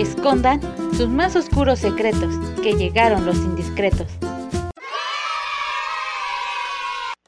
escondan 0.00 0.60
sus 0.92 1.08
más 1.08 1.34
oscuros 1.34 1.80
secretos, 1.80 2.32
que 2.62 2.74
llegaron 2.74 3.26
los 3.26 3.36
indiscretos. 3.44 4.06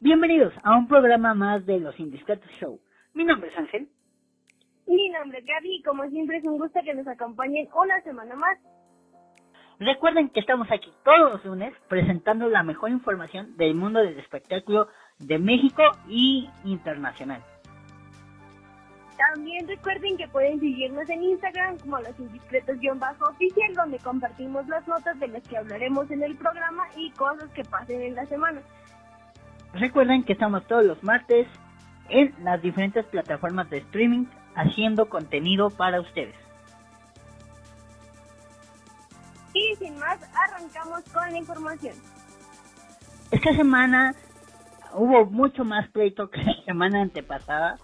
Bienvenidos 0.00 0.54
a 0.62 0.76
un 0.76 0.86
programa 0.86 1.34
más 1.34 1.66
de 1.66 1.80
Los 1.80 1.98
Indiscretos 1.98 2.50
Show. 2.60 2.80
Mi 3.12 3.24
nombre 3.24 3.50
es 3.50 3.58
Ángel. 3.58 3.88
Mi 4.86 5.08
nombre 5.10 5.38
es 5.38 5.44
Gaby 5.46 5.76
y 5.76 5.82
como 5.82 6.08
siempre 6.10 6.38
es 6.38 6.44
un 6.44 6.58
gusto 6.58 6.80
que 6.84 6.94
nos 6.94 7.06
acompañen 7.06 7.68
una 7.74 8.00
semana 8.02 8.34
más. 8.36 8.58
Recuerden 9.78 10.28
que 10.28 10.40
estamos 10.40 10.70
aquí 10.70 10.92
todos 11.04 11.32
los 11.32 11.44
lunes 11.44 11.74
presentando 11.88 12.48
la 12.48 12.62
mejor 12.62 12.90
información 12.90 13.56
del 13.56 13.74
mundo 13.74 14.00
del 14.00 14.18
espectáculo 14.18 14.88
de 15.18 15.38
México 15.38 15.82
y 16.08 16.48
internacional. 16.64 17.42
También 19.28 19.68
recuerden 19.68 20.16
que 20.16 20.26
pueden 20.28 20.58
seguirnos 20.60 21.08
en 21.10 21.22
Instagram 21.22 21.78
como 21.78 21.98
los 21.98 22.18
indiscretos-oficial, 22.18 23.74
donde 23.74 23.98
compartimos 23.98 24.66
las 24.66 24.88
notas 24.88 25.20
de 25.20 25.28
las 25.28 25.46
que 25.46 25.58
hablaremos 25.58 26.10
en 26.10 26.22
el 26.22 26.36
programa 26.36 26.84
y 26.96 27.10
cosas 27.10 27.50
que 27.50 27.62
pasen 27.64 28.00
en 28.00 28.14
la 28.14 28.24
semana. 28.24 28.62
Recuerden 29.74 30.24
que 30.24 30.32
estamos 30.32 30.66
todos 30.66 30.86
los 30.86 31.02
martes 31.04 31.46
en 32.08 32.34
las 32.42 32.62
diferentes 32.62 33.04
plataformas 33.06 33.68
de 33.68 33.78
streaming 33.78 34.24
haciendo 34.54 35.10
contenido 35.10 35.68
para 35.68 36.00
ustedes. 36.00 36.34
Y 39.52 39.76
sin 39.76 39.98
más, 39.98 40.18
arrancamos 40.34 41.02
con 41.12 41.30
la 41.30 41.38
información. 41.38 41.94
Esta 43.30 43.52
semana 43.54 44.14
hubo 44.94 45.26
mucho 45.26 45.62
más 45.62 45.88
pleito 45.90 46.30
que 46.30 46.42
la 46.42 46.54
semana 46.64 47.02
antepasada 47.02 47.76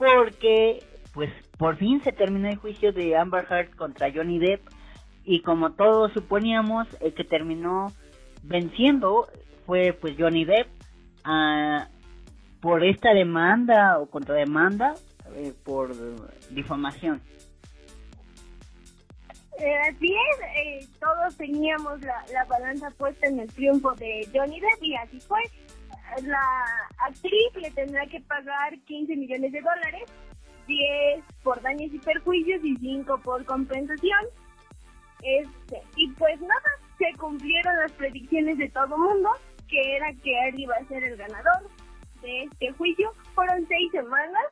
porque 0.00 0.82
pues 1.12 1.30
por 1.58 1.76
fin 1.76 2.02
se 2.02 2.12
terminó 2.12 2.48
el 2.48 2.56
juicio 2.56 2.90
de 2.92 3.16
Amber 3.16 3.46
Heard 3.50 3.76
contra 3.76 4.10
Johnny 4.10 4.38
Depp 4.38 4.66
y 5.24 5.42
como 5.42 5.72
todos 5.72 6.10
suponíamos 6.14 6.88
el 7.00 7.12
que 7.12 7.22
terminó 7.22 7.92
venciendo 8.42 9.28
fue 9.66 9.92
pues 9.92 10.14
Johnny 10.18 10.46
Depp 10.46 10.68
ah, 11.24 11.88
por 12.62 12.82
esta 12.82 13.12
demanda 13.12 13.98
o 13.98 14.06
contrademanda 14.06 14.94
eh, 15.36 15.52
por 15.64 15.92
difamación. 16.48 17.20
Eh, 19.58 19.76
así 19.90 20.14
es, 20.14 20.40
eh, 20.56 20.88
todos 20.98 21.36
teníamos 21.36 22.00
la, 22.00 22.24
la 22.32 22.44
balanza 22.46 22.90
puesta 22.92 23.26
en 23.26 23.40
el 23.40 23.52
triunfo 23.52 23.94
de 23.96 24.26
Johnny 24.32 24.60
Depp 24.60 24.82
y 24.82 24.96
así 24.96 25.20
fue 25.20 25.40
la 26.24 26.64
actriz 27.06 27.54
le 27.54 27.70
tendrá 27.70 28.06
que 28.06 28.20
pagar 28.20 28.78
15 28.86 29.16
millones 29.16 29.52
de 29.52 29.60
dólares, 29.60 30.04
10 30.66 31.24
por 31.42 31.60
daños 31.62 31.92
y 31.92 31.98
perjuicios 31.98 32.64
y 32.64 32.76
5 32.76 33.20
por 33.22 33.44
compensación. 33.44 34.26
Este, 35.22 35.82
y 35.96 36.10
pues 36.12 36.40
nada, 36.40 36.70
se 36.98 37.16
cumplieron 37.18 37.76
las 37.76 37.92
predicciones 37.92 38.58
de 38.58 38.68
todo 38.70 38.96
mundo, 38.96 39.30
que 39.68 39.80
era 39.96 40.12
que 40.22 40.48
él 40.48 40.60
iba 40.60 40.74
a 40.76 40.86
ser 40.86 41.04
el 41.04 41.16
ganador 41.16 41.68
de 42.22 42.44
este 42.44 42.72
juicio. 42.72 43.12
Fueron 43.34 43.66
seis 43.66 43.90
semanas. 43.92 44.44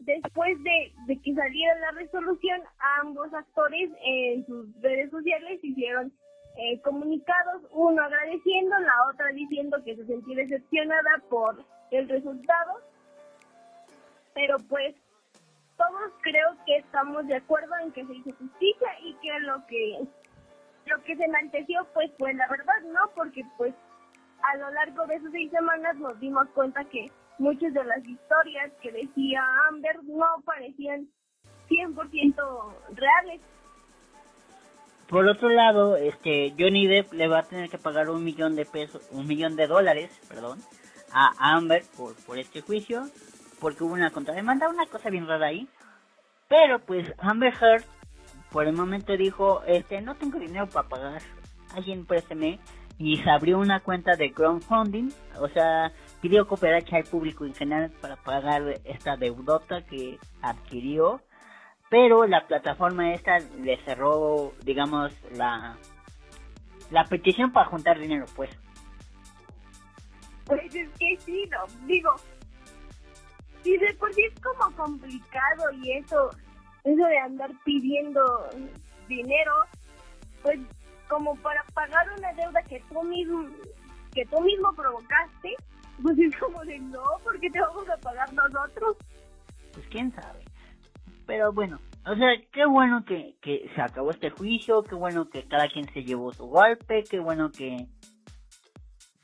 Después 0.00 0.56
de, 0.62 0.92
de 1.06 1.20
que 1.20 1.34
saliera 1.34 1.74
la 1.80 1.90
resolución, 1.90 2.60
ambos 3.00 3.34
actores 3.34 3.90
en 4.04 4.46
sus 4.46 4.66
redes 4.80 5.10
sociales 5.10 5.58
hicieron 5.60 6.12
eh, 6.58 6.80
comunicados, 6.82 7.62
uno 7.70 8.02
agradeciendo, 8.02 8.76
la 8.80 9.06
otra 9.12 9.28
diciendo 9.28 9.78
que 9.84 9.94
se 9.94 10.04
sentía 10.06 10.36
decepcionada 10.38 11.22
por 11.30 11.64
el 11.92 12.08
resultado. 12.08 12.80
Pero 14.34 14.56
pues 14.68 14.96
todos 15.76 16.12
creo 16.20 16.56
que 16.66 16.78
estamos 16.78 17.26
de 17.28 17.36
acuerdo 17.36 17.72
en 17.82 17.92
que 17.92 18.04
se 18.04 18.12
hizo 18.12 18.32
justicia 18.32 18.88
y 19.02 19.14
que 19.22 19.38
lo 19.40 19.64
que 19.66 20.00
lo 20.86 21.02
que 21.04 21.16
se 21.16 21.24
enalteció 21.24 21.86
pues 21.94 22.10
fue 22.18 22.34
la 22.34 22.48
verdad, 22.48 22.80
¿no? 22.92 23.08
Porque 23.14 23.44
pues 23.56 23.72
a 24.42 24.56
lo 24.56 24.70
largo 24.70 25.06
de 25.06 25.14
esas 25.14 25.30
seis 25.30 25.50
semanas 25.52 25.96
nos 25.96 26.18
dimos 26.18 26.48
cuenta 26.54 26.84
que 26.86 27.06
muchas 27.38 27.72
de 27.72 27.84
las 27.84 28.04
historias 28.04 28.72
que 28.82 28.90
decía 28.90 29.44
Amber 29.68 30.02
no 30.04 30.26
parecían 30.44 31.08
100% 31.68 32.74
reales. 32.94 33.40
Por 35.08 35.26
otro 35.26 35.48
lado, 35.48 35.96
este 35.96 36.52
Johnny 36.58 36.86
Depp 36.86 37.14
le 37.14 37.28
va 37.28 37.38
a 37.38 37.42
tener 37.42 37.70
que 37.70 37.78
pagar 37.78 38.10
un 38.10 38.22
millón 38.22 38.56
de 38.56 38.66
pesos, 38.66 39.02
un 39.10 39.26
millón 39.26 39.56
de 39.56 39.66
dólares, 39.66 40.10
perdón, 40.28 40.60
a 41.12 41.32
Amber 41.38 41.82
por, 42.26 42.38
este 42.38 42.60
juicio, 42.60 43.08
porque 43.58 43.84
hubo 43.84 43.94
una 43.94 44.10
contrademanda, 44.10 44.68
una 44.68 44.86
cosa 44.86 45.08
bien 45.08 45.26
rara 45.26 45.46
ahí. 45.46 45.66
Pero 46.48 46.78
pues 46.80 47.10
Amber 47.18 47.54
Heard 47.54 47.84
por 48.50 48.66
el 48.66 48.74
momento 48.74 49.16
dijo, 49.16 49.62
este, 49.66 50.02
no 50.02 50.14
tengo 50.14 50.38
dinero 50.38 50.66
para 50.66 50.88
pagar, 50.88 51.22
alguien 51.74 52.04
présteme, 52.04 52.58
y 52.98 53.16
se 53.18 53.30
abrió 53.30 53.58
una 53.58 53.80
cuenta 53.80 54.14
de 54.14 54.32
crowdfunding, 54.32 55.10
o 55.40 55.48
sea, 55.48 55.92
pidió 56.20 56.46
cooperacha 56.46 56.96
al 56.96 57.04
público 57.04 57.46
en 57.46 57.54
general 57.54 57.90
para 58.02 58.16
pagar 58.16 58.80
esta 58.84 59.16
deudota 59.16 59.82
que 59.82 60.18
adquirió 60.42 61.22
pero 61.90 62.26
la 62.26 62.46
plataforma 62.46 63.12
esta 63.14 63.38
le 63.38 63.76
cerró, 63.84 64.52
digamos, 64.62 65.12
la, 65.32 65.76
la 66.90 67.04
petición 67.04 67.52
para 67.52 67.68
juntar 67.68 67.98
dinero, 67.98 68.26
pues. 68.36 68.50
Pues 70.44 70.74
es 70.74 70.88
que 70.98 71.16
sí, 71.18 71.48
no, 71.50 71.86
digo, 71.86 72.14
si 73.62 73.76
de 73.76 73.94
por 73.94 74.12
sí 74.14 74.22
es 74.22 74.40
como 74.40 74.74
complicado 74.76 75.70
y 75.82 75.92
eso, 75.92 76.30
eso 76.84 77.04
de 77.04 77.18
andar 77.18 77.50
pidiendo 77.64 78.22
dinero, 79.08 79.52
pues 80.42 80.58
como 81.08 81.34
para 81.36 81.62
pagar 81.74 82.06
una 82.18 82.32
deuda 82.34 82.62
que 82.62 82.82
tú 82.90 83.02
mismo, 83.02 83.48
que 84.14 84.24
tú 84.26 84.40
mismo 84.40 84.72
provocaste, 84.74 85.54
pues 86.02 86.18
es 86.18 86.36
como 86.36 86.64
de 86.64 86.78
no, 86.78 87.02
porque 87.24 87.50
te 87.50 87.60
vamos 87.60 87.88
a 87.88 87.96
pagar 87.98 88.32
nosotros. 88.32 88.96
Pues 89.72 89.86
quién 89.88 90.12
sabe. 90.12 90.47
Pero 91.28 91.52
bueno, 91.52 91.78
o 92.06 92.16
sea, 92.16 92.30
qué 92.50 92.64
bueno 92.64 93.04
que, 93.04 93.36
que 93.42 93.70
se 93.74 93.82
acabó 93.82 94.12
este 94.12 94.30
juicio, 94.30 94.82
qué 94.82 94.94
bueno 94.94 95.28
que 95.28 95.46
cada 95.46 95.68
quien 95.68 95.84
se 95.92 96.02
llevó 96.02 96.32
su 96.32 96.46
golpe, 96.46 97.04
qué 97.04 97.18
bueno 97.18 97.52
que, 97.52 97.86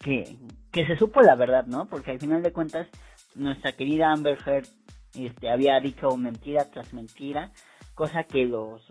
que, 0.00 0.37
que 0.70 0.87
se 0.87 0.98
supo 0.98 1.22
la 1.22 1.34
verdad, 1.34 1.65
¿no? 1.65 1.87
Porque 1.88 2.10
al 2.10 2.20
final 2.20 2.42
de 2.42 2.53
cuentas, 2.53 2.87
nuestra 3.34 3.72
querida 3.72 4.12
Amber 4.12 4.37
Heard 4.47 4.66
este, 5.15 5.48
había 5.48 5.81
dicho 5.81 6.15
mentira 6.19 6.70
tras 6.70 6.92
mentira, 6.92 7.53
cosa 7.94 8.25
que 8.25 8.44
los 8.44 8.82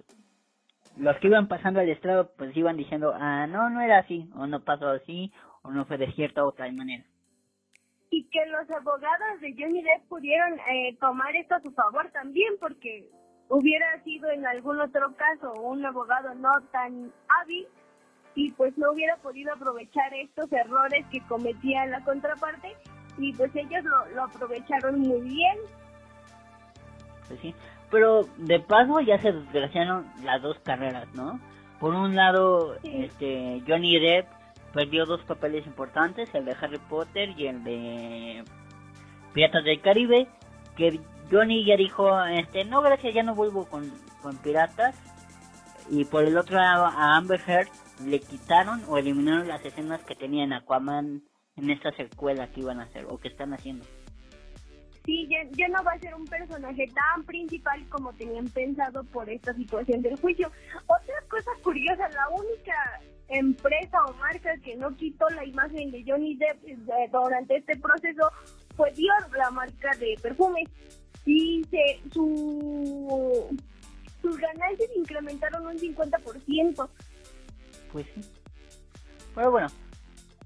los 0.97 1.16
que 1.18 1.28
iban 1.28 1.47
pasando 1.47 1.81
al 1.81 1.90
estrado 1.90 2.31
pues 2.35 2.57
iban 2.57 2.78
diciendo, 2.78 3.13
ah, 3.16 3.45
no, 3.45 3.69
no 3.69 3.81
era 3.81 4.00
así, 4.00 4.28
o 4.35 4.47
no 4.47 4.63
pasó 4.63 4.90
así, 4.90 5.31
o 5.62 5.69
no 5.69 5.85
fue 5.85 6.00
de 6.00 6.12
cierta 6.13 6.44
otra 6.44 6.72
manera 6.72 7.06
y 8.13 8.25
que 8.25 8.46
los 8.46 8.69
abogados 8.69 9.41
de 9.41 9.56
Johnny 9.57 9.81
Depp 9.81 10.07
pudieron 10.07 10.59
eh, 10.69 10.96
tomar 11.00 11.35
esto 11.35 11.56
a 11.56 11.62
su 11.62 11.72
favor 11.72 12.12
también, 12.12 12.53
porque 12.59 13.09
hubiera 13.50 14.03
sido 14.03 14.29
en 14.29 14.46
algún 14.46 14.79
otro 14.79 15.16
caso 15.16 15.51
un 15.59 15.84
abogado 15.84 16.35
no 16.35 16.51
tan 16.72 17.12
hábil 17.41 17.66
y 18.35 18.51
pues 18.51 18.78
no 18.78 18.91
hubiera 18.91 19.18
podido 19.18 19.51
aprovechar 19.51 20.13
estos 20.13 20.51
errores 20.51 21.03
que 21.12 21.22
cometía 21.22 21.88
la 21.88 22.03
contraparte 22.03 22.75
y 23.18 23.34
pues 23.34 23.50
ellos 23.56 23.84
lo, 23.84 24.06
lo 24.09 24.25
aprovecharon 24.25 25.00
muy 25.00 25.22
bien. 25.22 25.57
Pues 27.28 27.40
sí, 27.40 27.56
pero 27.90 28.25
de 28.38 28.59
paso 28.59 29.00
ya 29.00 29.18
se 29.18 29.31
desgraciaron 29.31 30.06
las 30.24 30.40
dos 30.40 30.59
carreras, 30.59 31.07
¿no? 31.16 31.40
Por 31.80 31.95
un 31.95 32.16
lado, 32.16 32.75
este 32.84 33.63
Johnny 33.68 34.00
Depp 34.00 34.43
perdió 34.73 35.06
dos 35.06 35.22
papeles 35.23 35.66
importantes, 35.66 36.34
el 36.34 36.45
de 36.45 36.56
Harry 36.59 36.79
Potter 36.89 37.29
y 37.38 37.47
el 37.47 37.63
de 37.63 38.44
Piratas 39.34 39.63
del 39.63 39.81
Caribe, 39.81 40.28
que 40.75 41.00
Johnny 41.31 41.66
ya 41.66 41.78
dijo, 41.78 42.23
este, 42.25 42.66
no 42.66 42.81
gracias, 42.81 43.13
ya 43.13 43.23
no 43.23 43.35
vuelvo 43.35 43.66
con, 43.66 43.91
con 44.22 44.38
Piratas. 44.38 44.95
Y 45.89 46.06
por 46.06 46.24
el 46.24 46.38
otro 46.38 46.57
lado 46.57 46.86
a 46.86 47.18
Amber 47.18 47.42
Heard 47.45 47.68
le 48.06 48.19
quitaron 48.19 48.81
o 48.88 48.98
eliminaron 48.98 49.48
las 49.48 49.63
escenas 49.65 50.01
que 50.03 50.15
tenían 50.15 50.53
Aquaman 50.53 51.24
en 51.56 51.69
esta 51.69 51.92
secuela 51.92 52.48
que 52.48 52.62
iban 52.62 52.80
a 52.80 52.83
hacer 52.83 53.06
o 53.09 53.18
que 53.18 53.27
están 53.27 53.53
haciendo. 53.53 53.86
Sí, 55.06 55.27
ya, 55.30 55.44
ya, 55.51 55.68
no 55.68 55.83
va 55.83 55.92
a 55.92 56.00
ser 56.00 56.15
un 56.15 56.25
personaje 56.25 56.86
tan 56.88 57.25
principal 57.25 57.83
como 57.89 58.13
tenían 58.13 58.48
pensado 58.48 59.03
por 59.03 59.30
esta 59.30 59.53
situación 59.53 60.01
del 60.01 60.15
juicio. 60.15 60.50
Otra 60.86 61.15
cosa 61.30 61.51
curiosa, 61.62 62.07
la 62.09 62.30
única 62.30 62.74
empresa 63.38 63.97
o 64.06 64.13
marca 64.15 64.56
que 64.63 64.75
no 64.75 64.95
quitó 64.95 65.30
la 65.30 65.45
imagen 65.45 65.91
de 65.91 66.03
Johnny 66.06 66.35
Depp 66.35 66.63
eh, 66.68 67.09
durante 67.12 67.57
este 67.57 67.77
proceso 67.77 68.30
fue 68.75 68.91
Dior, 68.94 69.38
la 69.38 69.51
marca 69.51 69.91
de 70.00 70.15
perfumes. 70.21 70.69
Y 71.25 71.63
se, 71.69 72.01
su, 72.12 73.57
sus 74.21 74.38
ganancias 74.38 74.89
incrementaron 74.95 75.65
un 75.68 75.77
50%. 75.77 76.89
Pues 77.91 78.06
sí. 78.13 78.21
Pero 79.36 79.51
bueno, 79.51 79.68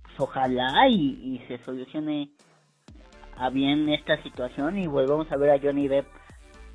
pues 0.04 0.20
ojalá 0.20 0.88
y, 0.90 1.44
se 1.48 1.58
solucione 1.64 2.30
a 3.38 3.50
bien 3.50 3.90
esta 3.90 4.22
situación 4.24 4.78
y 4.78 4.88
volvamos 4.88 5.32
a 5.32 5.38
ver 5.38 5.52
a 5.52 5.60
Johnny 5.60 5.88
Depp 5.88 6.08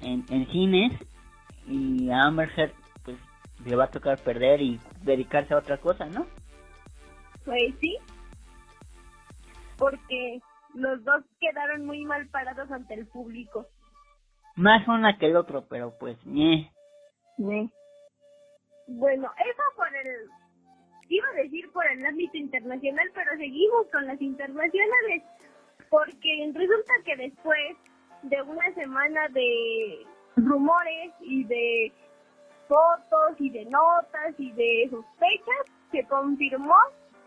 en, 0.00 0.25
en 0.31 0.50
cines 0.50 0.93
y 1.67 2.11
a 2.11 2.23
Amber 2.23 2.50
Heard 2.56 2.81
le 3.64 3.76
va 3.76 3.85
a 3.85 3.91
tocar 3.91 4.19
perder 4.19 4.61
y 4.61 4.81
dedicarse 5.03 5.55
a 5.55 5.59
otra 5.59 5.79
cosa, 5.79 6.06
¿no? 6.06 6.26
Pues 7.44 7.75
sí, 7.81 7.99
porque 9.79 10.41
los 10.75 11.03
dos 11.05 11.25
quedaron 11.41 11.85
muy 11.87 12.05
mal 12.05 12.29
parados 12.29 12.70
ante 12.70 12.94
el 12.94 13.06
público. 13.06 13.67
Más 14.55 14.87
una 14.87 15.19
que 15.19 15.26
el 15.26 15.37
otro, 15.37 15.67
pero 15.69 15.97
pues, 15.99 16.17
ñe. 16.25 16.70
Bueno, 18.87 19.31
eso 19.38 19.62
por 19.76 19.88
el... 19.88 20.29
Iba 21.08 21.29
a 21.29 21.43
decir 21.43 21.70
por 21.73 21.87
el 21.87 22.06
ámbito 22.06 22.37
internacional, 22.37 23.11
pero 23.12 23.32
seguimos 23.37 23.87
con 23.91 24.06
las 24.06 24.20
internacionales, 24.23 25.23
porque 25.91 26.53
resulta 26.55 26.93
que 27.05 27.17
después 27.17 27.76
de 28.23 28.41
una 28.43 28.75
semana 28.75 29.29
de 29.29 30.06
rumores 30.37 31.12
y 31.20 31.44
de 31.44 31.93
fotos 32.73 33.39
y 33.39 33.51
de 33.51 33.67
notas 33.67 34.35
y 34.39 34.51
de 34.53 34.89
sospechas, 34.91 35.67
se 35.91 36.05
confirmó 36.07 36.75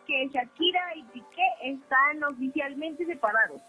que 0.07 0.27
Shakira 0.33 0.95
y 0.95 1.03
Piqué 1.03 1.47
están 1.63 2.23
oficialmente 2.23 3.05
separados. 3.05 3.61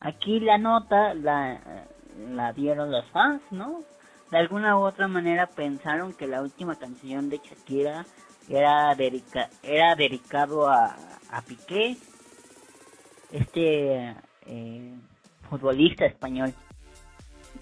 Aquí 0.00 0.40
la 0.40 0.58
nota 0.58 1.14
la, 1.14 1.86
la 2.18 2.52
dieron 2.52 2.90
los 2.90 3.06
fans, 3.10 3.42
¿no? 3.50 3.82
De 4.30 4.36
alguna 4.36 4.76
u 4.78 4.80
otra 4.80 5.08
manera 5.08 5.46
pensaron 5.46 6.12
que 6.12 6.26
la 6.26 6.42
última 6.42 6.76
canción 6.76 7.30
de 7.30 7.38
Shakira 7.38 8.04
era, 8.48 8.94
dedica, 8.94 9.48
era 9.62 9.94
dedicado 9.94 10.68
a, 10.68 10.96
a 11.30 11.42
Piqué, 11.42 11.96
este 13.32 14.14
eh, 14.46 14.94
futbolista 15.48 16.04
español. 16.04 16.52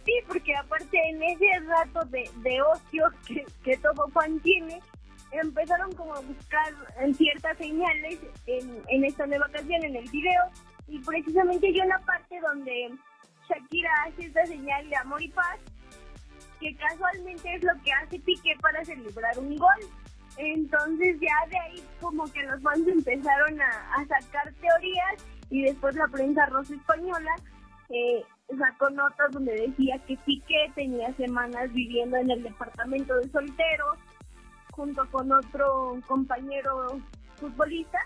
Sí, 0.07 0.13
porque 0.29 0.55
aparte 0.55 0.97
en 1.11 1.23
ese 1.23 1.47
rato 1.67 2.05
de, 2.07 2.31
de 2.37 2.63
ocio 2.63 3.05
que, 3.27 3.45
que 3.65 3.77
todo 3.79 4.09
fan 4.11 4.39
tiene, 4.41 4.81
empezaron 5.33 5.93
como 5.95 6.15
a 6.15 6.21
buscar 6.21 6.73
ciertas 7.15 7.59
señales 7.59 8.21
en, 8.47 8.83
en 8.89 9.05
esta 9.05 9.27
nueva 9.27 9.49
canción, 9.51 9.85
en 9.85 9.97
el 9.97 10.09
video, 10.09 10.43
y 10.87 11.01
precisamente 11.01 11.67
hay 11.67 11.81
una 11.81 11.99
parte 12.01 12.41
donde 12.41 12.93
Shakira 13.49 13.91
hace 14.07 14.27
esta 14.27 14.47
señal 14.47 14.89
de 14.89 14.97
amor 14.97 15.21
y 15.21 15.29
paz, 15.29 15.59
que 16.61 16.75
casualmente 16.77 17.55
es 17.55 17.65
lo 17.65 17.73
que 17.83 17.93
hace 17.93 18.21
Piqué 18.21 18.55
para 18.63 18.85
celebrar 18.85 19.37
un 19.39 19.57
gol. 19.57 19.81
Entonces 20.39 21.19
ya 21.21 21.49
de 21.51 21.59
ahí 21.59 21.85
como 22.01 22.31
que 22.33 22.43
los 22.45 22.63
fans 22.63 22.87
empezaron 22.87 23.61
a, 23.61 23.95
a 23.95 24.07
sacar 24.07 24.53
teorías 24.55 25.27
y 25.51 25.63
después 25.63 25.97
la 25.97 26.07
prensa 26.09 26.47
rosa 26.47 26.75
española 26.75 27.35
eh, 27.89 28.23
sacó 28.59 28.91
notas 28.91 29.33
donde 29.33 29.53
decía 29.53 29.99
que 30.07 30.17
Piqué 30.25 30.71
tenía 30.75 31.13
semanas 31.15 31.73
viviendo 31.73 32.17
en 32.17 32.31
el 32.31 32.43
departamento 32.43 33.15
de 33.17 33.29
solteros 33.31 33.99
junto 34.73 35.09
con 35.11 35.33
otro 35.33 35.99
compañero 36.07 37.01
futbolista 37.37 37.99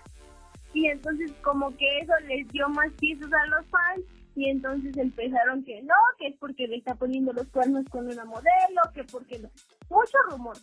y 0.73 0.87
entonces 0.87 1.31
como 1.43 1.75
que 1.77 1.99
eso 1.99 2.13
les 2.27 2.47
dio 2.47 2.67
más 2.69 2.91
piezas 2.93 3.31
a 3.31 3.45
los 3.47 3.67
fans 3.67 4.05
y 4.35 4.49
entonces 4.49 4.95
empezaron 4.97 5.63
que 5.63 5.81
no, 5.83 5.95
que 6.17 6.27
es 6.27 6.37
porque 6.39 6.67
le 6.67 6.77
está 6.77 6.95
poniendo 6.95 7.33
los 7.33 7.47
cuernos 7.49 7.85
con 7.89 8.07
una 8.07 8.23
modelo, 8.23 8.81
que 8.93 9.03
porque 9.03 9.39
no. 9.39 9.49
mucho 9.89 10.17
rumor. 10.29 10.57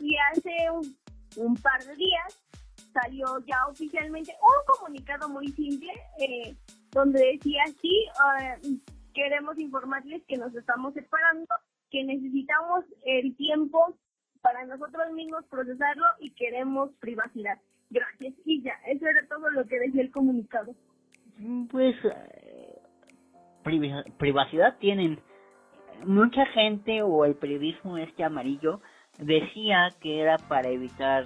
Y 0.00 0.16
hace 0.32 0.50
un, 0.72 0.96
un 1.36 1.54
par 1.56 1.84
de 1.84 1.94
días 1.94 2.43
salió 2.94 3.26
ya 3.46 3.66
oficialmente 3.68 4.32
un 4.40 4.74
comunicado 4.74 5.28
muy 5.28 5.48
simple 5.48 5.92
eh, 6.18 6.54
donde 6.92 7.20
decía 7.32 7.64
sí, 7.80 8.06
eh, 8.40 8.78
queremos 9.12 9.58
informarles 9.58 10.22
que 10.26 10.38
nos 10.38 10.54
estamos 10.54 10.94
separando, 10.94 11.54
que 11.90 12.04
necesitamos 12.04 12.84
el 13.04 13.36
tiempo 13.36 13.94
para 14.40 14.64
nosotros 14.64 15.12
mismos 15.12 15.44
procesarlo 15.50 16.04
y 16.20 16.30
queremos 16.30 16.90
privacidad. 17.00 17.58
Gracias. 17.90 18.34
Y 18.44 18.62
ya, 18.62 18.74
eso 18.86 19.06
era 19.06 19.26
todo 19.28 19.50
lo 19.50 19.66
que 19.66 19.78
decía 19.78 20.02
el 20.02 20.10
comunicado. 20.10 20.74
Pues 21.70 21.96
eh, 22.04 22.78
privacidad 24.18 24.76
tienen. 24.78 25.20
Mucha 26.04 26.44
gente 26.46 27.02
o 27.02 27.24
el 27.24 27.36
periodismo 27.36 27.96
este 27.96 28.24
amarillo 28.24 28.80
decía 29.18 29.88
que 30.00 30.20
era 30.20 30.36
para 30.48 30.68
evitar 30.68 31.24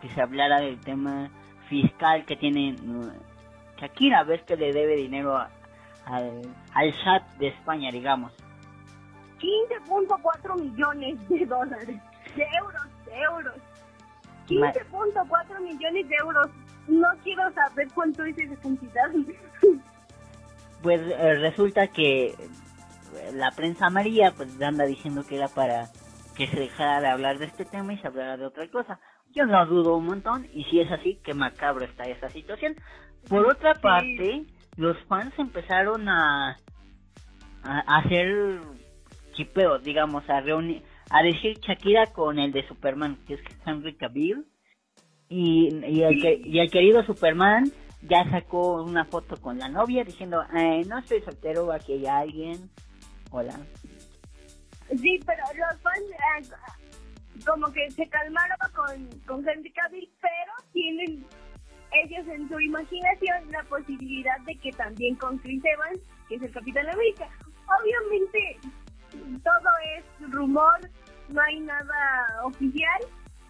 que 0.00 0.08
se 0.10 0.20
hablara 0.20 0.60
del 0.60 0.78
tema 0.80 1.30
fiscal 1.68 2.24
que 2.24 2.36
tiene 2.36 2.76
Shakira, 3.78 4.24
ves 4.24 4.42
que 4.42 4.56
le 4.56 4.72
debe 4.72 4.96
dinero 4.96 5.36
al, 5.36 6.42
al 6.74 6.94
SAT 7.04 7.22
de 7.38 7.48
España, 7.48 7.90
digamos. 7.90 8.32
15.4 9.38 10.60
millones 10.60 11.28
de 11.28 11.46
dólares, 11.46 12.00
de 12.36 12.46
euros, 12.58 12.82
de 13.06 13.20
euros. 13.20 13.54
15.4 14.48 15.60
millones 15.60 16.08
de 16.08 16.16
euros. 16.20 16.48
No 16.88 17.08
quiero 17.22 17.52
saber 17.52 17.86
cuánto 17.94 18.24
es 18.24 18.38
esa 18.38 18.56
cantidad. 18.56 19.10
Pues 20.82 21.00
eh, 21.00 21.34
resulta 21.34 21.88
que 21.88 22.34
la 23.32 23.50
prensa 23.50 23.86
amarilla 23.86 24.32
pues 24.36 24.60
anda 24.62 24.84
diciendo 24.86 25.24
que 25.26 25.36
era 25.36 25.48
para 25.48 25.88
que 26.36 26.46
se 26.46 26.58
dejara 26.58 27.00
de 27.00 27.08
hablar 27.08 27.38
de 27.38 27.46
este 27.46 27.64
tema 27.64 27.92
y 27.92 27.98
se 27.98 28.06
hablara 28.06 28.36
de 28.36 28.46
otra 28.46 28.68
cosa. 28.68 29.00
Yo 29.38 29.46
no 29.46 29.64
dudo 29.66 29.96
un 29.96 30.06
montón 30.06 30.48
y 30.52 30.64
si 30.64 30.80
es 30.80 30.90
así, 30.90 31.20
qué 31.22 31.32
macabro 31.32 31.84
está 31.84 32.02
esa 32.02 32.28
situación. 32.28 32.74
Por 33.28 33.46
otra 33.46 33.74
parte, 33.74 34.42
los 34.76 34.96
fans 35.04 35.32
empezaron 35.38 36.08
a, 36.08 36.56
a 37.62 37.98
hacer 37.98 38.58
chipeos, 39.34 39.84
digamos, 39.84 40.28
a 40.28 40.40
reunir, 40.40 40.82
a 41.10 41.22
decir 41.22 41.56
Shakira 41.60 42.06
con 42.06 42.40
el 42.40 42.50
de 42.50 42.66
Superman, 42.66 43.16
que 43.28 43.34
es 43.34 43.40
Henry 43.64 43.94
Cavill. 43.94 44.44
Y, 45.28 45.68
y, 45.86 46.02
el, 46.02 46.44
y 46.44 46.58
el 46.58 46.68
querido 46.68 47.04
Superman 47.04 47.70
ya 48.02 48.28
sacó 48.30 48.82
una 48.82 49.04
foto 49.04 49.36
con 49.36 49.56
la 49.58 49.68
novia 49.68 50.02
diciendo, 50.02 50.42
eh, 50.52 50.82
no 50.88 50.98
estoy 50.98 51.20
soltero, 51.22 51.70
aquí 51.70 51.92
hay 51.92 52.06
alguien. 52.06 52.68
Hola. 53.30 53.54
Sí, 54.96 55.20
pero 55.24 55.44
los 55.54 55.80
fans 55.80 56.00
eh, 56.10 56.54
como 57.46 57.72
que 57.72 57.90
se 57.90 58.08
calmaron 58.08 58.56
con, 58.74 59.20
con 59.26 59.48
Henry 59.48 59.70
Cavill, 59.72 60.10
pero 60.20 60.52
tienen 60.72 61.24
ellos 61.92 62.26
en 62.28 62.48
su 62.48 62.60
imaginación 62.60 63.50
la 63.50 63.62
posibilidad 63.64 64.38
de 64.40 64.56
que 64.56 64.70
también 64.72 65.14
con 65.16 65.38
Chris 65.38 65.62
Evans, 65.64 66.00
que 66.28 66.36
es 66.36 66.42
el 66.42 66.52
Capitán 66.52 66.88
América. 66.88 67.28
Obviamente 67.80 68.58
todo 69.42 69.70
es 69.96 70.30
rumor, 70.30 70.80
no 71.28 71.40
hay 71.40 71.60
nada 71.60 72.42
oficial, 72.44 73.00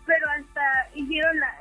pero 0.06 0.26
hasta 0.30 0.88
hicieron 0.94 1.38
la, 1.38 1.54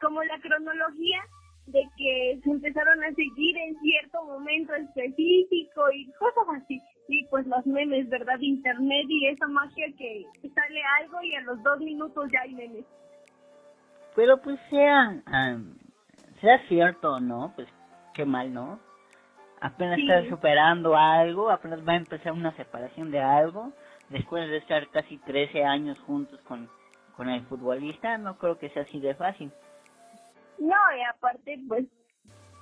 como 0.00 0.22
la 0.24 0.38
cronología 0.40 1.20
de 1.66 1.82
que 1.96 2.40
se 2.42 2.50
empezaron 2.50 3.02
a 3.02 3.08
seguir 3.14 3.56
en 3.56 3.78
cierto 3.80 4.24
momento 4.24 4.74
específico 4.74 5.90
y 5.92 6.10
cosas 6.12 6.62
así. 6.62 6.80
Y 7.08 7.24
pues 7.26 7.46
los 7.46 7.64
memes, 7.66 8.08
¿verdad? 8.08 8.38
Internet 8.40 9.06
y 9.08 9.28
esa 9.28 9.46
magia 9.46 9.86
que 9.96 10.24
sale 10.54 10.82
algo 11.00 11.22
y 11.22 11.34
a 11.34 11.40
los 11.42 11.62
dos 11.62 11.78
minutos 11.78 12.28
ya 12.32 12.40
hay 12.40 12.54
memes. 12.54 12.84
Pero 14.16 14.40
pues 14.40 14.58
sea, 14.70 15.22
sea 16.40 16.58
cierto 16.68 17.14
o 17.14 17.20
no, 17.20 17.52
pues 17.54 17.68
qué 18.14 18.24
mal, 18.24 18.52
¿no? 18.52 18.80
Apenas 19.60 19.98
está 19.98 20.28
superando 20.28 20.96
algo, 20.96 21.50
apenas 21.50 21.86
va 21.86 21.92
a 21.92 21.96
empezar 21.96 22.32
una 22.32 22.54
separación 22.56 23.10
de 23.10 23.20
algo, 23.20 23.72
después 24.08 24.48
de 24.48 24.56
estar 24.58 24.88
casi 24.88 25.18
13 25.18 25.64
años 25.64 25.98
juntos 26.00 26.40
con, 26.42 26.68
con 27.16 27.28
el 27.28 27.42
futbolista, 27.46 28.16
no 28.18 28.38
creo 28.38 28.58
que 28.58 28.70
sea 28.70 28.82
así 28.82 29.00
de 29.00 29.14
fácil. 29.14 29.52
No, 30.58 30.76
y 30.96 31.02
aparte, 31.10 31.58
pues, 31.68 31.84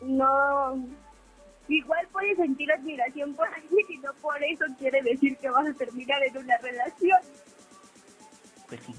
no. 0.02 0.86
Igual 1.68 2.06
puedes 2.12 2.36
sentir 2.36 2.70
admiración 2.70 3.34
por 3.34 3.48
alguien 3.48 3.86
y 3.88 3.98
no 3.98 4.12
por 4.20 4.42
eso 4.42 4.64
quiere 4.78 5.02
decir 5.02 5.36
que 5.38 5.48
vas 5.48 5.66
a 5.66 5.74
terminar 5.74 6.22
en 6.22 6.36
una 6.36 6.58
relación. 6.58 7.18
Pues 8.68 8.80
sí. 8.82 8.94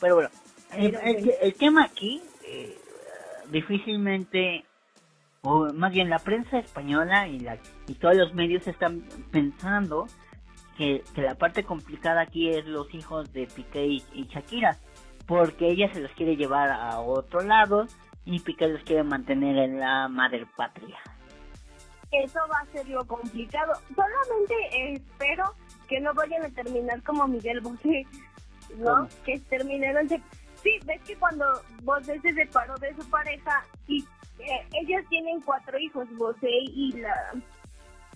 Pero 0.00 0.16
bueno, 0.16 0.30
el, 0.72 1.54
tema 1.54 1.84
aquí, 1.84 2.22
eh, 2.44 2.76
difícilmente, 3.50 4.64
o 5.42 5.72
más 5.72 5.92
bien 5.92 6.10
la 6.10 6.18
prensa 6.18 6.58
española 6.58 7.28
y, 7.28 7.40
la, 7.40 7.58
y 7.86 7.94
todos 7.94 8.16
los 8.16 8.34
medios 8.34 8.66
están 8.66 9.02
pensando 9.30 10.06
que, 10.76 11.02
que 11.14 11.22
la 11.22 11.34
parte 11.34 11.64
complicada 11.64 12.22
aquí 12.22 12.48
es 12.50 12.64
los 12.66 12.92
hijos 12.94 13.32
de 13.32 13.46
Piqué 13.46 13.86
y, 13.86 14.04
y 14.12 14.26
Shakira 14.26 14.78
porque 15.26 15.68
ella 15.68 15.92
se 15.92 16.00
los 16.00 16.10
quiere 16.12 16.36
llevar 16.36 16.70
a 16.70 16.98
otro 17.00 17.40
lado 17.40 17.86
y 18.24 18.40
Piqué 18.40 18.68
los 18.68 18.82
quiere 18.82 19.02
mantener 19.02 19.56
en 19.56 19.80
la 19.80 20.08
madre 20.08 20.46
patria. 20.56 20.98
Eso 22.12 22.40
va 22.50 22.58
a 22.60 22.66
ser 22.72 22.88
lo 22.88 23.06
complicado. 23.06 23.72
Solamente 23.94 24.94
espero 24.94 25.54
que 25.88 26.00
no 26.00 26.12
vayan 26.14 26.44
a 26.44 26.50
terminar 26.50 27.02
como 27.02 27.26
Miguel 27.26 27.60
Bosé, 27.60 28.06
¿no? 28.76 29.08
Que 29.24 29.38
terminaron... 29.40 30.08
Sí, 30.08 30.78
ves 30.84 31.02
que 31.02 31.16
cuando 31.16 31.44
Bosé 31.82 32.20
se 32.20 32.32
separó 32.34 32.76
de 32.78 32.94
su 32.94 33.08
pareja 33.10 33.64
y 33.88 34.04
eh, 34.38 34.66
ellos 34.72 35.02
tienen 35.08 35.40
cuatro 35.40 35.76
hijos, 35.78 36.06
Bosé 36.16 36.48
y 36.50 36.92
la 36.92 37.32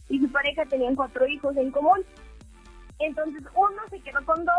y 0.09 0.21
su 0.21 0.31
pareja 0.31 0.65
tenían 0.67 0.95
cuatro 0.95 1.27
hijos 1.27 1.57
en 1.57 1.71
común. 1.71 2.05
Entonces 2.99 3.43
uno 3.55 3.83
se 3.91 4.01
quedó 4.01 4.25
con 4.25 4.45
dos 4.45 4.55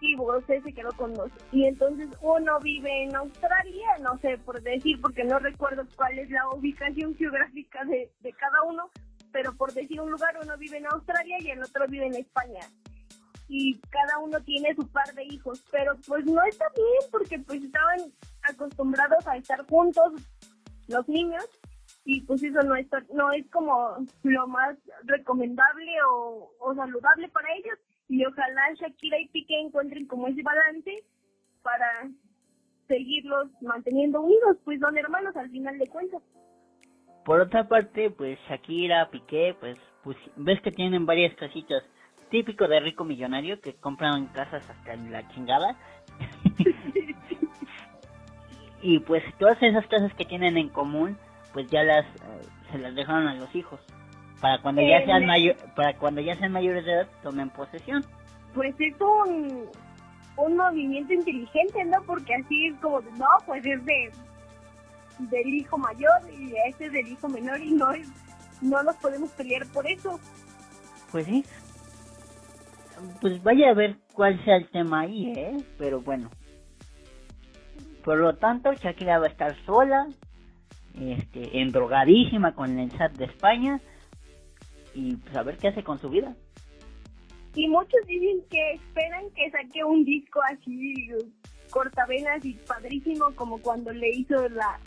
y 0.00 0.14
Bosé 0.16 0.60
se 0.62 0.72
quedó 0.72 0.90
con 0.92 1.14
dos. 1.14 1.30
Y 1.52 1.66
entonces 1.66 2.08
uno 2.22 2.58
vive 2.60 3.04
en 3.04 3.14
Australia, 3.14 3.88
no 4.02 4.18
sé 4.18 4.38
por 4.38 4.60
decir, 4.62 5.00
porque 5.00 5.24
no 5.24 5.38
recuerdo 5.38 5.84
cuál 5.96 6.18
es 6.18 6.30
la 6.30 6.48
ubicación 6.48 7.14
geográfica 7.16 7.84
de, 7.84 8.10
de 8.20 8.32
cada 8.32 8.62
uno, 8.62 8.90
pero 9.32 9.54
por 9.54 9.72
decir 9.72 10.00
un 10.00 10.10
lugar, 10.10 10.38
uno 10.42 10.56
vive 10.56 10.78
en 10.78 10.86
Australia 10.86 11.36
y 11.40 11.50
el 11.50 11.62
otro 11.62 11.86
vive 11.88 12.06
en 12.06 12.14
España. 12.14 12.60
Y 13.48 13.80
cada 13.90 14.18
uno 14.20 14.40
tiene 14.40 14.74
su 14.74 14.86
par 14.88 15.12
de 15.14 15.24
hijos, 15.24 15.64
pero 15.70 15.96
pues 16.06 16.24
no 16.24 16.42
está 16.44 16.66
bien 16.74 17.10
porque 17.10 17.38
pues 17.40 17.62
estaban 17.62 18.12
acostumbrados 18.42 19.26
a 19.26 19.36
estar 19.36 19.66
juntos 19.66 20.12
los 20.88 21.08
niños 21.08 21.44
y 22.04 22.22
pues 22.22 22.42
eso 22.42 22.62
no 22.62 22.74
es, 22.76 22.86
no 23.12 23.32
es 23.32 23.48
como 23.50 23.96
lo 24.22 24.46
más 24.46 24.76
recomendable 25.04 25.92
o, 26.08 26.50
o 26.58 26.74
saludable 26.74 27.28
para 27.28 27.52
ellos 27.54 27.78
y 28.10 28.26
ojalá 28.26 28.74
Shakira 28.74 29.20
y 29.20 29.28
Piqué 29.28 29.60
encuentren 29.60 30.06
como 30.06 30.26
ese 30.26 30.42
balance 30.42 31.04
para 31.62 32.10
seguirlos 32.88 33.48
manteniendo 33.62 34.20
unidos, 34.20 34.56
pues 34.64 34.80
son 34.80 34.98
hermanos 34.98 35.36
al 35.36 35.48
final 35.50 35.78
de 35.78 35.86
cuentas. 35.86 36.20
Por 37.24 37.40
otra 37.40 37.68
parte, 37.68 38.10
pues 38.10 38.36
Shakira, 38.48 39.08
Piqué, 39.10 39.54
pues, 39.60 39.78
pues 40.02 40.16
ves 40.34 40.60
que 40.60 40.72
tienen 40.72 41.06
varias 41.06 41.36
casitas, 41.36 41.84
típico 42.30 42.66
de 42.66 42.80
rico 42.80 43.04
millonario 43.04 43.60
que 43.60 43.74
compran 43.74 44.26
casas 44.26 44.68
hasta 44.68 44.92
en 44.92 45.12
la 45.12 45.28
chingada. 45.28 45.76
y 48.82 48.98
pues 48.98 49.22
todas 49.38 49.62
esas 49.62 49.86
casas 49.86 50.12
que 50.14 50.24
tienen 50.24 50.56
en 50.56 50.68
común, 50.70 51.16
pues 51.52 51.70
ya 51.70 51.84
las 51.84 52.06
eh, 52.06 52.42
se 52.72 52.78
las 52.78 52.92
dejaron 52.96 53.28
a 53.28 53.36
los 53.36 53.54
hijos 53.54 53.80
para 54.40 54.60
cuando 54.62 54.82
ya 54.82 55.04
sean 55.04 55.26
mayor, 55.26 55.56
para 55.74 55.94
cuando 55.96 56.20
ya 56.20 56.36
sean 56.36 56.52
mayores 56.52 56.84
de 56.84 56.92
edad 56.92 57.08
tomen 57.22 57.50
posesión. 57.50 58.04
Pues 58.54 58.74
es 58.78 58.94
un 59.00 59.68
un 60.36 60.56
movimiento 60.56 61.12
inteligente, 61.12 61.84
¿no? 61.84 62.02
Porque 62.06 62.34
así 62.34 62.68
es 62.68 62.74
como, 62.80 63.00
no, 63.00 63.26
pues 63.46 63.64
es 63.64 63.84
de 63.84 64.10
del 65.18 65.48
hijo 65.48 65.76
mayor 65.76 66.18
y 66.32 66.54
este 66.66 66.86
es 66.86 66.92
del 66.92 67.08
hijo 67.08 67.28
menor 67.28 67.60
y 67.60 67.72
no 67.72 67.90
es, 67.92 68.08
no 68.62 68.82
nos 68.82 68.96
podemos 68.96 69.30
pelear 69.32 69.66
por 69.66 69.86
eso. 69.86 70.18
Pues 71.10 71.26
sí. 71.26 71.44
Pues 73.20 73.42
vaya 73.42 73.70
a 73.70 73.74
ver 73.74 73.96
cuál 74.14 74.42
sea 74.44 74.56
el 74.56 74.68
tema 74.70 75.00
ahí, 75.00 75.32
¿eh? 75.36 75.58
Pero 75.76 76.00
bueno. 76.00 76.30
Por 78.02 78.18
lo 78.18 78.34
tanto, 78.36 78.72
Shakira 78.72 79.18
va 79.18 79.26
a 79.26 79.30
estar 79.30 79.54
sola, 79.66 80.06
este, 80.98 81.60
endrogadísima 81.60 82.54
con 82.54 82.78
el 82.78 82.90
SAT 82.92 83.12
de 83.12 83.26
España 83.26 83.80
y 84.94 85.16
a 85.34 85.42
ver 85.42 85.56
qué 85.56 85.68
hace 85.68 85.82
con 85.82 85.98
su 85.98 86.08
vida. 86.08 86.36
Y 87.54 87.68
muchos 87.68 88.00
dicen 88.06 88.44
que 88.48 88.72
esperan 88.72 89.28
que 89.30 89.50
saque 89.50 89.84
un 89.84 90.04
disco 90.04 90.40
así 90.52 91.08
cortavenas 91.70 92.44
y 92.44 92.54
padrísimo 92.54 93.32
como 93.34 93.58
cuando 93.58 93.92
le 93.92 94.08
hizo 94.10 94.48
la 94.50 94.78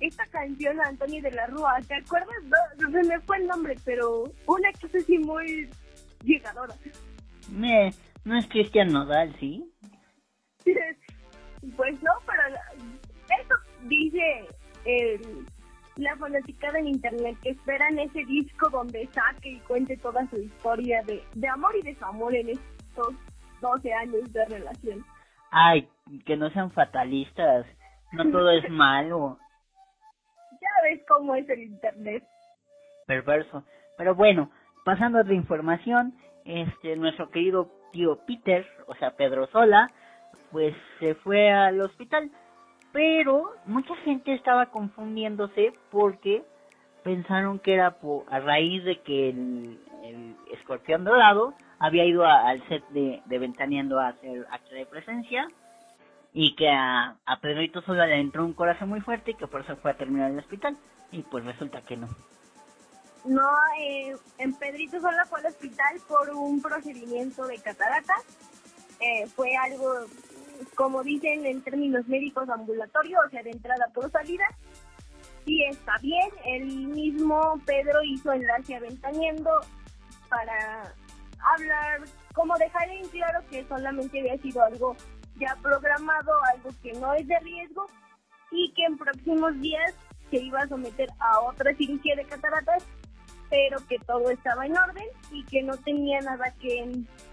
esta 0.00 0.26
canción 0.26 0.80
a 0.80 0.88
Antonio 0.88 1.22
de 1.22 1.30
la 1.30 1.46
Rúa. 1.46 1.78
¿Te 1.86 1.94
acuerdas? 1.94 2.36
No, 2.78 2.90
se 2.90 3.08
me 3.08 3.20
fue 3.20 3.38
el 3.38 3.46
nombre, 3.46 3.76
pero 3.84 4.24
una 4.46 4.72
cosa 4.80 4.98
así 4.98 5.18
muy 5.18 5.68
llegadora. 6.24 6.74
Me, 7.50 7.92
no 8.24 8.36
es 8.36 8.48
Cristian 8.48 8.88
Nodal, 8.88 9.34
¿sí? 9.38 9.64
pues 11.76 12.02
no, 12.02 12.10
pero 12.26 12.42
eso 13.40 13.54
dice 13.88 14.46
el 14.84 15.46
la 15.96 16.16
fanaticada 16.16 16.78
en 16.78 16.88
internet 16.88 17.36
que 17.42 17.50
esperan 17.50 17.98
ese 17.98 18.24
disco 18.24 18.70
donde 18.70 19.08
saque 19.12 19.50
y 19.50 19.60
cuente 19.60 19.96
toda 19.98 20.26
su 20.28 20.36
historia 20.38 21.02
de, 21.06 21.22
de 21.34 21.48
amor 21.48 21.74
y 21.76 21.82
desamor 21.82 22.34
en 22.34 22.50
estos 22.50 23.14
12 23.60 23.92
años 23.92 24.32
de 24.32 24.44
relación. 24.46 25.04
Ay, 25.50 25.88
que 26.24 26.36
no 26.36 26.50
sean 26.50 26.70
fatalistas, 26.70 27.66
no 28.12 28.30
todo 28.30 28.50
es 28.50 28.68
malo. 28.70 29.38
Ya 30.52 30.90
ves 30.90 31.02
cómo 31.08 31.34
es 31.34 31.48
el 31.48 31.62
internet. 31.62 32.24
Perverso. 33.06 33.64
Pero 33.98 34.14
bueno, 34.14 34.50
pasando 34.84 35.22
de 35.22 35.34
información, 35.34 36.14
este 36.44 36.96
nuestro 36.96 37.30
querido 37.30 37.70
tío 37.92 38.18
Peter, 38.26 38.66
o 38.86 38.94
sea 38.94 39.16
Pedro 39.16 39.46
Sola, 39.48 39.90
pues 40.50 40.74
se 40.98 41.14
fue 41.16 41.50
al 41.50 41.80
hospital 41.80 42.30
pero 42.92 43.54
mucha 43.66 43.94
gente 43.96 44.34
estaba 44.34 44.66
confundiéndose 44.66 45.72
porque 45.90 46.44
pensaron 47.02 47.58
que 47.58 47.74
era 47.74 47.96
a 48.28 48.40
raíz 48.40 48.84
de 48.84 49.00
que 49.00 49.30
el, 49.30 49.78
escorpión 50.52 51.04
dorado 51.04 51.54
había 51.78 52.04
ido 52.04 52.26
al 52.26 52.66
set 52.68 52.86
de, 52.90 53.22
de 53.24 53.38
Ventaneando 53.38 53.98
a 53.98 54.08
hacer 54.08 54.46
acto 54.50 54.74
de 54.74 54.84
presencia 54.84 55.48
y 56.32 56.54
que 56.54 56.68
a, 56.68 57.16
a 57.24 57.40
Pedrito 57.40 57.82
Sola 57.82 58.06
le 58.06 58.20
entró 58.20 58.44
un 58.44 58.52
corazón 58.52 58.88
muy 58.88 59.00
fuerte 59.00 59.32
y 59.32 59.34
que 59.34 59.46
por 59.46 59.62
eso 59.62 59.76
fue 59.76 59.92
a 59.92 59.96
terminar 59.96 60.30
el 60.30 60.38
hospital 60.38 60.76
y 61.10 61.22
pues 61.22 61.44
resulta 61.44 61.82
que 61.82 61.96
no. 61.96 62.08
No, 63.24 63.48
eh, 63.78 64.16
en 64.38 64.54
Pedrito 64.54 65.00
Sola 65.00 65.24
fue 65.26 65.40
al 65.40 65.46
hospital 65.46 66.00
por 66.08 66.30
un 66.30 66.60
procedimiento 66.60 67.46
de 67.46 67.58
catarata. 67.58 68.14
Eh, 68.98 69.26
fue 69.28 69.54
algo 69.56 70.06
como 70.74 71.02
dicen 71.02 71.44
en 71.46 71.62
términos 71.62 72.06
médicos, 72.08 72.48
ambulatorio, 72.48 73.18
o 73.26 73.30
sea, 73.30 73.42
de 73.42 73.50
entrada 73.50 73.86
por 73.94 74.10
salida. 74.10 74.44
Y 75.44 75.64
está 75.64 75.96
bien, 76.00 76.30
el 76.44 76.66
mismo 76.88 77.60
Pedro 77.66 78.02
hizo 78.04 78.32
enlace 78.32 78.76
aventañando 78.76 79.50
para 80.28 80.94
hablar, 81.54 82.02
como 82.34 82.56
dejar 82.56 82.88
en 82.90 83.08
claro 83.08 83.40
que 83.50 83.64
solamente 83.66 84.20
había 84.20 84.38
sido 84.38 84.62
algo 84.62 84.96
ya 85.36 85.56
programado, 85.62 86.32
algo 86.54 86.70
que 86.82 86.92
no 86.92 87.12
es 87.14 87.26
de 87.26 87.38
riesgo 87.40 87.86
y 88.50 88.72
que 88.74 88.84
en 88.84 88.98
próximos 88.98 89.58
días 89.60 89.94
se 90.30 90.38
iba 90.38 90.60
a 90.60 90.68
someter 90.68 91.08
a 91.18 91.40
otra 91.40 91.74
cirugía 91.74 92.14
de 92.16 92.24
cataratas, 92.24 92.84
pero 93.50 93.78
que 93.88 93.98
todo 93.98 94.30
estaba 94.30 94.66
en 94.66 94.76
orden 94.76 95.06
y 95.30 95.44
que 95.44 95.62
no 95.62 95.76
tenía 95.76 96.20
nada 96.20 96.54
que, 96.60 96.90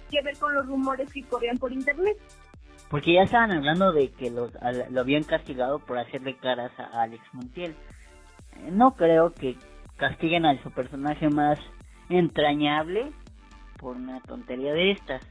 que 0.10 0.22
ver 0.22 0.38
con 0.38 0.54
los 0.54 0.66
rumores 0.68 1.12
que 1.14 1.24
corrían 1.24 1.58
por 1.58 1.72
internet. 1.72 2.18
Porque 2.90 3.14
ya 3.14 3.24
estaban 3.24 3.52
hablando 3.52 3.92
de 3.92 4.12
que 4.12 4.32
lo 4.32 4.50
habían 5.00 5.24
castigado 5.24 5.80
por 5.80 5.98
hacerle 5.98 6.38
caras 6.38 6.72
a 6.80 7.04
Alex 7.04 7.24
Montiel. 7.34 7.76
Eh, 8.58 8.70
no 8.72 8.96
creo 8.96 9.34
que 9.34 9.58
castiguen 9.98 10.46
a 10.46 10.62
su 10.64 10.72
personaje 10.72 11.30
más 11.30 11.60
entrañable 12.10 13.12
por 13.78 13.96
una 13.96 14.20
tontería 14.22 14.74
de 14.74 14.92
estas. 14.92 15.22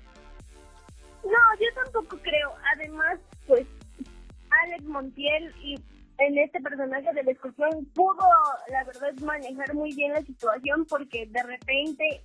No, 1.24 1.60
yo 1.60 1.82
tampoco 1.82 2.16
creo. 2.22 2.52
Además, 2.74 3.18
pues 3.46 3.66
Alex 4.62 4.84
Montiel 4.84 5.52
y 5.62 5.74
en 6.18 6.38
este 6.38 6.60
personaje 6.60 7.12
del 7.12 7.28
escorpión 7.28 7.70
pudo, 7.94 8.26
la 8.70 8.84
verdad, 8.84 9.12
manejar 9.24 9.74
muy 9.74 9.94
bien 9.94 10.12
la 10.12 10.22
situación 10.22 10.86
porque 10.86 11.26
de 11.26 11.42
repente, 11.42 12.22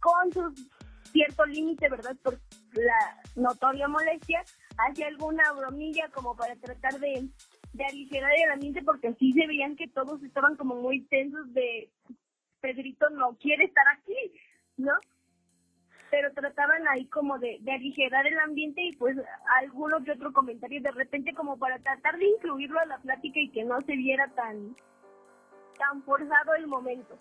con 0.00 0.32
su 0.32 0.70
cierto 1.12 1.44
límite, 1.46 1.88
¿verdad? 1.88 2.16
Por 2.22 2.38
la 2.74 3.20
notoria 3.36 3.88
molestia, 3.88 4.42
hacía 4.78 5.08
alguna 5.08 5.52
bromilla 5.52 6.08
como 6.12 6.36
para 6.36 6.56
tratar 6.56 6.98
de, 6.98 7.28
de 7.72 7.84
aligerar 7.84 8.32
el 8.44 8.52
ambiente 8.52 8.82
porque 8.82 9.14
sí 9.14 9.32
se 9.32 9.46
veían 9.46 9.76
que 9.76 9.88
todos 9.88 10.22
estaban 10.22 10.56
como 10.56 10.76
muy 10.76 11.02
tensos 11.06 11.52
de 11.52 11.90
Pedrito 12.60 13.10
no 13.10 13.36
quiere 13.40 13.64
estar 13.64 13.84
aquí, 13.88 14.32
¿no? 14.76 14.92
Pero 16.10 16.32
trataban 16.32 16.86
ahí 16.88 17.06
como 17.06 17.38
de, 17.38 17.58
de 17.60 17.72
aligerar 17.72 18.26
el 18.26 18.38
ambiente 18.38 18.82
y 18.82 18.94
pues 18.96 19.16
alguno 19.60 20.02
que 20.04 20.12
otro 20.12 20.32
comentario 20.32 20.80
de 20.80 20.90
repente 20.92 21.34
como 21.34 21.58
para 21.58 21.78
tratar 21.78 22.18
de 22.18 22.26
incluirlo 22.26 22.78
a 22.78 22.86
la 22.86 22.98
plática 22.98 23.40
y 23.40 23.50
que 23.50 23.64
no 23.64 23.80
se 23.80 23.96
viera 23.96 24.28
tan, 24.28 24.76
tan 25.78 26.02
forzado 26.04 26.54
el 26.56 26.66
momento. 26.66 27.18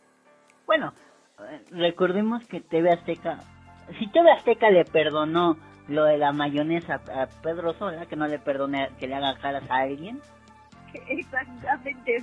Bueno, 0.65 0.93
eh, 1.39 1.65
recordemos 1.71 2.45
que 2.47 2.61
TV 2.61 2.91
Azteca, 2.91 3.39
si 3.97 4.07
TV 4.11 4.29
Azteca 4.31 4.69
le 4.69 4.85
perdonó 4.85 5.57
lo 5.87 6.05
de 6.05 6.17
la 6.17 6.31
mayonesa 6.31 7.01
a 7.13 7.27
Pedro 7.41 7.73
Sola, 7.73 8.05
que 8.05 8.15
no 8.15 8.27
le 8.27 8.39
perdone 8.39 8.89
que 8.99 9.07
le 9.07 9.15
haga 9.15 9.37
caras 9.37 9.63
a 9.69 9.77
alguien. 9.77 10.19
Exactamente, 11.07 12.17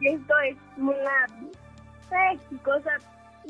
esto 0.00 0.34
es 0.48 0.56
una 0.76 1.26
eh, 2.10 2.38
cosa, 2.62 2.90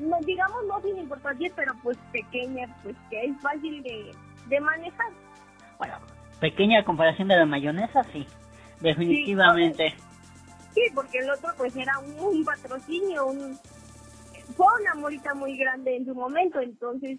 no, 0.00 0.18
digamos 0.20 0.58
no 0.68 0.80
sin 0.82 0.98
importancia, 0.98 1.50
pero 1.56 1.72
pues 1.82 1.98
pequeña, 2.12 2.66
pues 2.82 2.96
que 3.10 3.24
es 3.24 3.40
fácil 3.40 3.82
de, 3.82 4.10
de 4.48 4.60
manejar. 4.60 5.08
Bueno, 5.78 5.94
pequeña 6.40 6.84
comparación 6.84 7.28
de 7.28 7.36
la 7.36 7.46
mayonesa, 7.46 8.04
sí, 8.12 8.26
definitivamente. 8.80 9.94
Sí, 10.74 10.82
porque 10.94 11.18
el 11.18 11.30
otro 11.30 11.50
pues 11.56 11.76
era 11.76 11.98
un, 11.98 12.44
patrocinio, 12.44 13.26
un 13.26 13.58
fue 14.56 14.66
una 14.80 14.94
morita 14.94 15.34
muy 15.34 15.56
grande 15.56 15.96
en 15.96 16.04
su 16.06 16.14
momento, 16.14 16.60
entonces 16.60 17.18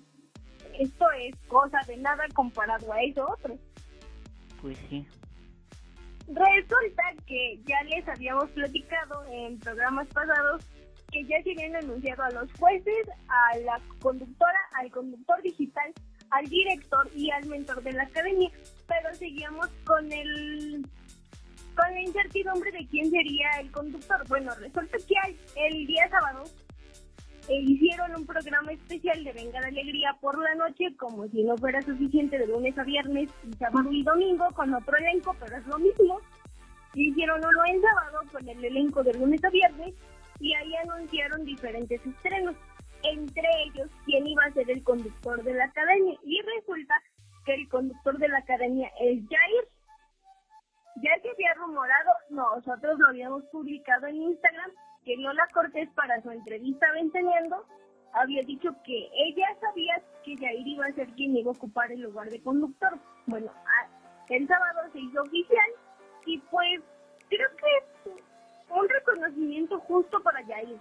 esto 0.80 1.06
es 1.20 1.36
cosa 1.48 1.80
de 1.88 1.98
nada 1.98 2.24
comparado 2.34 2.92
a 2.92 3.01
eso 3.01 3.27
otro. 3.30 3.58
Pues 4.62 4.77
sí. 4.89 5.06
Resulta 6.27 7.03
que 7.27 7.60
ya 7.65 7.84
les 7.84 8.08
habíamos 8.08 8.50
platicado 8.51 9.25
en 9.30 9.60
programas 9.60 10.08
pasados 10.08 10.63
que 11.12 11.24
ya 11.25 11.42
se 11.44 11.51
habían 11.51 11.75
anunciado 11.75 12.24
a 12.24 12.32
los 12.32 12.51
jueces, 12.53 13.08
a 13.27 13.58
la 13.60 13.80
conductora, 14.01 14.60
al 14.80 14.89
conductor 14.89 15.42
digital, 15.44 15.94
al 16.32 16.46
director 16.48 17.10
y 17.15 17.30
al 17.30 17.46
mentor 17.46 17.84
de 17.84 17.94
la 17.94 18.03
academia, 18.03 18.50
pero 18.88 19.13
seguíamos 19.13 19.68
con 19.86 20.12
el 20.12 20.86
con 21.75 21.92
la 21.92 22.01
incertidumbre 22.01 22.72
de 22.72 22.88
quién 22.88 23.10
sería 23.10 23.50
el 23.60 23.72
conductor. 23.72 24.24
Bueno, 24.27 24.53
resulta 24.56 24.98
que 24.98 25.38
el 25.56 25.88
día 25.88 26.08
sábado 26.10 26.44
e 27.50 27.56
hicieron 27.62 28.16
un 28.16 28.26
programa 28.26 28.72
especial 28.72 29.24
de 29.24 29.34
Venga 29.34 29.60
la 29.60 29.68
Alegría 29.68 30.16
por 30.22 30.42
la 30.42 30.56
noche, 30.56 30.96
como 30.98 31.28
si 31.28 31.44
no 31.44 31.58
fuera 31.58 31.82
suficiente 31.82 32.38
de 32.38 32.48
lunes 32.48 32.78
a 32.78 32.84
viernes, 32.84 33.30
y 33.44 33.54
sábado 33.58 33.92
y 33.92 34.04
domingo 34.04 34.48
con 34.54 34.74
otro 34.74 34.98
elenco, 34.98 35.36
pero 35.40 35.58
es 35.58 35.68
lo 35.68 35.78
mismo. 35.78 36.20
Hicieron 36.94 37.40
uno 37.40 37.66
en 37.66 37.82
sábado 37.82 38.22
con 38.32 38.48
el 38.48 38.64
elenco 38.64 39.04
de 39.04 39.14
lunes 39.14 39.44
a 39.44 39.50
viernes 39.50 39.94
y 40.40 40.54
ahí 40.54 40.76
anunciaron 40.76 41.44
diferentes 41.44 42.06
estrenos, 42.06 42.56
entre 43.04 43.48
ellos 43.66 43.90
quién 44.06 44.26
iba 44.28 44.46
a 44.46 44.54
ser 44.54 44.70
el 44.70 44.84
conductor 44.84 45.44
de 45.44 45.54
la 45.54 45.66
academia. 45.66 46.18
Y 46.24 46.42
resulta 46.42 46.96
que 47.46 47.56
el 47.56 47.68
conductor 47.68 48.18
de 48.18 48.30
la 48.30 48.38
academia 48.38 48.90
es 49.02 49.20
Jair. 49.30 49.68
Ya 50.98 51.12
se 51.22 51.30
había 51.30 51.54
rumorado, 51.56 52.12
nosotros 52.30 53.00
lo 53.00 53.08
habíamos 53.08 53.44
publicado 53.46 54.08
en 54.08 54.22
Instagram, 54.22 54.72
que 55.03 55.17
Lola 55.17 55.48
Cortés 55.53 55.89
para 55.95 56.22
su 56.22 56.31
entrevista 56.31 56.88
Venteniendo 56.93 57.65
había 58.13 58.43
dicho 58.43 58.69
que 58.86 59.10
ella 59.13 59.48
sabía 59.60 60.01
que 60.24 60.38
Jair 60.38 60.67
iba 60.67 60.86
a 60.86 60.93
ser 60.93 61.07
quien 61.13 61.36
iba 61.36 61.51
a 61.51 61.55
ocupar 61.55 61.91
el 61.91 62.01
lugar 62.01 62.29
de 62.29 62.41
conductor. 62.41 63.00
Bueno, 63.25 63.51
el 64.29 64.48
sábado 64.48 64.81
se 64.91 65.00
hizo 65.00 65.22
oficial 65.22 65.69
y 66.25 66.38
pues 66.39 66.81
creo 67.29 67.50
que 67.57 68.12
es 68.12 68.24
un 68.69 68.89
reconocimiento 68.89 69.79
justo 69.79 70.22
para 70.22 70.45
Jair. 70.45 70.79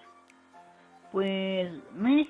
Pues, 1.11 1.73
me, 1.93 2.29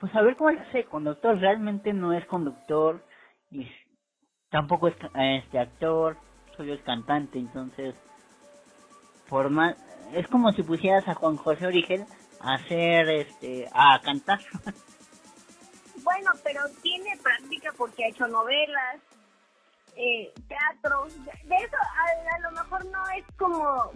pues 0.00 0.14
a 0.14 0.22
ver 0.22 0.36
cómo 0.36 0.50
es 0.50 0.60
ese 0.68 0.84
conductor. 0.84 1.38
Realmente 1.38 1.92
no 1.92 2.12
es 2.12 2.24
conductor 2.26 3.02
y 3.50 3.70
tampoco 4.50 4.88
es 4.88 4.96
este 5.14 5.58
actor, 5.58 6.16
solo 6.56 6.74
es 6.74 6.82
cantante, 6.82 7.38
entonces 7.38 7.94
por 9.28 9.50
más 9.50 9.76
es 10.12 10.26
como 10.28 10.52
si 10.52 10.62
pusieras 10.62 11.06
a 11.08 11.14
Juan 11.14 11.36
José 11.36 11.66
Origen 11.66 12.06
a 12.40 12.54
hacer, 12.54 13.08
este, 13.08 13.68
a 13.72 14.00
cantar. 14.02 14.40
Bueno, 16.04 16.30
pero 16.42 16.62
tiene 16.80 17.18
práctica 17.22 17.70
porque 17.76 18.04
ha 18.04 18.08
hecho 18.08 18.26
novelas, 18.28 18.96
eh, 19.94 20.32
teatro. 20.48 21.04
De 21.04 21.56
eso 21.56 21.76
a, 21.76 22.38
lo 22.38 22.50
mejor 22.52 22.84
no 22.86 23.02
es 23.10 23.24
como 23.36 23.90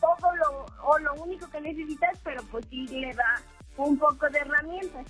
todo 0.00 0.36
lo, 0.36 0.66
o 0.84 0.98
lo 0.98 1.14
único 1.14 1.48
que 1.50 1.60
necesitas, 1.60 2.20
pero 2.22 2.40
pues 2.52 2.64
sí 2.70 2.86
le 2.86 3.12
da 3.14 3.40
un 3.78 3.98
poco 3.98 4.28
de 4.28 4.38
herramientas. 4.38 5.06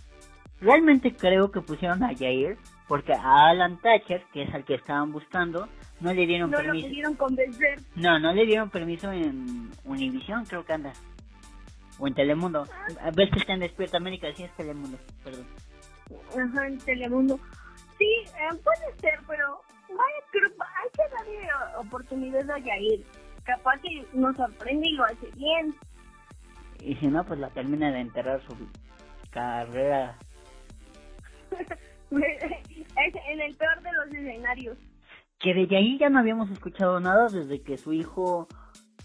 Realmente 0.60 1.14
creo 1.14 1.50
que 1.50 1.60
pusieron 1.60 2.02
a 2.04 2.16
Jair 2.16 2.56
porque 2.88 3.12
a 3.12 3.48
Alan 3.48 3.78
Thatcher, 3.80 4.24
que 4.32 4.44
es 4.44 4.54
al 4.54 4.64
que 4.64 4.76
estaban 4.76 5.12
buscando, 5.12 5.68
no 6.00 6.12
le 6.12 6.26
dieron 6.26 6.50
no 6.50 6.56
permiso. 6.58 6.86
No 6.86 6.90
pudieron 6.90 7.14
convencer. 7.14 7.80
No, 7.94 8.18
no 8.18 8.32
le 8.32 8.46
dieron 8.46 8.70
permiso 8.70 9.12
en 9.12 9.70
Univision, 9.84 10.44
creo 10.44 10.64
que 10.64 10.72
anda. 10.72 10.92
O 11.98 12.08
en 12.08 12.14
Telemundo. 12.14 12.66
A 13.00 13.10
ver 13.10 13.30
que 13.30 13.38
está 13.38 13.52
en 13.54 13.60
Despierta 13.60 13.98
América, 13.98 14.28
sí 14.36 14.42
es 14.42 14.52
Telemundo, 14.56 14.98
perdón. 15.22 15.46
Ajá, 16.30 16.66
en 16.66 16.78
Telemundo. 16.78 17.38
Sí, 17.98 18.04
eh, 18.04 18.56
puede 18.62 18.98
ser, 19.00 19.20
pero 19.28 19.60
hay 19.88 20.90
que 20.92 21.02
darle 21.14 21.48
oportunidades 21.78 22.50
a 22.50 22.58
Yair. 22.58 23.04
Capaz 23.44 23.80
que 23.80 24.04
nos 24.12 24.36
sorprende 24.36 24.88
y 24.88 24.92
lo 24.92 25.04
hace 25.04 25.30
bien. 25.36 25.74
Y 26.80 26.94
si 26.96 27.06
no, 27.06 27.24
pues 27.24 27.38
la 27.38 27.50
termina 27.50 27.90
de 27.92 28.00
enterrar 28.00 28.42
su 28.42 28.56
carrera. 29.30 30.18
en 32.10 33.40
el 33.40 33.56
peor 33.56 33.80
de 33.82 33.92
los 33.92 34.06
escenarios 34.06 34.76
que 35.44 35.52
de 35.52 35.76
ahí 35.76 35.98
ya 35.98 36.08
no 36.08 36.20
habíamos 36.20 36.50
escuchado 36.50 36.98
nada 37.00 37.28
desde 37.28 37.62
que 37.62 37.76
su 37.76 37.92
hijo 37.92 38.48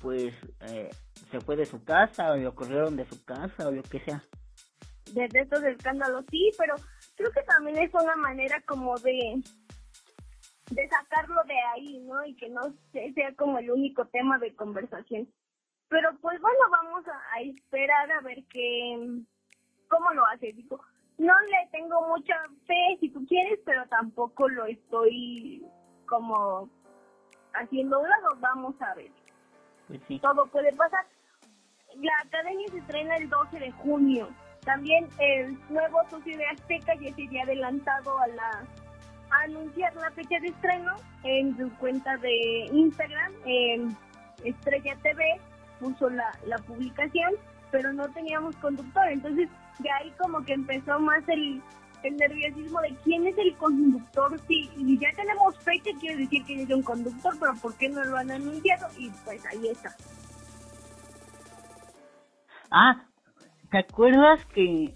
pues 0.02 0.34
eh, 0.62 0.90
se 1.30 1.42
fue 1.42 1.58
de 1.58 1.66
su 1.66 1.84
casa 1.84 2.32
o 2.32 2.38
le 2.38 2.48
ocurrieron 2.48 2.96
de 2.96 3.06
su 3.06 3.22
casa 3.26 3.68
o 3.68 3.72
lo 3.72 3.84
que 3.84 4.00
sea. 4.00 4.24
Desde 5.14 5.42
estos 5.42 5.62
escándalos 5.64 6.24
sí, 6.32 6.50
pero 6.58 6.76
creo 7.18 7.30
que 7.32 7.42
también 7.42 7.80
es 7.80 7.94
una 7.94 8.16
manera 8.16 8.62
como 8.66 8.98
de 9.00 9.42
de 10.72 10.88
sacarlo 10.88 11.42
de 11.46 11.60
ahí, 11.76 12.00
¿no? 12.08 12.24
Y 12.24 12.34
que 12.38 12.48
no 12.48 12.62
sea 12.94 13.36
como 13.36 13.60
el 13.60 13.70
único 13.72 14.06
tema 14.06 14.38
de 14.38 14.56
conversación. 14.56 15.28
Pero 15.90 16.10
pues 16.22 16.40
bueno, 16.40 16.60
vamos 16.72 17.04
a, 17.08 17.42
esperar 17.42 18.12
a 18.14 18.22
ver 18.22 18.46
qué 18.50 19.24
cómo 19.90 20.14
lo 20.14 20.26
hace. 20.28 20.54
Digo, 20.54 20.80
no 21.18 21.34
le 21.42 21.70
tengo 21.74 22.08
mucha 22.08 22.36
fe 22.66 22.98
si 23.02 23.10
tú 23.10 23.26
quieres, 23.28 23.60
pero 23.66 23.86
tampoco 23.90 24.48
lo 24.48 24.66
estoy 24.68 25.66
como 26.10 26.70
haciendo 27.54 28.00
un 28.00 28.10
lado, 28.10 28.30
vamos 28.40 28.76
a 28.82 28.94
ver. 28.96 29.12
Pues 29.88 30.02
sí. 30.08 30.20
Todo 30.20 30.46
puede 30.48 30.74
pasar. 30.74 31.06
La 31.96 32.14
academia 32.24 32.68
se 32.70 32.80
estrena 32.80 33.16
el 33.16 33.30
12 33.30 33.60
de 33.60 33.72
junio. 33.72 34.30
También 34.66 35.08
el 35.20 35.58
nuevo 35.70 36.00
socio 36.10 36.38
de 36.38 36.46
Azteca 36.46 36.94
ya 36.96 37.14
se 37.16 37.26
había 37.26 37.44
adelantado 37.44 38.20
a 38.20 38.28
la 38.28 38.66
anunciar 39.44 39.96
la 39.96 40.12
fecha 40.12 40.40
de 40.40 40.48
estreno 40.48 40.96
en 41.24 41.56
su 41.58 41.70
cuenta 41.78 42.18
de 42.18 42.66
Instagram, 42.72 43.32
en 43.46 43.98
Estrella 44.44 44.96
TV, 45.04 45.40
puso 45.80 46.10
la, 46.10 46.32
la 46.46 46.58
publicación, 46.60 47.34
pero 47.72 47.94
no 47.94 48.08
teníamos 48.10 48.56
conductor. 48.58 49.08
Entonces, 49.08 49.50
de 49.80 49.92
ahí 49.92 50.12
como 50.20 50.44
que 50.44 50.54
empezó 50.54 51.00
más 51.00 51.28
el, 51.28 51.62
el 52.04 52.18
nerviosismo 52.18 52.82
de 52.82 52.96
quién 53.04 53.28
es 53.28 53.38
el 53.38 53.56
conductor, 53.58 54.40
sí, 54.48 54.70
y 54.78 54.98
ya 55.00 55.10
tenemos 55.16 55.58
fecha, 55.60 55.90
quiere 56.00 56.18
decir 56.18 56.46
que 56.46 56.62
es 56.62 56.70
un 56.70 56.84
conductor, 56.84 57.36
pero 57.40 57.54
¿por 57.62 57.76
qué 57.78 57.90
no 57.90 58.04
lo 58.04 58.18
han 58.18 58.32
anunciado? 58.32 58.88
Y 58.98 59.10
pues 59.26 59.46
ahí 59.46 59.68
está. 59.68 59.96
Ah, 62.72 63.04
¿te 63.72 63.80
acuerdas 63.80 64.46
que, 64.54 64.94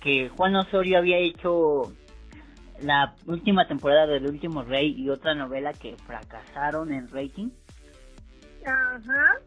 que 0.00 0.28
Juan 0.30 0.56
Osorio 0.56 0.98
había 0.98 1.18
hecho 1.18 1.92
la 2.80 3.14
última 3.26 3.66
temporada 3.66 4.06
del 4.06 4.26
Último 4.26 4.62
Rey 4.62 4.94
y 4.96 5.08
otra 5.08 5.34
novela 5.34 5.72
que 5.72 5.96
fracasaron 5.96 6.92
en 6.92 7.08
rating? 7.08 7.50
Ajá. 8.66 9.38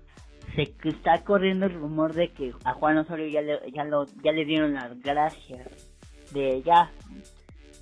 Se 0.56 0.74
está 0.88 1.22
corriendo 1.24 1.66
el 1.66 1.74
rumor 1.74 2.14
de 2.14 2.32
que 2.32 2.54
a 2.64 2.74
Juan 2.74 2.98
Osorio 2.98 3.28
ya 3.28 3.42
le, 3.42 3.72
ya 3.72 3.84
lo, 3.84 4.06
ya 4.24 4.32
le 4.32 4.46
dieron 4.46 4.74
las 4.74 4.98
gracias 5.02 5.95
de 6.32 6.62
ya 6.64 6.92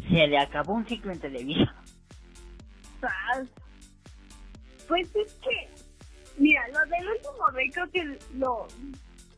se 0.10 0.28
le 0.28 0.38
acabó 0.38 0.74
un 0.74 0.88
ciclo 0.88 1.12
en 1.12 1.20
televisión. 1.20 1.70
Pues 4.88 5.16
es 5.16 5.34
que, 5.36 5.70
mira, 6.38 6.68
lo 6.70 6.80
del 6.80 7.10
último 7.10 7.48
rey 7.54 7.70
creo 7.70 7.90
que 7.92 8.20
lo, 8.36 8.68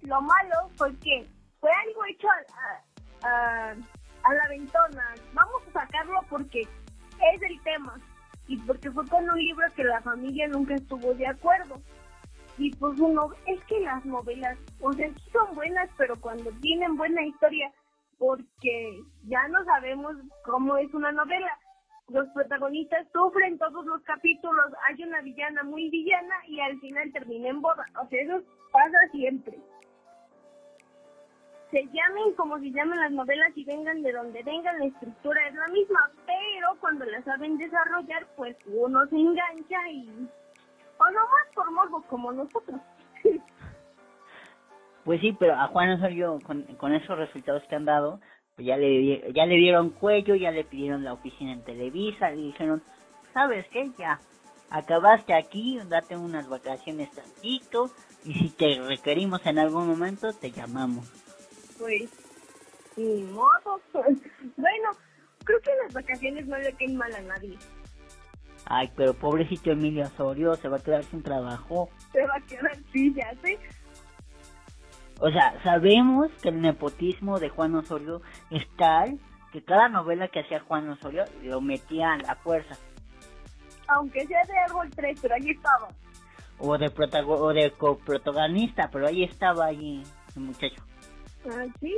lo 0.01 0.21
malo 0.21 0.55
fue 0.75 0.95
que 0.97 1.25
fue 1.59 1.69
algo 1.87 2.05
hecho 2.05 2.27
a, 2.27 3.27
a, 3.27 3.71
a 3.71 4.33
la 4.33 4.49
ventona. 4.49 5.15
Vamos 5.33 5.61
a 5.69 5.85
sacarlo 5.85 6.19
porque 6.29 6.61
es 6.61 7.41
el 7.41 7.61
tema 7.61 7.99
y 8.47 8.57
porque 8.57 8.91
fue 8.91 9.07
con 9.07 9.29
un 9.29 9.37
libro 9.37 9.65
que 9.75 9.83
la 9.83 10.01
familia 10.01 10.47
nunca 10.47 10.75
estuvo 10.75 11.13
de 11.13 11.27
acuerdo. 11.27 11.81
Y 12.57 12.73
pues 12.75 12.99
uno, 12.99 13.29
es 13.47 13.61
que 13.65 13.79
las 13.81 14.05
novelas, 14.05 14.57
o 14.79 14.93
sea, 14.93 15.09
sí 15.09 15.29
son 15.31 15.55
buenas, 15.55 15.89
pero 15.97 16.15
cuando 16.21 16.51
tienen 16.61 16.95
buena 16.95 17.25
historia, 17.25 17.71
porque 18.17 19.04
ya 19.23 19.47
no 19.47 19.63
sabemos 19.65 20.15
cómo 20.43 20.78
es 20.78 20.93
una 20.93 21.12
novela. 21.12 21.58
Los 22.08 22.28
protagonistas 22.30 23.08
sufren 23.12 23.58
todos 23.58 23.86
los 23.86 24.01
capítulos, 24.04 24.65
hay 24.88 25.04
una 25.04 25.21
villana 25.21 25.63
muy 25.63 25.89
villana 25.89 26.36
y 26.47 26.60
al 26.60 26.80
final 26.80 27.12
termina 27.12 27.49
en 27.49 27.62
boda. 27.62 27.86
O 28.04 28.08
sea, 28.08 28.21
eso 28.21 28.43
pasa 28.71 28.97
siempre. 29.12 29.58
Se 31.71 31.84
llamen 31.84 32.34
como 32.38 32.60
se 32.60 32.71
llaman 32.71 32.99
las 32.99 33.12
novelas 33.12 33.51
y 33.56 33.65
vengan 33.65 34.04
de 34.04 34.13
donde 34.13 34.43
vengan, 34.43 34.80
la 34.80 34.86
estructura 34.86 35.47
es 35.47 35.56
la 35.56 35.67
misma, 35.69 36.12
pero 36.25 36.80
cuando 36.80 37.06
la 37.06 37.23
saben 37.23 37.58
desarrollar, 37.58 38.28
pues 38.38 38.56
uno 38.67 39.06
se 39.08 39.15
engancha 39.15 39.89
y... 39.89 40.30
O 40.97 41.12
no 41.12 41.19
más 41.19 41.54
por 41.54 41.71
morbo 41.71 42.01
como 42.04 42.32
nosotros. 42.32 42.80
Pues 45.05 45.21
sí, 45.21 45.35
pero 45.39 45.53
a 45.53 45.67
Juan 45.67 45.91
Osorio, 45.91 46.39
con, 46.43 46.63
con 46.77 46.93
esos 46.93 47.17
resultados 47.17 47.63
que 47.69 47.75
han 47.75 47.85
dado, 47.85 48.19
pues 48.55 48.67
ya 48.67 48.75
le, 48.75 49.31
ya 49.33 49.45
le 49.45 49.55
dieron 49.55 49.91
cuello, 49.91 50.33
ya 50.33 50.49
le 50.49 50.63
pidieron 50.63 51.03
la 51.03 51.13
oficina 51.13 51.53
en 51.53 51.63
Televisa, 51.63 52.31
le 52.31 52.41
dijeron, 52.41 52.81
¿sabes 53.31 53.67
qué? 53.71 53.91
Ya, 53.99 54.19
acabaste 54.71 55.35
aquí, 55.35 55.79
date 55.87 56.17
unas 56.17 56.49
vacaciones 56.49 57.11
tantito, 57.11 57.91
y 58.25 58.33
si 58.33 58.49
te 58.49 58.81
requerimos 58.81 59.45
en 59.45 59.59
algún 59.59 59.87
momento, 59.87 60.33
te 60.33 60.49
llamamos. 60.49 61.07
Pues, 61.77 62.09
ni 62.97 63.23
modo. 63.25 63.79
bueno, 63.93 64.89
creo 65.43 65.59
que 65.61 65.71
las 65.83 65.93
vacaciones 65.93 66.47
no 66.47 66.57
le 66.57 66.73
queden 66.73 66.97
mal 66.97 67.13
a 67.13 67.21
nadie. 67.21 67.57
Ay, 68.65 68.89
pero 68.95 69.13
pobrecito 69.13 69.69
Emilio 69.69 70.05
Osorio, 70.05 70.55
se 70.55 70.67
va 70.67 70.77
a 70.77 70.83
quedar 70.83 71.03
sin 71.03 71.21
trabajo. 71.21 71.89
Se 72.11 72.25
va 72.25 72.37
a 72.37 72.41
quedar, 72.41 72.75
sí, 72.91 73.13
ya 73.13 73.31
sé. 73.43 73.59
O 75.19 75.30
sea, 75.30 75.62
sabemos 75.63 76.30
que 76.41 76.49
el 76.49 76.62
nepotismo 76.62 77.39
de 77.39 77.49
Juan 77.49 77.75
Osorio 77.75 78.21
es 78.49 78.67
tal 78.75 79.19
que 79.51 79.63
cada 79.63 79.88
novela 79.88 80.28
que 80.28 80.41
hacía 80.41 80.60
Juan 80.60 80.89
Osorio 80.89 81.23
lo 81.43 81.62
metía 81.62 82.13
a 82.13 82.17
la 82.17 82.36
fuerza. 82.36 82.75
Aunque 83.88 84.25
sea 84.28 84.43
de 84.43 84.58
árbol 84.58 84.89
3, 84.93 85.19
pero 85.21 85.36
ahí 85.36 85.49
estaba. 85.51 85.88
O 86.58 86.78
de, 86.78 86.89
protago 86.89 87.36
o 87.36 87.54
de 87.54 87.71
coprotagonista, 87.71 88.89
pero 88.91 89.08
ahí 89.08 89.23
estaba 89.23 89.67
ahí 89.67 90.04
el 90.36 90.41
muchacho. 90.41 90.84
Ah, 91.45 91.65
sí. 91.80 91.95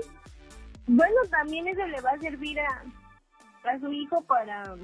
Bueno, 0.86 1.16
también 1.32 1.68
eso 1.68 1.86
le 1.88 2.00
va 2.02 2.12
a 2.12 2.20
servir 2.20 2.60
a, 2.60 2.84
a 3.64 3.80
su 3.80 3.92
hijo 3.92 4.22
para, 4.26 4.76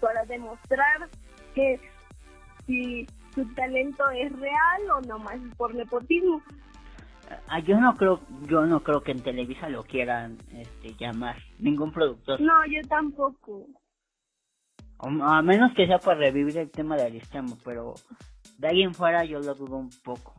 para 0.00 0.24
demostrar 0.24 1.08
que 1.54 1.80
si 2.66 3.06
su 3.34 3.44
talento 3.54 4.08
es 4.10 4.32
real 4.38 4.90
o 4.96 5.00
nomás 5.02 5.38
por 5.56 5.74
nepotismo. 5.74 6.42
Ah, 7.46 7.60
yo 7.60 7.80
no 7.80 7.94
creo, 7.94 8.20
yo 8.48 8.66
no 8.66 8.82
creo 8.82 9.02
que 9.02 9.12
en 9.12 9.22
Televisa 9.22 9.68
lo 9.68 9.84
quieran 9.84 10.36
este, 10.52 10.94
llamar, 10.98 11.36
ningún 11.58 11.92
productor. 11.92 12.40
No, 12.40 12.66
yo 12.66 12.80
tampoco. 12.88 13.66
a 14.98 15.42
menos 15.42 15.72
que 15.74 15.86
sea 15.86 15.98
para 15.98 16.18
revivir 16.18 16.58
el 16.58 16.70
tema 16.70 16.96
de 16.96 17.04
Aristemo, 17.04 17.56
pero 17.64 17.94
de 18.58 18.68
ahí 18.68 18.82
en 18.82 18.94
fuera 18.94 19.24
yo 19.24 19.38
lo 19.38 19.54
dudo 19.54 19.76
un 19.76 19.90
poco. 20.02 20.34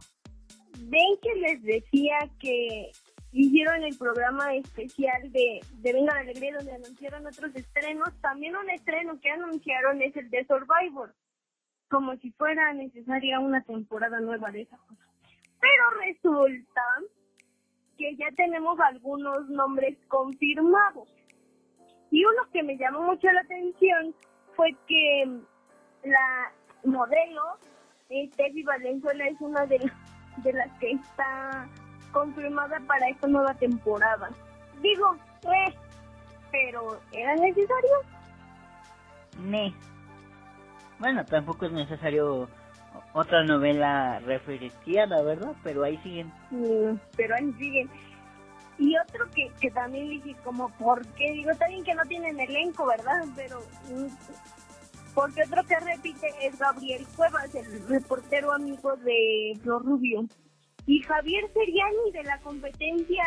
Ven 0.80 1.18
que 1.22 1.36
les 1.36 1.64
decía 1.64 2.18
que 2.40 2.92
hicieron 3.32 3.84
el 3.84 3.98
programa 3.98 4.54
especial 4.56 5.32
de, 5.32 5.62
de 5.74 5.94
Venga 5.94 6.14
la 6.14 6.22
Alegría 6.22 6.58
donde 6.58 6.74
anunciaron 6.74 7.26
otros 7.26 7.56
estrenos. 7.56 8.10
También 8.22 8.56
un 8.58 8.70
estreno 8.70 9.20
que 9.22 9.32
anunciaron 9.32 10.02
es 10.02 10.16
el 10.18 10.30
de 10.30 10.46
Survivor, 10.46 11.14
como 11.90 12.18
si 12.18 12.32
fuera 12.32 12.74
necesaria 12.74 13.40
una 13.40 13.64
temporada 13.64 14.20
nueva 14.20 14.52
de 14.52 14.64
esa 14.64 14.78
cosa. 14.78 15.11
Pero 15.62 15.90
resulta 16.06 16.82
que 17.98 18.16
ya 18.16 18.28
tenemos 18.36 18.80
algunos 18.80 19.48
nombres 19.50 19.98
confirmados. 20.08 21.08
Y 22.10 22.26
uno 22.26 22.44
que 22.52 22.64
me 22.64 22.78
llamó 22.78 23.04
mucho 23.04 23.32
la 23.32 23.42
atención 23.42 24.14
fue 24.56 24.76
que 24.88 25.40
la 26.04 26.52
modelo, 26.84 27.42
Steffi 28.10 28.64
Valenzuela, 28.64 29.28
es 29.28 29.40
una 29.40 29.66
de, 29.68 29.80
de 30.38 30.54
las 30.54 30.70
que 30.80 30.92
está 30.92 31.70
confirmada 32.12 32.80
para 32.88 33.08
esta 33.08 33.28
nueva 33.28 33.54
temporada. 33.54 34.30
Digo, 34.82 35.16
eh, 35.44 35.74
pero 36.52 37.00
¿era 37.12 37.36
necesario? 37.36 37.92
Ne. 39.40 39.74
Bueno, 41.00 41.24
tampoco 41.26 41.66
es 41.66 41.72
necesario 41.72 42.50
otra 43.14 43.44
novela 43.44 44.20
referenciada, 44.20 45.22
¿verdad? 45.22 45.54
Pero 45.64 45.84
ahí 45.84 45.98
siguen. 45.98 46.32
Mm, 46.50 46.98
pero 47.16 47.36
ahí 47.36 47.52
siguen. 47.54 47.90
Y 48.78 48.96
otro 48.98 49.30
que, 49.36 49.52
que 49.60 49.70
también 49.72 50.10
dije, 50.10 50.36
como, 50.44 50.70
¿por 50.78 51.06
qué? 51.14 51.32
Digo, 51.34 51.52
está 51.52 51.68
bien 51.68 51.84
que 51.84 51.94
no 51.94 52.04
tienen 52.06 52.40
elenco, 52.40 52.86
¿verdad? 52.88 53.26
Pero, 53.36 53.60
mm, 53.90 54.08
porque 55.14 55.44
otro 55.44 55.64
que 55.66 55.80
repite 55.80 56.28
es 56.42 56.58
Gabriel 56.58 57.06
Cuevas, 57.16 57.54
el 57.54 57.88
reportero 57.88 58.54
amigo 58.54 58.96
de 58.98 59.58
Flor 59.62 59.86
Rubio. 59.86 60.26
Y 60.88 61.00
Javier 61.04 61.46
Seriani 61.54 62.12
de 62.12 62.24
la 62.24 62.40
competencia 62.40 63.24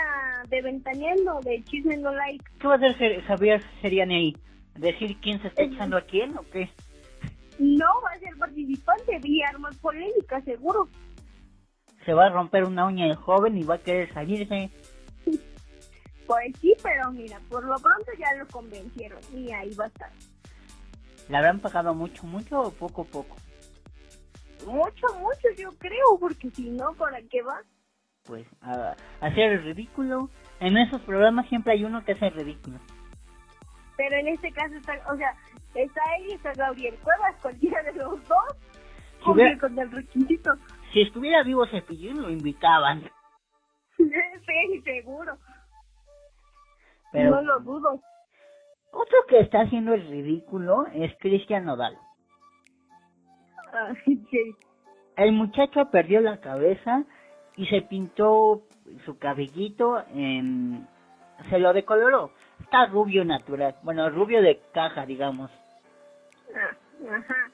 de 0.48 0.60
Ventaneando, 0.60 1.38
de 1.44 1.62
Chisme 1.64 1.96
No 1.98 2.12
Like. 2.12 2.44
¿Qué 2.58 2.66
va 2.66 2.74
a 2.74 2.76
hacer 2.76 3.22
Javier 3.22 3.62
Seriani 3.80 4.14
ahí? 4.16 4.36
¿Decir 4.76 5.16
quién 5.20 5.40
se 5.40 5.48
está 5.48 5.62
echando 5.62 5.96
a 5.96 6.02
quién 6.02 6.36
o 6.36 6.42
qué? 6.50 6.68
No, 7.58 7.86
va 8.04 8.10
a 8.10 8.18
ser 8.18 8.36
participante 8.36 9.20
y 9.22 9.42
armar 9.42 9.74
polémica, 9.76 10.40
seguro. 10.42 10.88
Se 12.04 12.12
va 12.12 12.26
a 12.26 12.30
romper 12.30 12.64
una 12.64 12.86
uña 12.86 13.06
el 13.06 13.16
joven 13.16 13.56
y 13.56 13.62
va 13.62 13.76
a 13.76 13.78
querer 13.78 14.12
salirse. 14.12 14.70
Pues 16.26 16.56
sí, 16.58 16.74
pero 16.82 17.10
mira, 17.12 17.38
por 17.50 17.62
lo 17.64 17.76
pronto 17.76 18.10
ya 18.18 18.34
lo 18.38 18.46
convencieron 18.46 19.20
y 19.34 19.52
ahí 19.52 19.74
va 19.74 19.84
a 19.84 19.88
estar. 19.88 20.10
¿Le 21.28 21.36
habrán 21.36 21.60
pagado 21.60 21.94
mucho, 21.94 22.24
mucho 22.26 22.62
o 22.62 22.70
poco, 22.70 23.04
poco? 23.04 23.36
Mucho, 24.66 25.06
mucho, 25.18 25.48
yo 25.58 25.70
creo, 25.78 26.18
porque 26.18 26.50
si 26.50 26.70
no, 26.70 26.94
¿para 26.94 27.20
qué 27.22 27.42
va? 27.42 27.60
Pues 28.22 28.46
a, 28.62 28.96
hacer 29.20 29.52
el 29.52 29.64
ridículo. 29.64 30.30
En 30.60 30.78
esos 30.78 31.02
programas 31.02 31.46
siempre 31.48 31.74
hay 31.74 31.84
uno 31.84 32.02
que 32.04 32.12
hace 32.12 32.28
el 32.28 32.34
ridículo. 32.34 32.78
Pero 33.96 34.16
en 34.16 34.28
este 34.28 34.50
caso 34.52 34.74
está, 34.74 34.94
o 35.12 35.16
sea, 35.16 35.36
está 35.74 36.00
él 36.18 36.26
y 36.30 36.32
está 36.34 36.52
Gabriel 36.54 36.96
Cuevas, 37.02 37.34
cualquiera 37.42 37.82
de 37.82 37.92
los 37.94 38.28
dos, 38.28 38.56
Si 39.24 39.30
hubiera- 39.30 39.58
con 39.58 39.78
el 39.78 39.90
requisito. 39.90 40.52
Si 40.92 41.02
estuviera 41.02 41.42
vivo 41.42 41.66
Cepillín 41.66 42.20
lo 42.22 42.30
invitaban. 42.30 43.02
sí, 43.96 44.80
seguro, 44.84 45.36
Pero 47.12 47.30
no 47.30 47.42
lo 47.42 47.60
dudo. 47.60 48.00
otro 48.92 49.18
que 49.28 49.40
está 49.40 49.62
haciendo 49.62 49.94
el 49.94 50.06
ridículo 50.08 50.86
es 50.92 51.12
Cristian 51.18 51.64
Nodal. 51.64 51.98
Sí. 54.04 54.54
El 55.16 55.32
muchacho 55.32 55.90
perdió 55.90 56.20
la 56.20 56.40
cabeza 56.40 57.04
y 57.56 57.66
se 57.66 57.82
pintó 57.82 58.62
su 59.04 59.18
cabellito 59.18 60.02
en... 60.14 60.86
se 61.50 61.58
lo 61.58 61.72
decoloró. 61.72 62.30
Está 62.60 62.86
rubio 62.86 63.24
natural. 63.24 63.76
Bueno, 63.82 64.08
rubio 64.10 64.42
de 64.42 64.60
caja, 64.72 65.06
digamos. 65.06 65.50
Ajá. 66.54 67.50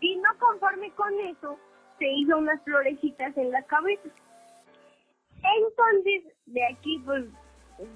Y 0.00 0.16
no 0.16 0.38
conforme 0.38 0.90
con 0.92 1.12
eso, 1.20 1.58
se 1.98 2.06
hizo 2.06 2.38
unas 2.38 2.62
florecitas 2.62 3.36
en 3.36 3.50
la 3.50 3.62
cabeza. 3.62 4.08
Entonces, 5.58 6.24
de 6.46 6.60
aquí 6.72 7.02
pues 7.04 7.24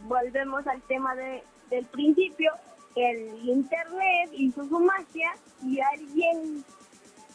volvemos 0.05 0.66
al 0.66 0.83
tema 0.83 1.14
de, 1.14 1.42
del 1.70 1.87
principio. 1.87 2.53
El 2.96 3.49
internet 3.49 4.31
hizo 4.33 4.64
su 4.64 4.81
magia 4.81 5.33
y 5.62 5.81
alguien, 5.81 6.64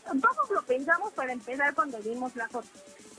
todos 0.04 0.50
lo 0.52 0.62
pensamos 0.64 1.14
para 1.14 1.32
empezar 1.32 1.74
cuando 1.74 1.98
vimos 2.00 2.36
la 2.36 2.48
foto. 2.50 2.68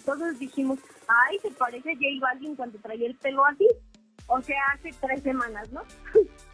Todos 0.05 0.39
dijimos, 0.39 0.79
ay, 1.09 1.39
se 1.41 1.51
parece 1.53 1.93
a 1.93 1.95
J 1.95 2.05
Balvin 2.21 2.55
cuando 2.55 2.79
traía 2.79 3.07
el 3.07 3.17
pelo 3.17 3.45
así. 3.47 3.67
O 4.29 4.41
sea, 4.43 4.61
hace 4.75 4.91
tres 5.01 5.23
semanas, 5.23 5.71
¿no? 5.73 5.83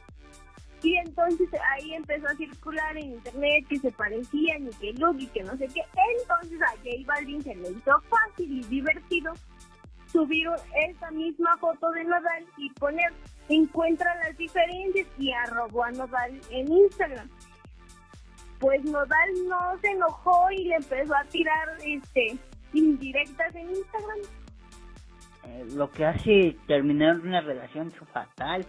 Y 0.82 0.96
entonces 0.96 1.48
ahí 1.72 1.94
empezó 1.94 2.26
a 2.26 2.34
circular 2.34 2.96
en 2.96 3.12
internet 3.12 3.66
que 3.68 3.78
se 3.78 3.92
parecían 3.92 4.66
y 4.66 4.70
que 4.70 4.92
look 4.98 5.16
y 5.18 5.26
que 5.28 5.42
no 5.44 5.56
sé 5.56 5.68
qué. 5.68 5.82
Entonces 6.20 6.60
a 6.62 6.70
J 6.78 6.90
Balvin 7.06 7.42
se 7.42 7.54
le 7.54 7.70
hizo 7.70 8.00
fácil 8.08 8.58
y 8.58 8.62
divertido 8.64 9.32
subir 10.06 10.48
esa 10.88 11.10
misma 11.12 11.56
foto 11.58 11.90
de 11.92 12.04
Nodal 12.04 12.44
y 12.58 12.70
poner 12.70 13.12
encuentra 13.48 14.14
las 14.16 14.36
diferencias 14.36 15.06
y 15.18 15.32
arrobó 15.32 15.84
a 15.84 15.90
Nodal 15.92 16.40
en 16.50 16.70
Instagram. 16.70 17.28
Pues 18.58 18.84
Nodal 18.84 19.30
no 19.48 19.78
se 19.80 19.88
enojó 19.88 20.50
y 20.50 20.64
le 20.64 20.76
empezó 20.76 21.14
a 21.14 21.24
tirar 21.24 21.68
este 21.84 22.38
indirectas 22.72 23.54
en 23.54 23.70
Instagram. 23.70 24.18
Eh, 25.44 25.66
lo 25.74 25.90
que 25.90 26.06
hace 26.06 26.56
terminar 26.66 27.20
una 27.20 27.40
relación 27.40 27.90
fatal. 28.12 28.66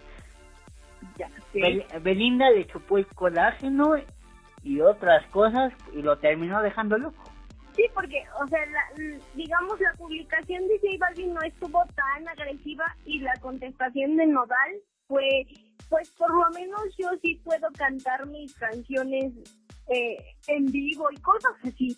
Ya 1.18 1.28
sé. 1.52 1.58
Bel- 1.60 2.02
Belinda 2.02 2.50
le 2.50 2.66
chupó 2.66 2.98
el 2.98 3.06
colágeno 3.08 3.94
y 4.62 4.80
otras 4.80 5.24
cosas 5.26 5.72
y 5.92 6.02
lo 6.02 6.18
terminó 6.18 6.62
dejando 6.62 6.96
loco. 6.98 7.22
Sí, 7.76 7.84
porque, 7.92 8.22
o 8.42 8.46
sea, 8.46 8.64
la- 8.66 9.18
digamos, 9.34 9.80
la 9.80 9.92
publicación 9.98 10.66
de 10.68 10.78
J 10.78 10.96
Balvin 11.00 11.34
no 11.34 11.40
estuvo 11.42 11.82
tan 11.96 12.28
agresiva 12.28 12.84
y 13.04 13.18
la 13.20 13.32
contestación 13.40 14.16
de 14.16 14.26
Nodal 14.26 14.74
fue, 15.08 15.46
pues 15.88 16.08
por 16.10 16.30
lo 16.30 16.48
menos 16.50 16.80
yo 16.96 17.08
sí 17.20 17.40
puedo 17.44 17.68
cantar 17.76 18.26
mis 18.26 18.54
canciones 18.54 19.32
eh, 19.88 20.16
en 20.46 20.66
vivo 20.72 21.08
y 21.12 21.16
cosas 21.20 21.52
así. 21.64 21.96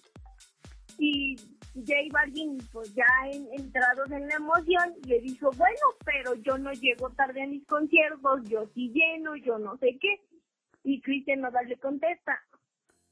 Y 0.98 1.36
J 1.76 1.92
Balvin, 2.10 2.58
pues 2.72 2.94
ya 2.94 3.04
en- 3.30 3.48
entrados 3.52 4.10
en 4.10 4.26
la 4.28 4.36
emoción, 4.36 4.94
le 5.06 5.20
dijo, 5.20 5.50
bueno, 5.56 5.86
pero 6.04 6.34
yo 6.36 6.56
no 6.58 6.72
llego 6.72 7.10
tarde 7.10 7.42
a 7.42 7.46
mis 7.46 7.66
conciertos, 7.66 8.48
yo 8.48 8.66
sí 8.74 8.90
lleno, 8.94 9.36
yo 9.36 9.58
no 9.58 9.76
sé 9.78 9.98
qué. 10.00 10.20
Y 10.84 11.00
Cristian 11.02 11.40
Nodal 11.40 11.68
le 11.68 11.76
contesta, 11.78 12.40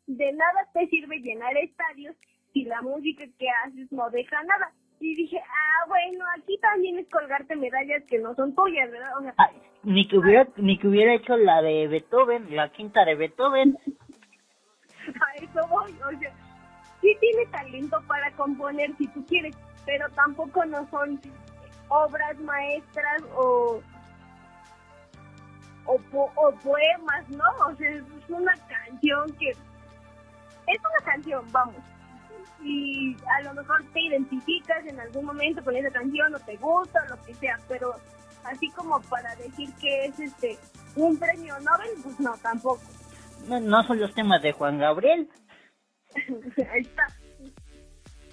de 0.07 0.33
nada 0.33 0.69
te 0.73 0.87
sirve 0.89 1.19
llenar 1.21 1.57
estadios 1.59 2.17
si 2.53 2.65
la 2.65 2.81
música 2.83 3.25
que 3.39 3.47
haces 3.65 3.91
no 3.93 4.09
deja 4.11 4.43
nada. 4.45 4.73
Y 5.01 5.15
dije, 5.17 5.39
ah, 5.41 5.89
bueno, 5.89 6.25
aquí 6.39 6.57
también 6.59 6.99
es 6.99 7.09
colgarte 7.11 7.57
medallas 7.57 8.05
que 8.05 8.19
no 8.19 8.35
son 8.37 8.55
tuyas, 8.55 8.91
¿verdad? 8.91 9.19
O 9.19 9.23
sea, 9.23 9.35
Ay, 9.39 9.57
ni 9.83 10.07
que 10.09 10.17
hubiera 10.17 10.49
ni 10.57 10.79
que 10.79 10.87
hubiera 10.89 11.15
hecho 11.15 11.37
la 11.37 11.61
de 11.63 11.89
Beethoven, 11.89 12.55
la 12.55 12.71
quinta 12.71 13.05
de 13.05 13.15
Beethoven. 13.17 13.77
a 15.07 15.35
eso 15.43 15.61
voy, 15.69 15.93
o 15.93 16.19
sea, 16.19 16.33
sí 17.05 17.17
tiene 17.21 17.47
talento 17.51 18.03
para 18.07 18.31
componer 18.33 18.97
si 18.97 19.07
tú 19.09 19.25
quieres, 19.27 19.55
pero 19.85 20.09
tampoco 20.11 20.65
no 20.65 20.89
son 20.91 21.21
obras 21.89 22.39
maestras 22.41 23.23
o 23.37 23.81
o, 25.87 25.99
po- 26.11 26.33
o 26.37 26.51
poemas, 26.63 27.29
¿no? 27.29 27.45
O 27.69 27.75
sea, 27.77 27.91
es 27.91 28.03
una 28.31 28.55
canción 28.69 29.31
que 29.39 29.51
es 29.51 30.79
una 30.79 31.05
canción, 31.13 31.45
vamos. 31.53 31.77
Y 32.63 33.15
a 33.39 33.43
lo 33.43 33.53
mejor 33.53 33.85
te 33.93 34.01
identificas 34.01 34.83
en 34.87 34.99
algún 34.99 35.27
momento 35.27 35.63
con 35.63 35.77
esa 35.77 35.91
canción 35.91 36.35
o 36.35 36.39
te 36.41 36.57
gusta 36.57 37.03
o 37.07 37.15
lo 37.15 37.23
que 37.25 37.35
sea, 37.35 37.59
pero 37.69 37.95
así 38.45 38.71
como 38.71 38.99
para 39.03 39.35
decir 39.37 39.69
que 39.79 40.07
es 40.07 40.19
este 40.19 40.59
un 40.97 41.19
premio 41.19 41.55
Nobel, 41.61 41.91
pues 42.03 42.19
no, 42.19 42.33
tampoco. 42.39 42.81
No 43.47 43.83
son 43.83 44.01
los 44.01 44.15
temas 44.15 44.41
de 44.41 44.53
Juan 44.53 44.79
Gabriel. 44.79 45.29
Ahí 46.73 46.81
está. 46.81 47.07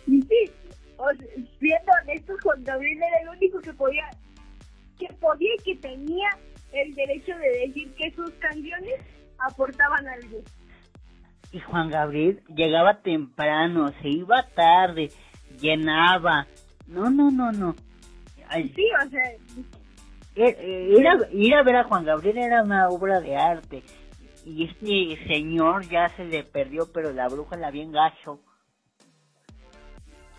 Y 0.07 0.21
sí, 0.21 0.51
o 0.97 1.09
sea, 1.09 1.27
siendo 1.59 1.91
honestos, 2.03 2.37
Juan 2.43 2.63
Gabriel 2.63 2.97
era 2.97 3.21
el 3.21 3.37
único 3.37 3.59
que 3.59 3.73
podía, 3.73 4.09
que 4.99 5.07
podía 5.15 5.49
y 5.55 5.63
que 5.63 5.75
tenía 5.75 6.29
el 6.73 6.93
derecho 6.93 7.35
de 7.37 7.67
decir 7.67 7.93
que 7.95 8.11
sus 8.11 8.31
canciones 8.31 8.95
aportaban 9.39 10.07
algo. 10.07 10.41
Y 11.51 11.59
Juan 11.59 11.89
Gabriel 11.89 12.41
llegaba 12.55 13.01
temprano, 13.01 13.91
se 14.01 14.09
iba 14.09 14.43
tarde, 14.55 15.09
llenaba. 15.59 16.47
No, 16.87 17.09
no, 17.09 17.29
no, 17.29 17.51
no. 17.51 17.75
Ay, 18.47 18.71
Sí, 18.75 18.85
o 19.05 19.09
sea, 19.09 19.23
eh, 20.35 20.55
eh, 20.59 20.95
ir, 20.97 21.07
a, 21.07 21.17
ir 21.31 21.53
a 21.53 21.63
ver 21.63 21.75
a 21.75 21.83
Juan 21.83 22.05
Gabriel 22.05 22.37
era 22.37 22.63
una 22.63 22.87
obra 22.87 23.19
de 23.19 23.35
arte. 23.35 23.83
Y 24.45 24.65
este 24.65 25.27
señor 25.27 25.87
ya 25.87 26.09
se 26.09 26.25
le 26.25 26.43
perdió, 26.43 26.91
pero 26.91 27.11
la 27.11 27.27
bruja 27.27 27.55
la 27.57 27.71
bien 27.71 27.91
gacho. 27.91 28.39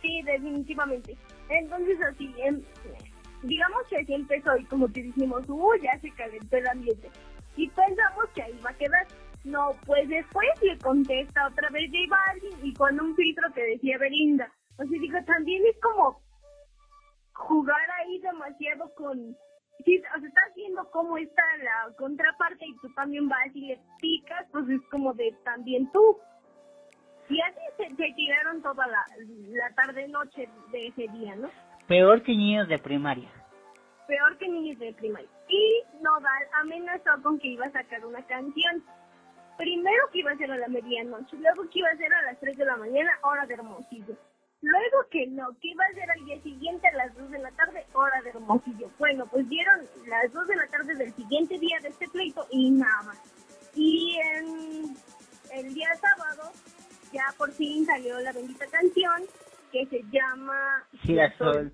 sí, 0.03 0.21
definitivamente. 0.25 1.17
Entonces 1.49 1.99
así, 2.03 2.35
em, 2.38 2.61
digamos 3.43 3.87
que 3.88 3.99
así 3.99 4.15
empezó 4.15 4.57
y 4.57 4.65
como 4.65 4.88
que 4.88 5.03
dijimos, 5.03 5.45
uy, 5.49 5.81
ya 5.83 5.99
se 6.01 6.11
calentó 6.11 6.57
el 6.57 6.69
ambiente. 6.69 7.11
Y 7.57 7.69
pensamos 7.69 8.25
que 8.35 8.43
ahí 8.43 8.59
va 8.65 8.71
a 8.71 8.77
quedar. 8.77 9.07
No, 9.45 9.73
pues 9.87 10.09
después 10.09 10.49
le 10.62 10.79
contesta 10.79 11.49
otra 11.49 11.69
vez 11.71 11.91
J 11.91 11.99
Balvin 12.09 12.67
y 12.67 12.75
con 12.75 13.01
un 13.01 13.15
filtro 13.17 13.53
que 13.55 13.62
decía 13.62 13.99
Belinda. 13.99 14.53
O 14.79 14.85
sea, 14.85 15.01
digo, 15.01 15.19
también 15.27 15.62
es 15.67 15.81
como 15.81 16.21
jugar 17.35 17.91
ahí 18.01 18.19
demasiado 18.21 18.93
con... 18.95 19.37
Sí, 19.85 19.99
o 19.99 20.21
sea, 20.21 20.29
estás 20.29 20.55
viendo 20.55 20.88
cómo 20.90 21.18
está 21.18 21.42
la 21.59 21.95
contraparte 21.97 22.66
y 22.66 22.77
tú 22.79 22.92
también 22.95 23.29
vas 23.29 23.55
y 23.55 23.68
le 23.68 23.81
picas, 24.01 24.47
pues 24.53 24.68
es 24.68 24.81
como 24.90 25.12
de 25.14 25.35
también 25.45 25.90
tú. 25.92 26.18
Y 27.29 27.40
así 27.40 27.61
se, 27.77 27.97
se 27.97 28.12
tiraron 28.14 28.62
toda 28.62 28.87
la, 28.87 29.05
la 29.49 29.75
tarde-noche 29.75 30.49
de 30.71 30.87
ese 30.88 31.09
día, 31.12 31.35
¿no? 31.37 31.49
Peor 31.88 32.23
que 32.23 32.33
niños 32.33 32.68
de 32.68 32.79
primaria. 32.79 33.31
Peor 34.07 34.37
que 34.38 34.49
niños 34.49 34.79
de 34.79 34.92
primaria. 34.92 35.29
Y 35.49 35.83
Nodal 36.01 36.49
amenazó 36.61 37.23
con 37.23 37.38
que 37.38 37.49
iba 37.49 37.66
a 37.66 37.73
sacar 37.73 38.05
una 38.05 38.25
canción. 38.27 38.85
Primero 39.57 40.09
que 40.12 40.21
iba 40.21 40.33
a 40.33 40.37
ser 40.37 40.51
a 40.51 40.59
la 40.59 40.68
medianoche, 40.68 41.37
luego 41.37 41.68
que 41.71 41.79
iba 41.79 41.88
a 41.88 41.97
ser 41.97 42.12
a 42.12 42.23
las 42.23 42.40
3 42.40 42.57
de 42.57 42.64
la 42.64 42.77
mañana, 42.77 43.11
hora 43.23 43.47
de 43.47 43.55
Hermosillo. 43.55 44.16
Luego 44.62 45.09
que 45.11 45.27
no, 45.27 45.48
que 45.61 45.68
iba 45.68 45.85
a 45.85 45.94
ser 45.94 46.09
al 46.09 46.25
día 46.25 46.40
siguiente 46.40 46.87
a 46.87 46.96
las 46.96 47.16
2 47.16 47.31
de 47.33 47.38
la 47.40 47.51
tarde, 47.51 47.85
hora 47.92 48.22
de 48.22 48.31
Hermosillo. 48.31 48.90
Bueno, 48.96 49.27
pues 49.27 49.48
dieron 49.48 49.81
las 50.07 50.33
2 50.33 50.46
de 50.46 50.57
la 50.57 50.66
tarde 50.68 50.94
del 50.94 51.12
siguiente 51.14 51.59
día 51.59 51.79
de 51.83 51.88
este 51.88 52.09
pleito 52.09 52.46
y 52.51 52.70
nada. 52.70 53.12
Y 53.75 54.16
en 54.37 54.96
el 55.53 55.75
día 55.75 55.88
sábado 55.96 56.53
ya 57.12 57.25
por 57.37 57.51
fin 57.53 57.85
salió 57.85 58.20
la 58.20 58.33
bendita 58.33 58.64
canción 58.68 59.22
que 59.72 59.85
se 59.87 60.03
llama 60.12 60.85
Girasol. 61.03 61.72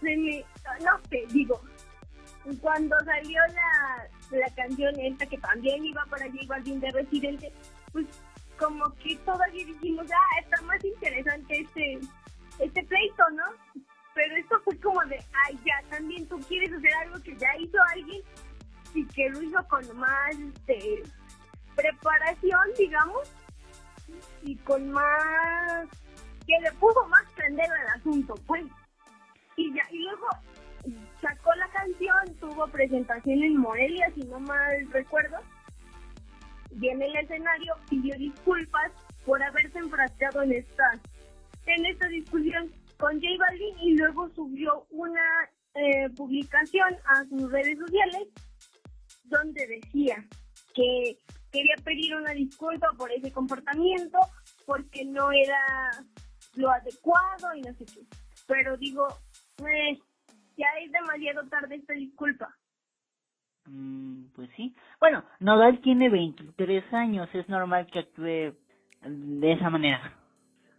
se 0.00 0.16
me, 0.16 0.44
no 0.80 0.98
sé, 1.08 1.24
digo, 1.32 1.60
cuando 2.60 2.96
salió 3.04 3.40
la, 3.54 4.38
la 4.38 4.54
canción 4.54 4.98
esta 4.98 5.26
que 5.26 5.38
también 5.38 5.84
iba 5.84 6.04
para 6.06 6.26
J 6.26 6.38
Balvin 6.48 6.80
de 6.80 6.90
Residente, 6.90 7.52
pues 7.92 8.06
como 8.58 8.94
que 8.96 9.16
todavía 9.24 9.64
dijimos, 9.64 10.06
ah, 10.12 10.40
está 10.40 10.60
más 10.62 10.84
interesante 10.84 11.60
este, 11.60 11.98
este 12.58 12.84
pleito, 12.84 13.22
¿no? 13.32 13.44
Pero 14.14 14.36
esto 14.36 14.60
fue 14.64 14.78
como 14.80 15.00
de, 15.06 15.16
ay, 15.46 15.58
ya, 15.64 15.80
también 15.90 16.26
tú 16.28 16.38
quieres 16.48 16.72
hacer 16.72 16.92
algo 16.94 17.22
que 17.22 17.36
ya 17.36 17.56
hizo 17.58 17.78
alguien 17.92 18.22
y 18.94 19.06
que 19.06 19.30
lo 19.30 19.42
hizo 19.42 19.68
con 19.68 19.96
más 19.96 20.34
este, 20.34 21.02
preparación, 21.76 22.68
digamos, 22.76 23.32
y 24.42 24.56
con 24.56 24.90
más, 24.90 25.88
que 26.46 26.60
le 26.60 26.72
pudo 26.72 27.06
más 27.08 27.24
prender 27.34 27.70
al 27.70 28.00
asunto, 28.00 28.34
pues. 28.46 28.64
Y 29.56 29.74
ya, 29.74 29.82
y 29.90 29.98
luego 29.98 30.28
sacó 31.20 31.54
la 31.54 31.68
canción, 31.68 32.34
tuvo 32.40 32.66
presentación 32.68 33.42
en 33.42 33.56
Morelia, 33.56 34.10
si 34.14 34.22
no 34.22 34.40
mal 34.40 34.88
recuerdo, 34.92 35.38
y 36.80 36.88
en 36.88 37.02
el 37.02 37.16
escenario 37.16 37.74
pidió 37.88 38.14
disculpas 38.16 38.92
por 39.24 39.42
haberse 39.42 39.78
enfrascado 39.78 40.42
en 40.42 40.52
esta, 40.52 41.00
en 41.66 41.86
esta 41.86 42.08
discusión 42.08 42.72
con 42.98 43.14
J 43.14 43.26
Balvin 43.38 43.78
y 43.80 43.96
luego 43.96 44.28
subió 44.30 44.86
una 44.90 45.50
eh, 45.74 46.08
publicación 46.16 46.96
a 47.04 47.24
sus 47.28 47.50
redes 47.50 47.78
sociales 47.78 48.28
donde 49.24 49.66
decía 49.66 50.24
que 50.74 51.18
quería 51.52 51.74
pedir 51.84 52.14
una 52.16 52.32
disculpa 52.32 52.88
por 52.96 53.12
ese 53.12 53.32
comportamiento 53.32 54.18
porque 54.66 55.04
no 55.04 55.30
era 55.32 55.90
lo 56.54 56.70
adecuado 56.70 57.54
y 57.54 57.62
no 57.62 57.72
sé 57.74 57.84
qué. 57.86 58.06
Pero 58.46 58.76
digo, 58.76 59.06
eh, 59.58 59.98
ya 60.56 60.66
es 60.82 60.90
demasiado 60.92 61.46
tarde 61.48 61.76
esta 61.76 61.94
disculpa. 61.94 62.56
Mm, 63.70 64.26
pues 64.34 64.50
sí. 64.56 64.74
Bueno, 65.00 65.24
Nodal 65.40 65.80
tiene 65.80 66.08
23 66.08 66.92
años, 66.92 67.28
es 67.34 67.48
normal 67.48 67.86
que 67.92 68.00
actúe 68.00 68.54
de 69.02 69.52
esa 69.52 69.70
manera. 69.70 70.12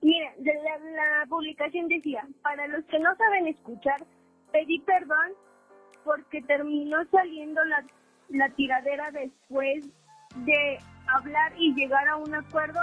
Mira, 0.02 0.32
de 0.38 0.54
la, 0.54 1.20
la 1.20 1.26
publicación 1.28 1.88
decía, 1.88 2.26
para 2.42 2.68
los 2.68 2.86
que 2.86 3.00
no 3.00 3.16
saben 3.16 3.48
escuchar, 3.48 4.02
pedí 4.52 4.80
perdón 4.80 5.32
porque 6.04 6.42
terminó 6.42 6.98
saliendo 7.12 7.64
la, 7.66 7.84
la 8.30 8.50
tiradera 8.56 9.12
después 9.12 9.88
de 10.38 10.80
hablar 11.08 11.54
y 11.58 11.74
llegar 11.76 12.08
a 12.08 12.16
un 12.16 12.34
acuerdo 12.34 12.80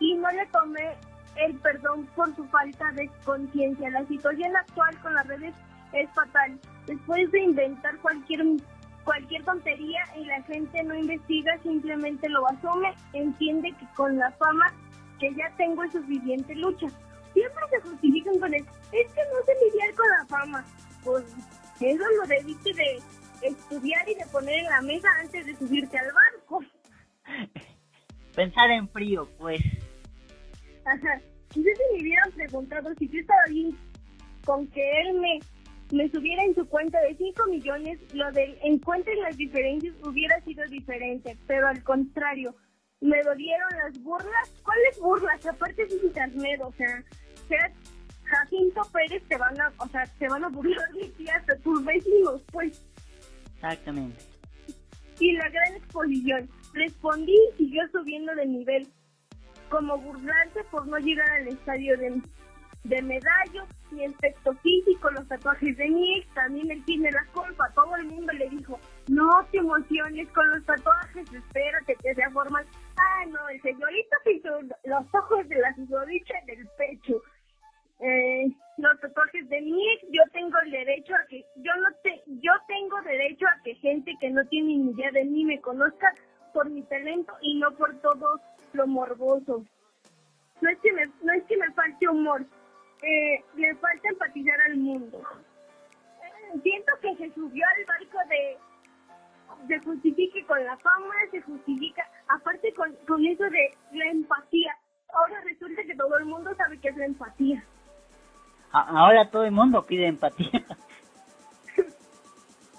y 0.00 0.14
no 0.14 0.30
le 0.30 0.46
tomé 0.46 0.94
el 1.36 1.58
perdón 1.60 2.06
por 2.16 2.34
su 2.34 2.44
falta 2.46 2.90
de 2.92 3.10
conciencia. 3.24 3.90
La 3.90 4.06
situación 4.06 4.56
actual 4.56 4.98
con 5.02 5.14
las 5.14 5.26
redes 5.26 5.54
es 5.92 6.10
fatal. 6.14 6.58
Después 6.86 7.30
de 7.32 7.40
inventar 7.40 7.96
cualquier 7.98 8.42
cualquier 9.06 9.44
tontería 9.44 10.00
y 10.18 10.24
la 10.24 10.42
gente 10.42 10.82
no 10.82 10.94
investiga, 10.94 11.56
simplemente 11.62 12.28
lo 12.28 12.46
asume, 12.48 12.92
entiende 13.14 13.72
que 13.78 13.86
con 13.94 14.18
la 14.18 14.30
fama 14.32 14.74
que 15.20 15.32
ya 15.34 15.50
tengo 15.56 15.84
es 15.84 15.92
suficiente 15.92 16.54
lucha. 16.56 16.88
Siempre 17.32 17.62
se 17.70 17.80
justifican 17.88 18.38
con 18.38 18.52
el, 18.52 18.62
es 18.62 19.12
que 19.12 19.20
no 19.32 19.44
sé 19.46 19.52
lidiar 19.64 19.94
con 19.94 20.08
la 20.08 20.26
fama. 20.26 20.64
Pues 21.04 21.24
eso 21.80 22.04
lo 22.20 22.26
debiste 22.26 22.74
de 22.74 23.00
estudiar 23.42 24.08
y 24.08 24.14
de 24.16 24.26
poner 24.26 24.58
en 24.58 24.64
la 24.64 24.82
mesa 24.82 25.08
antes 25.20 25.46
de 25.46 25.56
subirte 25.56 25.96
al 25.98 26.12
barco. 26.12 26.64
Pensar 28.34 28.70
en 28.70 28.88
frío, 28.88 29.28
pues. 29.38 29.60
Ajá. 30.84 31.20
Si 31.50 31.60
ustedes 31.60 31.78
me 31.92 32.00
hubieran 32.02 32.32
preguntado 32.32 32.92
si 32.98 33.08
yo 33.08 33.20
estaba 33.20 33.40
bien 33.48 33.78
con 34.44 34.66
que 34.68 35.00
él 35.00 35.14
me, 35.20 35.38
me 35.92 36.08
subiera 36.10 36.42
en 36.44 36.54
su 36.54 36.66
cuenta 36.68 37.00
de 37.00 37.16
5 37.16 37.46
millones, 37.46 37.98
lo 38.14 38.30
del 38.32 38.58
encuentren 38.62 39.20
las 39.22 39.36
diferencias 39.36 39.94
hubiera 40.02 40.40
sido 40.42 40.64
diferente, 40.66 41.36
pero 41.46 41.68
al 41.68 41.82
contrario, 41.84 42.54
me 43.00 43.22
dolieron 43.22 43.68
las 43.84 44.02
burlas. 44.02 44.52
¿Cuáles 44.62 44.98
burlas? 45.00 45.46
Aparte 45.46 45.82
es 45.82 46.02
internet, 46.02 46.60
o 46.62 46.72
sea, 46.72 47.04
seas 47.48 47.72
Jacinto 48.24 48.82
Pérez 48.92 49.22
te 49.28 49.36
van 49.36 49.60
a, 49.60 49.72
o 49.78 49.88
sea, 49.88 50.04
te 50.18 50.28
van 50.28 50.44
a 50.44 50.48
burlar 50.48 50.92
de 50.92 51.08
ti 51.10 51.28
hasta 51.28 51.56
tus 51.58 51.84
vecinos, 51.84 52.42
pues. 52.52 52.82
Exactamente. 53.54 54.22
y 55.20 55.32
la 55.32 55.48
gran 55.48 55.76
exposición. 55.76 56.48
Respondí 56.74 57.32
y 57.32 57.56
siguió 57.56 57.82
subiendo 57.90 58.34
de 58.34 58.46
nivel, 58.46 58.88
como 59.70 59.96
burlarse 59.98 60.62
por 60.70 60.86
no 60.86 60.98
llegar 60.98 61.30
al 61.30 61.48
estadio 61.48 61.96
de, 61.96 62.20
de 62.88 63.02
medallo, 63.02 63.66
mi 63.90 64.04
aspecto 64.04 64.52
físico, 64.54 65.10
los 65.10 65.26
tatuajes 65.28 65.76
de 65.76 65.88
mi 65.88 66.18
ex, 66.18 66.28
también 66.34 66.70
él 66.70 66.84
tiene 66.84 67.10
la 67.10 67.24
culpa. 67.32 67.70
Todo 67.74 67.96
el 67.96 68.06
mundo 68.06 68.32
le 68.32 68.48
dijo, 68.50 68.78
no 69.08 69.28
te 69.50 69.58
emociones 69.58 70.28
con 70.30 70.48
los 70.50 70.64
tatuajes, 70.64 71.32
espérate 71.32 71.96
que 71.96 72.14
sea 72.14 72.30
formal. 72.30 72.66
Ah, 72.96 73.26
no, 73.28 73.48
el 73.48 73.60
señorito 73.62 74.16
pintó 74.24 74.60
los 74.84 75.14
ojos 75.14 75.48
de 75.48 75.56
la 75.56 75.74
susodicha 75.74 76.34
en 76.46 76.60
el 76.60 76.68
pecho. 76.78 77.22
Eh, 77.98 78.46
los 78.76 79.00
tatuajes 79.00 79.48
de 79.48 79.60
mi 79.62 79.82
yo 80.10 80.22
tengo 80.32 80.58
el 80.64 80.70
derecho 80.70 81.14
a 81.14 81.26
que, 81.28 81.44
yo 81.56 81.72
no 81.76 81.88
te, 82.02 82.22
yo 82.26 82.52
tengo 82.68 83.00
derecho 83.02 83.46
a 83.46 83.62
que 83.62 83.74
gente 83.76 84.12
que 84.20 84.30
no 84.30 84.44
tiene 84.48 84.76
ni 84.76 84.90
idea 84.90 85.10
de 85.12 85.24
mí 85.24 85.44
me 85.44 85.60
conozca 85.60 86.12
por 86.52 86.68
mi 86.68 86.82
talento 86.82 87.32
y 87.40 87.58
no 87.58 87.70
por 87.72 87.94
todo 88.00 88.40
lo 88.74 88.86
morboso. 88.86 89.64
No 90.60 90.70
es 90.70 90.78
que 90.80 90.92
me, 90.92 91.04
no 91.22 91.32
es 91.32 91.44
que 91.44 91.56
me 91.56 91.70
falte 91.72 92.08
humor, 92.08 92.44
eh, 93.02 93.44
le 93.56 93.74
falta 93.76 94.08
empatizar 94.08 94.60
al 94.62 94.76
mundo. 94.76 95.22
Eh, 96.22 96.60
siento 96.62 96.92
que 97.00 97.16
se 97.16 97.34
subió 97.34 97.64
al 97.76 97.84
barco 97.84 98.18
de 98.28 98.58
se 99.68 99.78
justifique 99.84 100.44
con 100.46 100.62
la 100.64 100.76
fama, 100.78 101.14
se 101.30 101.40
justifica, 101.42 102.02
aparte 102.28 102.72
con, 102.74 102.94
con 103.06 103.24
eso 103.24 103.44
de 103.44 103.74
la 103.92 104.06
empatía. 104.10 104.76
Ahora 105.14 105.40
resulta 105.44 105.82
que 105.84 105.94
todo 105.94 106.18
el 106.18 106.26
mundo 106.26 106.54
sabe 106.56 106.78
que 106.80 106.88
es 106.88 106.96
la 106.96 107.06
empatía. 107.06 107.64
A- 108.72 109.00
ahora 109.00 109.30
todo 109.30 109.44
el 109.44 109.52
mundo 109.52 109.84
pide 109.86 110.06
empatía. 110.06 110.50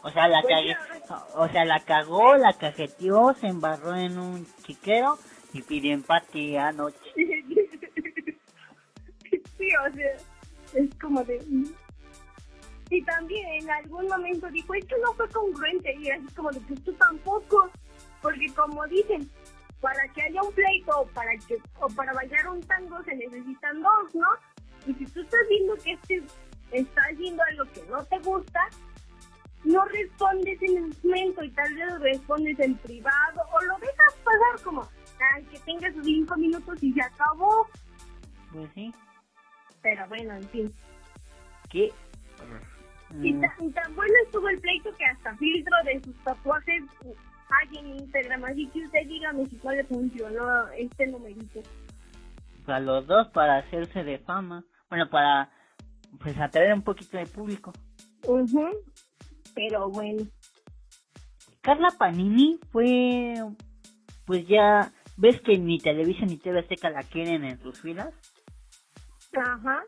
O 0.04 0.10
sea, 0.12 0.28
la 0.30 0.42
Pues 0.42 0.54
cagué, 0.54 0.70
ya. 0.70 1.18
o 1.36 1.48
sea, 1.50 1.66
la 1.66 1.80
cagó, 1.82 2.38
la 2.38 2.54
cajeteó, 2.54 3.34
se 3.34 3.48
embarró 3.48 3.94
en 3.96 4.18
un 4.18 4.46
chiquero 4.64 5.18
y 5.54 5.62
pidió 5.64 5.94
empatía 5.94 6.68
anoche. 6.70 6.98
Sí, 9.58 9.68
o 9.76 9.94
sea, 9.94 10.12
es 10.74 10.96
como 11.02 11.24
de... 11.24 11.40
mm. 11.48 11.66
Y 12.90 13.04
también 13.04 13.46
en 13.64 13.70
algún 13.70 14.08
momento 14.08 14.48
dijo, 14.50 14.74
es 14.74 14.86
que 14.86 14.96
no 15.00 15.14
fue 15.14 15.28
congruente, 15.30 15.94
y 16.00 16.10
así 16.10 16.26
como 16.36 16.52
de, 16.52 16.62
pues 16.62 16.82
tú 16.86 16.94
tampoco, 16.94 17.70
porque 18.22 18.48
como 18.56 18.88
dicen, 18.88 19.30
para 19.82 20.08
que 20.14 20.22
haya 20.22 20.42
un 20.42 20.54
pleito 20.54 21.02
o 21.02 21.08
para 21.08 21.32
que 21.48 21.58
o 21.80 21.88
para 21.90 22.14
bailar 22.14 22.48
un 22.48 22.62
tango 22.62 23.04
se 23.04 23.16
necesitan 23.16 23.82
dos, 23.82 24.16
¿no? 24.16 24.28
Y 24.88 24.94
si 24.96 25.06
tú 25.06 25.22
estás 25.22 25.40
viendo 25.50 25.76
que 25.76 25.92
este 25.94 26.24
está 26.72 27.02
haciendo 27.12 27.44
algo 27.52 27.72
que 27.74 27.84
no 27.90 28.04
te 28.06 28.18
gusta, 28.20 28.70
no 29.64 29.86
respondes 29.86 30.62
en 30.62 30.78
el 30.78 30.96
momento 31.04 31.44
y 31.44 31.52
tal 31.52 31.74
vez 31.74 32.00
respondes 32.00 32.60
en 32.60 32.76
privado 32.78 33.42
o 33.54 33.62
lo 33.66 33.78
dejas 33.80 34.14
pasar 34.24 34.64
como, 34.64 34.88
ay, 35.34 35.44
que 35.46 35.60
tenga 35.60 35.92
sus 35.94 36.06
cinco 36.06 36.36
minutos 36.38 36.82
y 36.82 36.94
se 36.94 37.02
acabó. 37.02 37.68
Pues 38.52 38.70
sí, 38.74 38.94
Pero 39.88 40.06
bueno, 40.10 40.36
en 40.36 40.50
fin. 40.50 40.74
que... 41.70 41.94
Y, 43.24 43.32
mm, 43.32 43.44
y 43.62 43.72
tan 43.72 43.96
bueno 43.96 44.14
estuvo 44.26 44.50
el 44.50 44.60
pleito 44.60 44.94
que 44.98 45.06
hasta 45.06 45.34
filtro 45.38 45.76
de 45.86 46.04
sus 46.04 46.24
tatuajes 46.26 46.84
hay 47.50 47.78
en 47.78 47.88
Instagram. 47.96 48.44
Así 48.44 48.68
que 48.68 48.84
usted 48.84 49.08
dígame 49.08 49.46
si 49.46 49.58
no 49.64 49.72
le 49.72 49.86
funcionó 49.86 50.68
este 50.78 51.08
numerito. 51.08 51.62
para 52.66 52.82
los 52.82 53.08
dos 53.08 53.30
para 53.30 53.60
hacerse 53.60 54.04
de 54.04 54.20
fama. 54.20 54.66
Bueno, 54.90 55.10
para 55.10 55.50
pues 56.20 56.38
atraer 56.38 56.74
un 56.74 56.82
poquito 56.82 57.18
de 57.18 57.28
público. 57.28 57.72
Ujú. 58.26 58.68
Pero 59.56 59.90
bueno. 59.90 60.24
Carla 61.62 61.94
Panini 61.98 62.60
fue 62.74 63.36
pues 64.26 64.46
ya 64.50 64.92
ves 65.16 65.40
que 65.40 65.58
ni 65.58 65.80
Televisa 65.80 66.26
ni 66.26 66.36
TV 66.36 66.60
Azteca 66.60 66.90
la 66.90 67.04
quieren 67.04 67.46
en 67.46 67.62
sus 67.62 67.80
filas. 67.80 68.14
Ajá. 69.40 69.84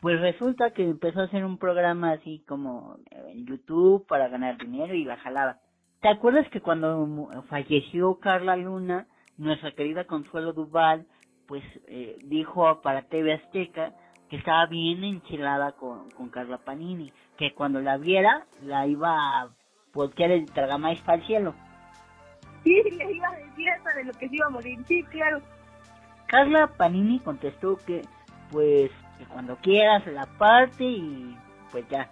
Pues 0.00 0.20
resulta 0.20 0.70
que 0.70 0.84
empezó 0.84 1.20
a 1.20 1.24
hacer 1.24 1.44
un 1.44 1.58
programa 1.58 2.12
así 2.12 2.44
como 2.46 2.98
en 3.10 3.46
YouTube 3.46 4.06
para 4.06 4.28
ganar 4.28 4.56
dinero 4.56 4.94
y 4.94 5.04
la 5.04 5.16
jalaba. 5.16 5.58
¿Te 6.00 6.08
acuerdas 6.08 6.48
que 6.50 6.60
cuando 6.60 7.28
falleció 7.48 8.20
Carla 8.20 8.56
Luna, 8.56 9.08
nuestra 9.36 9.72
querida 9.72 10.04
Consuelo 10.04 10.52
Duval, 10.52 11.06
pues 11.48 11.64
eh, 11.88 12.16
dijo 12.24 12.80
para 12.82 13.02
TV 13.08 13.34
Azteca 13.34 13.92
que 14.28 14.36
estaba 14.36 14.66
bien 14.66 15.02
enchilada 15.02 15.72
con, 15.72 16.10
con 16.10 16.28
Carla 16.28 16.58
Panini, 16.58 17.12
que 17.36 17.54
cuando 17.54 17.80
la 17.80 17.96
viera 17.96 18.46
la 18.62 18.86
iba 18.86 19.40
a 19.40 19.48
voltear 19.92 20.30
el 20.30 20.44
tragamais 20.46 21.00
para 21.00 21.18
el 21.18 21.26
cielo. 21.26 21.54
Sí, 22.62 22.80
le 22.90 23.12
iba 23.12 23.28
a 23.28 23.36
decir 23.36 23.68
hasta 23.70 23.94
de 23.94 24.04
lo 24.04 24.12
que 24.12 24.28
se 24.28 24.36
iba 24.36 24.46
a 24.46 24.50
morir. 24.50 24.78
Sí, 24.86 25.02
claro. 25.04 25.40
Carla 26.26 26.68
Panini 26.76 27.20
contestó 27.20 27.76
que 27.78 28.02
pues 28.50 28.90
cuando 29.32 29.56
quieras 29.56 30.06
la 30.06 30.26
parte 30.26 30.84
y 30.84 31.36
pues 31.70 31.84
ya. 31.88 32.10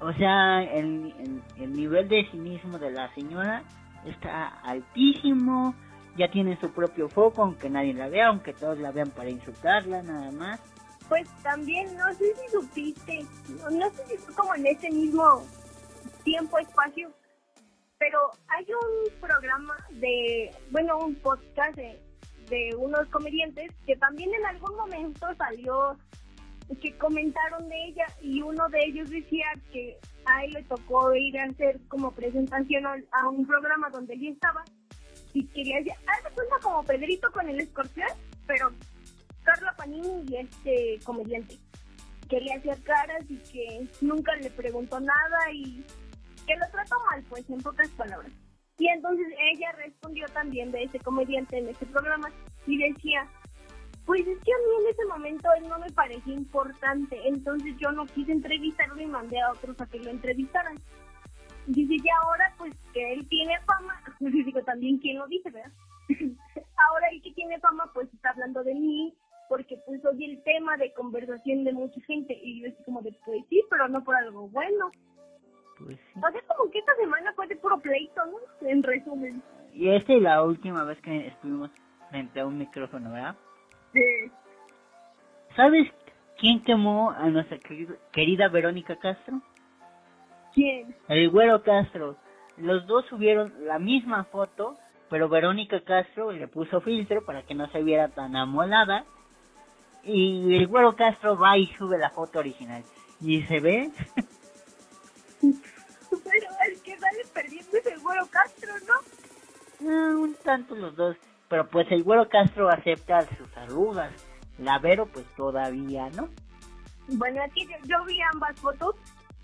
O 0.00 0.12
sea, 0.14 0.62
el, 0.62 1.12
el, 1.18 1.42
el 1.56 1.72
nivel 1.74 2.08
de 2.08 2.26
cinismo 2.30 2.78
de 2.78 2.90
la 2.90 3.12
señora 3.14 3.62
está 4.06 4.48
altísimo, 4.62 5.74
ya 6.16 6.30
tiene 6.30 6.58
su 6.58 6.70
propio 6.72 7.08
foco, 7.08 7.42
aunque 7.42 7.68
nadie 7.68 7.94
la 7.94 8.08
vea, 8.08 8.28
aunque 8.28 8.52
todos 8.52 8.78
la 8.78 8.92
vean 8.92 9.10
para 9.10 9.30
insultarla, 9.30 10.02
nada 10.02 10.30
más. 10.32 10.60
Pues 11.08 11.28
también, 11.42 11.96
no 11.96 12.12
sé 12.14 12.34
si 12.36 12.50
supiste, 12.50 13.26
no, 13.58 13.70
no 13.70 13.90
sé 13.90 14.06
si 14.06 14.16
fue 14.16 14.34
como 14.34 14.54
en 14.54 14.66
ese 14.66 14.90
mismo 14.90 15.42
tiempo, 16.24 16.58
espacio, 16.58 17.10
pero 17.98 18.18
hay 18.48 18.64
un 18.64 19.20
programa 19.20 19.76
de, 19.90 20.50
bueno, 20.70 20.98
un 20.98 21.14
podcast 21.16 21.74
de, 21.76 22.00
de 22.50 22.74
unos 22.76 23.08
comediantes 23.08 23.72
que 23.86 23.96
también 23.96 24.34
en 24.34 24.44
algún 24.44 24.76
momento 24.76 25.26
salió, 25.38 25.96
que 26.82 26.96
comentaron 26.98 27.68
de 27.68 27.84
ella 27.86 28.06
y 28.20 28.42
uno 28.42 28.68
de 28.68 28.78
ellos 28.84 29.10
decía 29.10 29.46
que 29.72 29.98
a 30.26 30.44
él 30.44 30.52
le 30.52 30.62
tocó 30.64 31.14
ir 31.14 31.38
a 31.38 31.44
hacer 31.44 31.80
como 31.88 32.12
presentación 32.12 32.84
a, 32.86 33.28
un 33.28 33.46
programa 33.46 33.88
donde 33.90 34.14
él 34.14 34.28
estaba 34.28 34.64
y 35.32 35.46
quería 35.46 35.78
decir, 35.78 35.94
cuenta 36.34 36.56
como 36.62 36.82
Pedrito 36.84 37.30
con 37.32 37.48
el 37.48 37.60
escorpión, 37.60 38.08
pero 38.46 38.70
Carla 39.42 39.74
Panini 39.76 40.24
y 40.28 40.36
este 40.36 40.98
comediante. 41.04 41.58
Quería 42.28 42.56
hacer 42.56 42.80
caras 42.82 43.24
y 43.28 43.36
que 43.38 43.88
nunca 44.00 44.34
le 44.36 44.50
preguntó 44.50 45.00
nada 45.00 45.52
y 45.52 45.84
que 46.46 46.56
lo 46.56 46.68
trató 46.70 46.96
mal, 47.10 47.24
pues, 47.28 47.48
en 47.50 47.60
pocas 47.60 47.88
palabras. 47.90 48.32
Y 48.80 48.88
entonces 48.88 49.28
ella 49.52 49.70
respondió 49.72 50.26
también 50.32 50.72
de 50.72 50.84
ese 50.84 50.98
comediante 50.98 51.58
en 51.58 51.68
ese 51.68 51.86
programa 51.86 52.30
y 52.66 52.78
decía, 52.78 53.28
pues 54.06 54.26
es 54.26 54.38
que 54.42 54.52
a 54.52 54.58
mí 54.58 54.84
en 54.84 54.90
ese 54.90 55.04
momento 55.04 55.48
él 55.56 55.68
no 55.68 55.78
me 55.78 55.90
parecía 55.90 56.34
importante, 56.34 57.16
entonces 57.28 57.76
yo 57.76 57.92
no 57.92 58.06
quise 58.06 58.32
entrevistarlo 58.32 59.00
y 59.00 59.06
mandé 59.06 59.38
a 59.40 59.52
otros 59.52 59.80
a 59.80 59.86
que 59.86 59.98
lo 59.98 60.10
entrevistaran. 60.10 60.80
Dice, 61.66 61.94
y 61.94 62.08
ahora 62.22 62.52
pues 62.58 62.74
que 62.92 63.12
él 63.12 63.28
tiene 63.28 63.60
fama, 63.66 64.02
pues 64.18 64.32
digo 64.32 64.62
también 64.64 64.98
quién 64.98 65.18
lo 65.18 65.26
dice, 65.28 65.50
¿verdad? 65.50 65.72
ahora 66.88 67.08
el 67.12 67.22
que 67.22 67.32
tiene 67.32 67.60
fama 67.60 67.90
pues 67.92 68.12
está 68.14 68.30
hablando 68.30 68.64
de 68.64 68.74
mí 68.74 69.14
porque 69.48 69.76
pues 69.84 70.00
soy 70.00 70.24
el 70.24 70.42
tema 70.42 70.76
de 70.76 70.92
conversación 70.94 71.64
de 71.64 71.72
mucha 71.72 72.00
gente 72.06 72.38
y 72.42 72.62
yo 72.62 72.68
estoy 72.68 72.84
como 72.84 73.02
de 73.02 73.12
pues 73.24 73.44
sí, 73.50 73.62
pero 73.68 73.88
no 73.88 74.02
por 74.02 74.16
algo 74.16 74.48
bueno. 74.48 74.90
Pues 75.78 75.98
sí. 75.98 76.20
O 76.20 76.30
sea, 76.30 76.42
como 76.56 76.70
que 76.70 76.78
esta 76.78 76.94
semana 76.96 77.32
fue 77.34 77.46
de 77.46 77.56
puro 77.56 77.78
pleito, 77.80 78.24
¿no? 78.26 78.38
Esta 79.96 80.12
es 80.14 80.22
la 80.22 80.42
última 80.42 80.84
vez 80.84 81.00
que 81.00 81.26
estuvimos 81.26 81.70
frente 82.10 82.40
a 82.40 82.46
un 82.46 82.58
micrófono, 82.58 83.12
¿verdad? 83.12 83.34
Sí. 83.92 84.30
¿Sabes 85.56 85.88
quién 86.38 86.62
quemó 86.62 87.10
a 87.10 87.28
nuestra 87.28 87.58
querida, 88.12 88.48
Verónica 88.48 88.96
Castro? 88.96 89.42
¿Quién? 90.54 90.94
El 91.08 91.30
güero 91.30 91.62
Castro. 91.62 92.16
Los 92.56 92.86
dos 92.86 93.04
subieron 93.06 93.52
la 93.66 93.78
misma 93.78 94.24
foto, 94.24 94.78
pero 95.08 95.28
Verónica 95.28 95.80
Castro 95.80 96.30
le 96.30 96.46
puso 96.46 96.80
filtro 96.80 97.24
para 97.24 97.42
que 97.42 97.54
no 97.54 97.68
se 97.70 97.82
viera 97.82 98.08
tan 98.08 98.36
amolada. 98.36 99.04
Y 100.04 100.54
el 100.56 100.68
güero 100.68 100.94
Castro 100.94 101.36
va 101.36 101.58
y 101.58 101.66
sube 101.78 101.98
la 101.98 102.10
foto 102.10 102.38
original. 102.38 102.82
Y 103.20 103.42
se 103.42 103.60
ve, 103.60 103.90
Pero 105.40 106.46
el 106.68 106.82
que 106.82 106.98
sale 106.98 107.24
perdiendo 107.32 107.76
es 107.76 107.86
el 107.86 108.00
güero 108.00 108.26
Castro, 108.30 108.72
¿no? 108.86 109.19
Ah, 109.82 110.14
un 110.16 110.34
tanto 110.42 110.74
los 110.74 110.94
dos. 110.96 111.16
Pero 111.48 111.68
pues 111.68 111.90
el 111.90 112.04
güero 112.04 112.28
Castro 112.28 112.68
acepta 112.68 113.26
sus 113.36 113.56
arrugas. 113.56 114.12
La 114.58 114.78
Vero 114.78 115.06
pues 115.06 115.26
todavía 115.36 116.08
no. 116.10 116.28
Bueno, 117.08 117.42
aquí 117.42 117.66
yo, 117.66 117.76
yo 117.84 118.04
vi 118.04 118.20
ambas 118.32 118.58
fotos 118.60 118.94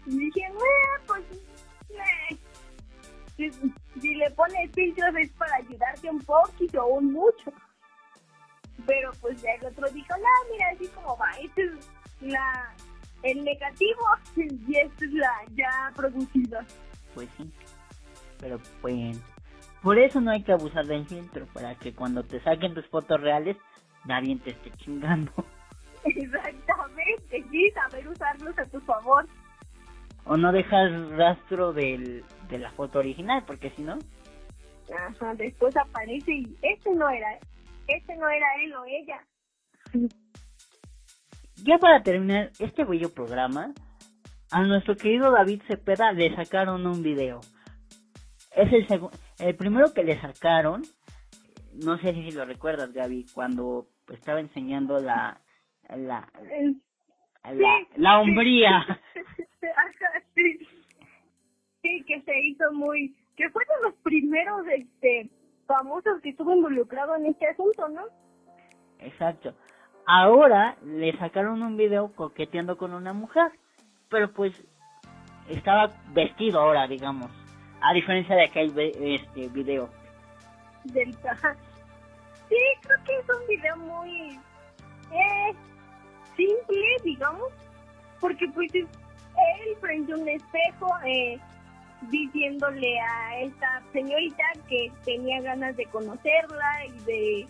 y 0.07 0.19
dije, 0.19 0.41
"Eh, 0.41 1.03
pues, 1.07 1.23
eh". 1.91 2.37
Si, 3.37 3.51
si 4.01 4.15
le 4.15 4.31
pones 4.31 4.71
filtros 4.73 5.15
es 5.17 5.31
para 5.33 5.57
ayudarte 5.57 6.09
un 6.09 6.21
poquito 6.21 6.85
o 6.85 6.99
un 6.99 7.13
mucho. 7.13 7.53
Pero 8.87 9.11
pues 9.21 9.41
ya 9.43 9.51
el 9.61 9.67
otro 9.67 9.89
dijo, 9.91 10.15
no, 10.17 10.53
mira, 10.53 10.67
así 10.75 10.87
como 10.89 11.17
va, 11.17 11.31
este 11.43 11.65
es 11.65 11.91
la, 12.21 12.75
el 13.23 13.45
negativo 13.45 14.03
y 14.37 14.77
esta 14.77 15.05
es 15.05 15.13
la 15.13 15.33
ya 15.55 15.93
producida. 15.95 16.65
Pues 17.15 17.29
sí. 17.37 17.51
Pero 18.39 18.61
pues... 18.81 19.19
Por 19.87 20.01
eso 20.01 20.21
no 20.21 20.33
hay 20.33 20.43
que 20.43 20.51
abusar 20.51 20.85
del 20.85 21.07
filtro, 21.07 21.47
para 21.53 21.77
que 21.77 21.95
cuando 21.95 22.25
te 22.25 22.41
saquen 22.41 22.75
tus 22.75 22.85
fotos 22.89 23.21
reales, 23.21 23.57
nadie 24.05 24.35
te 24.35 24.51
esté 24.51 24.73
chingando. 24.79 25.31
Exactamente, 26.05 27.45
sí, 27.53 27.71
saber 27.71 28.09
usarlos 28.09 28.59
a 28.59 28.65
tu 28.67 28.81
favor. 28.81 29.29
O 30.25 30.37
no 30.37 30.51
dejas 30.51 30.91
rastro 31.11 31.73
del, 31.73 32.25
de 32.49 32.59
la 32.59 32.73
foto 32.73 32.99
original, 32.99 33.45
porque 33.47 33.71
si 33.77 33.83
no... 33.83 33.97
Ajá, 34.93 35.35
después 35.35 35.77
aparece 35.77 36.33
y 36.33 36.57
este 36.63 36.91
no 36.93 37.09
era, 37.09 37.39
este 37.87 38.17
no 38.17 38.29
era 38.29 38.47
él 38.65 38.75
o 38.75 38.85
ella. 38.87 39.25
Ya 41.63 41.79
para 41.79 42.03
terminar 42.03 42.51
este 42.59 42.85
bello 42.85 43.15
programa, 43.15 43.73
a 44.51 44.63
nuestro 44.65 44.97
querido 44.97 45.31
David 45.31 45.63
Cepeda 45.69 46.11
le 46.11 46.35
sacaron 46.35 46.85
un 46.89 47.05
video. 47.05 47.39
Es 48.57 48.73
el 48.73 48.87
segu- 48.89 49.11
el 49.39 49.55
primero 49.57 49.93
que 49.93 50.03
le 50.05 50.21
sacaron, 50.21 50.83
no 51.85 51.99
sé 51.99 52.13
si 52.15 52.31
lo 52.33 52.45
recuerdas 52.45 52.93
Gaby, 52.93 53.27
cuando 53.35 53.87
estaba 54.09 54.41
enseñando 54.41 55.01
la 55.01 55.41
la 55.91 56.29
El- 56.51 56.81
la, 57.97 58.19
hombría. 58.21 58.85
Sí, 61.83 62.03
que 62.07 62.21
se 62.23 62.41
hizo 62.41 62.73
muy, 62.73 63.15
que 63.37 63.49
fue 63.51 63.65
de 63.65 63.89
los 63.89 63.95
primeros 64.03 64.67
este 64.69 65.31
famosos 65.67 66.21
que 66.23 66.31
estuvo 66.31 66.53
involucrado 66.55 67.15
en 67.17 67.27
este 67.27 67.47
asunto, 67.49 67.89
¿no? 67.89 68.03
Exacto. 69.01 69.55
Ahora 70.07 70.77
le 70.85 71.17
sacaron 71.19 71.63
un 71.63 71.77
video 71.77 72.13
coqueteando 72.15 72.77
con 72.77 72.93
una 72.95 73.13
mujer, 73.13 73.53
pero 74.09 74.33
pues 74.33 74.53
estaba 75.49 75.93
vestido 76.13 76.61
ahora, 76.61 76.87
digamos. 76.87 77.31
A 77.89 77.93
diferencia 77.93 78.35
de 78.35 78.45
aquel 78.45 78.77
este 78.77 79.49
video. 79.49 79.89
Del 80.85 81.13
Sí, 81.15 82.57
creo 82.81 83.05
que 83.05 83.17
es 83.17 83.27
un 83.29 83.47
video 83.47 83.77
muy 83.77 84.41
eh, 85.13 85.55
simple, 86.37 86.97
digamos, 87.05 87.53
porque 88.21 88.49
pues 88.49 88.73
él 88.75 89.77
frente 89.81 90.15
un 90.15 90.29
espejo 90.29 90.89
eh, 91.05 91.39
diciéndole 92.11 92.99
a 93.01 93.41
esta 93.41 93.83
señorita 93.93 94.45
que 94.69 94.91
tenía 95.05 95.41
ganas 95.43 95.77
de 95.77 95.87
conocerla 95.87 96.87
y 96.87 96.99
de 97.05 97.47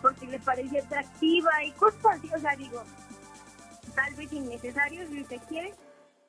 porque 0.00 0.26
le 0.26 0.38
parecía 0.38 0.80
atractiva 0.80 1.64
y 1.64 1.72
cosas 1.72 2.04
así, 2.06 2.30
o 2.32 2.38
sea, 2.38 2.54
digo, 2.54 2.84
tal 3.96 4.14
vez 4.14 4.32
innecesario 4.32 5.08
si 5.08 5.22
usted 5.22 5.40
quiere, 5.48 5.74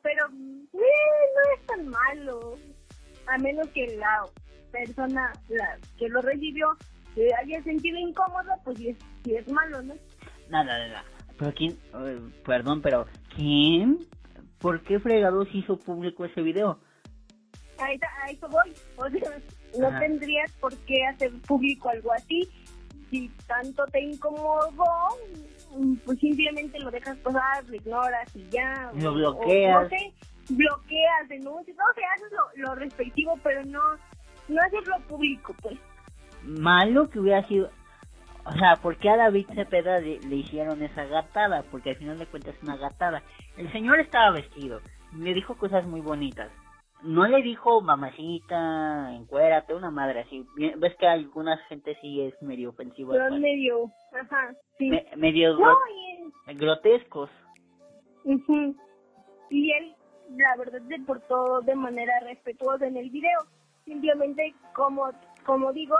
pero 0.01 0.25
eh, 0.25 0.31
no 0.73 1.53
es 1.55 1.65
tan 1.67 1.87
malo, 1.87 2.57
a 3.27 3.37
menos 3.37 3.67
que 3.69 3.95
la 3.97 4.23
persona 4.71 5.31
la 5.49 5.77
que 5.97 6.09
lo 6.09 6.21
recibió 6.21 6.67
se 7.13 7.29
haya 7.35 7.63
sentido 7.63 7.97
incómodo, 7.97 8.51
pues 8.63 8.77
si 8.77 8.89
es, 8.89 8.97
si 9.23 9.35
es 9.35 9.47
malo, 9.47 9.81
¿no? 9.81 9.93
Nada, 10.49 10.87
nada. 10.87 11.03
Pero 11.37 11.53
quién, 11.53 11.77
perdón, 12.45 12.81
pero 12.81 13.07
¿quién? 13.35 13.99
¿Por 14.59 14.81
qué 14.81 14.99
fregados 14.99 15.47
hizo 15.53 15.77
público 15.77 16.25
ese 16.25 16.41
video? 16.41 16.79
A 17.77 17.91
eso, 18.31 18.47
voy. 18.49 18.73
O 18.95 19.09
sea, 19.09 19.37
no 19.79 19.99
tendrías 19.99 20.51
por 20.53 20.75
qué 20.85 21.05
hacer 21.05 21.31
público 21.41 21.89
algo 21.89 22.13
así. 22.13 22.49
Si 23.09 23.29
tanto 23.47 23.85
te 23.87 24.01
incomodó, 24.01 24.71
pues 26.05 26.19
simplemente 26.19 26.79
lo 26.79 26.89
dejas 26.89 27.17
pasar, 27.17 27.65
lo 27.67 27.75
ignoras 27.75 28.35
y 28.35 28.49
ya. 28.49 28.91
Lo 28.95 29.13
bloqueas. 29.13 29.83
no 29.83 29.89
sé, 29.89 30.13
bloqueas, 30.49 31.27
denuncias, 31.29 31.75
no 31.77 31.83
sé, 31.93 32.01
haces 32.05 32.31
lo, 32.31 32.67
lo 32.67 32.75
respectivo, 32.75 33.37
pero 33.43 33.63
no, 33.65 33.81
no 34.47 34.61
hacerlo 34.61 34.95
público, 35.07 35.55
pues. 35.61 35.77
Malo 36.43 37.09
que 37.09 37.19
hubiera 37.19 37.43
sido, 37.47 37.69
o 38.45 38.51
sea, 38.51 38.75
¿por 38.75 38.97
qué 38.97 39.09
a 39.09 39.17
David 39.17 39.47
Cepeda 39.55 39.99
le, 39.99 40.35
hicieron 40.35 40.81
esa 40.83 41.05
gatada? 41.05 41.63
Porque 41.71 41.91
al 41.91 41.95
final 41.95 42.19
de 42.19 42.27
cuentas 42.27 42.55
es 42.55 42.63
una 42.63 42.77
gatada. 42.77 43.23
El 43.57 43.71
señor 43.71 43.99
estaba 43.99 44.31
vestido, 44.31 44.81
le 45.17 45.33
dijo 45.33 45.57
cosas 45.57 45.85
muy 45.87 46.01
bonitas. 46.01 46.51
No 47.01 47.27
le 47.27 47.41
dijo 47.41 47.81
mamacita, 47.81 49.13
encuérate, 49.13 49.73
una 49.73 49.91
madre 49.91 50.21
así. 50.21 50.45
Ves 50.55 50.95
que 50.95 51.07
alguna 51.07 51.57
gente 51.69 51.97
sí 52.01 52.21
es 52.21 52.39
medio 52.41 52.69
ofensivo. 52.69 53.11
Pero 53.11 53.35
medio, 53.35 53.91
ajá, 54.13 54.55
sí. 54.77 54.91
medio 55.15 55.57
grotescos. 56.47 57.29
Y 59.49 59.71
él, 59.71 59.95
la 60.29 60.55
verdad, 60.57 60.81
se 60.87 60.99
portó 60.99 61.61
de 61.61 61.75
manera 61.75 62.19
respetuosa 62.21 62.87
en 62.87 62.97
el 62.97 63.09
video. 63.09 63.45
Simplemente, 63.85 64.53
como, 64.73 65.11
como 65.45 65.71
digo, 65.73 65.95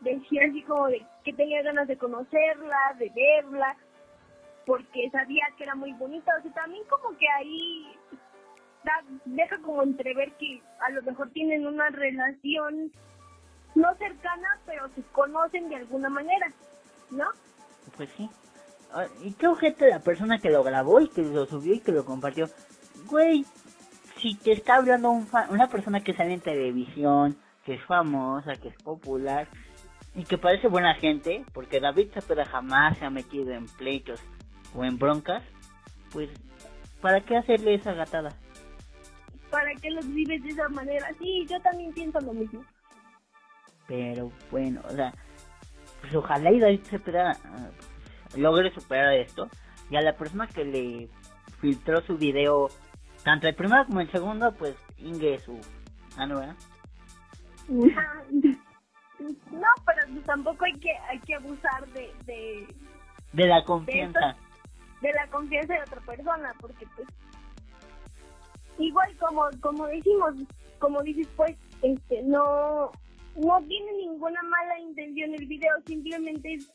decía 0.00 0.42
así 0.48 0.62
como 0.62 0.88
de 0.88 1.04
que 1.24 1.32
tenía 1.32 1.62
ganas 1.62 1.88
de 1.88 1.96
conocerla, 1.96 2.96
de 2.98 3.10
verla, 3.14 3.76
porque 4.66 5.10
sabía 5.10 5.44
que 5.56 5.64
era 5.64 5.74
muy 5.74 5.92
bonita. 5.92 6.32
O 6.38 6.42
sea, 6.42 6.52
también 6.52 6.84
como 6.88 7.16
que 7.16 7.28
ahí 7.28 7.86
deja 9.24 9.58
como 9.58 9.82
entrever 9.82 10.32
que 10.38 10.62
a 10.80 10.90
lo 10.90 11.02
mejor 11.02 11.30
tienen 11.30 11.66
una 11.66 11.90
relación 11.90 12.90
no 13.74 13.94
cercana, 13.96 14.58
pero 14.66 14.88
se 14.94 15.02
conocen 15.12 15.68
de 15.68 15.76
alguna 15.76 16.08
manera, 16.08 16.52
¿no? 17.10 17.26
Pues 17.96 18.08
sí. 18.16 18.28
Ah, 18.92 19.06
¿Y 19.22 19.32
qué 19.34 19.46
objeto 19.46 19.86
la 19.86 20.00
persona 20.00 20.38
que 20.40 20.50
lo 20.50 20.64
grabó 20.64 21.00
y 21.00 21.08
que 21.08 21.22
lo 21.22 21.46
subió 21.46 21.74
y 21.74 21.80
que 21.80 21.92
lo 21.92 22.04
compartió? 22.04 22.48
Güey, 23.06 23.44
si 24.20 24.34
te 24.34 24.52
está 24.52 24.76
hablando 24.76 25.10
un 25.10 25.26
una 25.50 25.68
persona 25.68 26.00
que 26.00 26.12
sale 26.12 26.34
en 26.34 26.40
televisión, 26.40 27.36
que 27.64 27.74
es 27.74 27.84
famosa, 27.84 28.54
que 28.56 28.68
es 28.68 28.76
popular, 28.82 29.48
y 30.14 30.24
que 30.24 30.38
parece 30.38 30.68
buena 30.68 30.94
gente, 30.94 31.44
porque 31.52 31.80
David 31.80 32.10
Cepeda 32.12 32.44
jamás 32.44 32.98
se 32.98 33.04
ha 33.04 33.10
metido 33.10 33.52
en 33.52 33.66
pleitos 33.66 34.20
o 34.74 34.84
en 34.84 34.98
broncas, 34.98 35.42
pues, 36.12 36.28
¿para 37.00 37.20
qué 37.20 37.36
hacerle 37.36 37.74
esa 37.74 37.92
gatada? 37.92 38.30
¿Para 39.50 39.72
qué 39.80 39.90
los 39.90 40.06
vives 40.12 40.42
de 40.42 40.50
esa 40.50 40.68
manera? 40.68 41.08
Sí, 41.18 41.46
yo 41.48 41.60
también 41.60 41.92
pienso 41.92 42.20
lo 42.20 42.32
mismo. 42.32 42.64
Pero 43.86 44.30
bueno, 44.50 44.80
o 44.88 44.90
sea, 44.90 45.12
pues 46.00 46.14
ojalá 46.14 46.52
y 46.52 46.60
David 46.60 46.82
Cepeda 46.84 47.36
uh, 47.44 48.38
logre 48.38 48.72
superar 48.72 49.12
esto. 49.14 49.48
Y 49.90 49.96
a 49.96 50.02
la 50.02 50.16
persona 50.16 50.46
que 50.46 50.64
le 50.64 51.08
filtró 51.60 52.00
su 52.02 52.16
video, 52.16 52.68
tanto 53.24 53.48
el 53.48 53.54
primero 53.54 53.86
como 53.86 54.00
el 54.00 54.10
segundo, 54.10 54.52
pues 54.52 54.76
Inge 54.98 55.38
su... 55.40 55.58
Ah, 56.16 56.26
no, 56.26 56.38
¿verdad? 56.38 56.56
No, 59.50 59.68
pero 59.84 60.22
tampoco 60.24 60.64
hay 60.64 60.72
que 60.80 60.96
hay 61.08 61.18
que 61.20 61.34
abusar 61.34 61.86
de 61.88 62.66
de, 63.32 63.46
la 63.46 63.62
confianza. 63.64 64.34
De, 65.02 65.12
la 65.12 65.26
confianza 65.28 65.74
de 65.74 65.82
otra 65.82 66.00
persona, 66.00 66.54
porque 66.58 66.86
pues 66.96 67.06
igual 68.78 69.14
como 69.18 69.42
como 69.60 69.86
decimos, 69.88 70.34
como 70.78 71.02
dices 71.02 71.28
pues 71.36 71.54
este 71.82 72.22
no 72.22 72.90
no 73.36 73.60
tiene 73.68 73.92
ninguna 73.92 74.42
mala 74.42 74.80
intención 74.80 75.34
el 75.34 75.46
video, 75.46 75.72
simplemente 75.86 76.54
es 76.54 76.70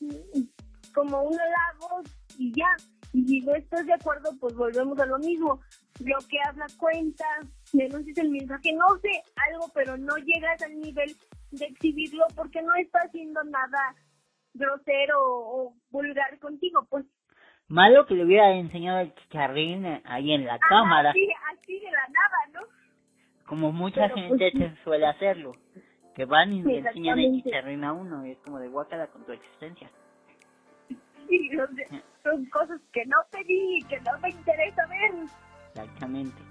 como 0.94 1.22
un 1.22 1.34
halago 1.38 2.02
y 2.38 2.52
ya. 2.52 2.68
Y 3.12 3.26
si 3.26 3.40
no 3.40 3.54
estás 3.54 3.86
de 3.86 3.94
acuerdo, 3.94 4.30
pues 4.40 4.54
volvemos 4.54 4.98
a 4.98 5.06
lo 5.06 5.18
mismo. 5.18 5.60
Bloqueas 5.98 6.56
la 6.56 6.66
cuenta, 6.78 7.24
denuncias 7.72 8.18
el 8.18 8.30
mensaje, 8.30 8.72
no 8.74 8.98
sé, 9.00 9.22
algo, 9.50 9.66
pero 9.74 9.96
no 9.96 10.16
llegas 10.16 10.60
al 10.62 10.78
nivel 10.78 11.16
de 11.52 11.66
exhibirlo 11.66 12.24
porque 12.34 12.60
no 12.62 12.74
está 12.74 13.00
haciendo 13.00 13.42
nada 13.44 13.94
grosero 14.54 15.16
o 15.18 15.74
vulgar 15.90 16.38
contigo, 16.38 16.86
pues. 16.90 17.04
Malo 17.68 18.06
que 18.06 18.14
le 18.14 18.24
hubiera 18.24 18.52
enseñado 18.52 19.00
el 19.00 19.14
chicharrín 19.14 19.84
ahí 20.04 20.32
en 20.32 20.44
la 20.46 20.58
cámara. 20.58 21.10
Así, 21.10 21.28
así 21.52 21.80
de 21.80 21.90
la 21.90 22.06
nada, 22.08 22.36
¿no? 22.52 22.60
Como 23.46 23.72
mucha 23.72 24.08
gente 24.10 24.52
pues, 24.52 24.72
suele 24.84 25.06
hacerlo. 25.06 25.52
Que 26.14 26.24
van 26.24 26.52
y 26.52 26.62
le 26.62 26.78
enseñan 26.78 27.18
el 27.18 27.42
chicharrín 27.42 27.84
a 27.84 27.92
uno 27.92 28.24
y 28.26 28.32
es 28.32 28.38
como 28.38 28.58
de 28.58 28.68
guacala 28.68 29.08
con 29.08 29.24
tu 29.24 29.32
existencia. 29.32 29.90
Sí, 31.28 31.50
son 32.22 32.46
cosas 32.46 32.80
que 32.92 33.04
no 33.06 33.16
pedí 33.30 33.78
y 33.78 33.82
que 33.84 34.00
no 34.00 34.18
me 34.20 34.30
interesa 34.30 34.86
ver. 34.86 35.12
Exactamente. 35.76 36.42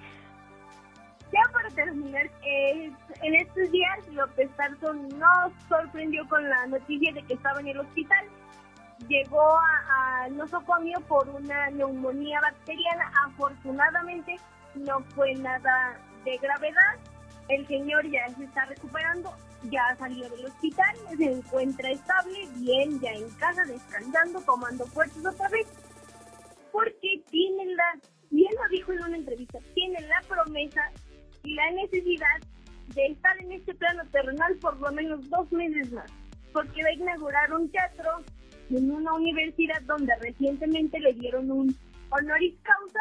Ya 1.33 1.51
para 1.51 1.69
terminar, 1.69 2.29
eh, 2.43 2.91
en 3.23 3.35
estos 3.35 3.71
días 3.71 4.07
López 4.11 4.49
Tarso 4.55 4.93
nos 4.93 5.51
sorprendió 5.67 6.27
con 6.29 6.47
la 6.47 6.67
noticia 6.67 7.13
de 7.13 7.23
que 7.23 7.33
estaba 7.33 7.59
en 7.59 7.67
el 7.69 7.79
hospital. 7.79 8.25
Llegó 9.07 9.57
a, 9.57 10.29
nosocomio 10.29 10.99
por 11.01 11.27
una 11.29 11.69
neumonía 11.71 12.39
bacteriana. 12.41 13.11
Afortunadamente 13.25 14.37
no 14.75 15.01
fue 15.15 15.33
nada 15.35 15.99
de 16.23 16.37
gravedad. 16.37 16.95
El 17.49 17.67
señor 17.67 18.09
ya 18.09 18.27
se 18.29 18.45
está 18.45 18.65
recuperando, 18.65 19.31
ya 19.63 19.95
salió 19.97 20.29
del 20.29 20.45
hospital, 20.45 20.95
se 21.17 21.31
encuentra 21.31 21.91
estable, 21.91 22.47
bien, 22.55 22.99
ya 22.99 23.11
en 23.11 23.29
casa, 23.31 23.63
descansando, 23.65 24.41
tomando 24.41 24.85
fuerzas 24.87 25.25
otra 25.25 25.49
vez. 25.49 25.67
Porque 26.71 27.23
tiene 27.29 27.65
la, 27.75 27.99
bien 28.35 28.51
lo 28.61 28.69
dijo 28.69 28.91
en 28.91 29.03
una 29.03 29.17
entrevista, 29.17 29.59
tiene 29.73 29.99
la 30.01 30.21
promesa 30.27 30.91
y 31.43 31.53
la 31.53 31.71
necesidad 31.71 32.39
de 32.93 33.05
estar 33.07 33.37
en 33.39 33.51
este 33.53 33.73
plano 33.73 34.03
terrenal 34.11 34.55
por 34.57 34.79
lo 34.79 34.91
menos 34.91 35.27
dos 35.29 35.51
meses 35.51 35.91
más, 35.91 36.11
porque 36.53 36.83
va 36.83 36.89
a 36.89 36.93
inaugurar 36.93 37.53
un 37.53 37.69
teatro 37.69 38.09
en 38.69 38.91
una 38.91 39.13
universidad 39.13 39.81
donde 39.83 40.13
recientemente 40.21 40.99
le 40.99 41.13
dieron 41.13 41.49
un 41.51 41.75
honoris 42.09 42.55
causa 42.61 42.99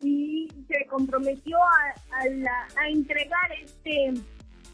y 0.00 0.48
se 0.68 0.86
comprometió 0.86 1.56
a, 1.58 1.94
a, 2.80 2.88
entregar 2.88 3.52
este, 3.62 4.14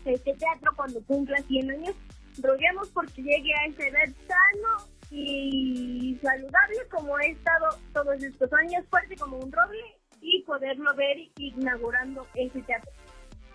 este 0.04 0.34
teatro 0.34 0.72
cuando 0.74 1.02
cumpla 1.04 1.36
100 1.42 1.70
años. 1.70 1.94
Roguemos 2.40 2.88
porque 2.90 3.22
llegue 3.22 3.52
a 3.54 3.66
esa 3.66 3.86
edad 3.88 4.14
sano 4.26 4.97
y 5.10 6.18
saludable 6.22 6.76
como 6.90 7.16
ha 7.16 7.22
estado 7.22 7.68
todos 7.92 8.22
estos 8.22 8.52
años, 8.52 8.84
fuerte 8.90 9.16
como 9.16 9.38
un 9.38 9.50
roble 9.50 9.78
y 10.20 10.42
poderlo 10.42 10.94
ver 10.94 11.16
inaugurando 11.38 12.26
ese 12.34 12.60
teatro. 12.62 12.90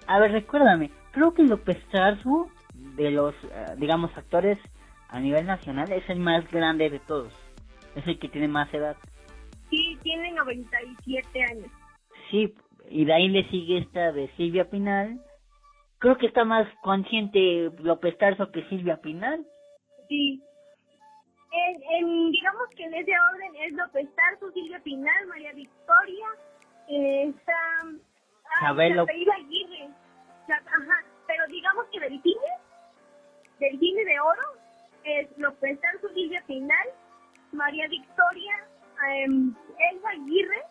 A 0.07 0.19
ver, 0.19 0.31
recuérdame, 0.31 0.91
creo 1.11 1.33
que 1.33 1.43
López 1.43 1.77
Tarso, 1.91 2.49
de 2.73 3.11
los, 3.11 3.35
eh, 3.43 3.75
digamos, 3.77 4.15
actores 4.17 4.57
a 5.09 5.19
nivel 5.19 5.45
nacional, 5.45 5.91
es 5.91 6.09
el 6.09 6.19
más 6.19 6.49
grande 6.51 6.89
de 6.89 6.99
todos. 6.99 7.33
Es 7.95 8.05
el 8.07 8.19
que 8.19 8.29
tiene 8.29 8.47
más 8.47 8.73
edad. 8.73 8.97
Sí, 9.69 9.97
tiene 10.01 10.31
97 10.33 11.43
años. 11.43 11.71
Sí, 12.31 12.53
y 12.89 13.05
de 13.05 13.13
ahí 13.13 13.27
le 13.27 13.47
sigue 13.49 13.77
esta 13.77 14.11
de 14.11 14.29
Silvia 14.35 14.69
Pinal. 14.69 15.19
Creo 15.99 16.17
que 16.17 16.25
está 16.25 16.43
más 16.43 16.67
consciente 16.81 17.71
López 17.79 18.17
Tarso 18.17 18.51
que 18.51 18.67
Silvia 18.69 18.97
Pinal. 19.01 19.45
Sí. 20.09 20.41
En, 21.55 22.31
digamos 22.31 22.67
que 22.75 22.83
en 22.83 22.95
ese 22.95 23.11
orden 23.31 23.55
es 23.57 23.73
López 23.73 24.09
Tarso, 24.15 24.51
Silvia 24.51 24.79
Pinal, 24.79 25.27
María 25.27 25.53
Victoria, 25.53 26.27
está 26.87 27.53
Chabelo. 28.59 29.05
Iba 29.13 29.35
Aguirre. 29.35 29.89
Ajá, 30.49 31.03
pero 31.27 31.45
digamos 31.47 31.85
que 31.91 31.99
del 31.99 32.21
cine, 32.21 32.47
del 33.59 33.79
cine 33.79 34.03
de 34.03 34.19
oro, 34.19 34.59
es 35.03 35.37
López 35.37 35.79
Tarso, 35.79 36.09
Silvia 36.13 36.43
Pinal, 36.47 36.87
María 37.51 37.87
Victoria, 37.87 38.67
em, 39.19 39.53
Elba 39.91 40.09
Aguirre, 40.09 40.63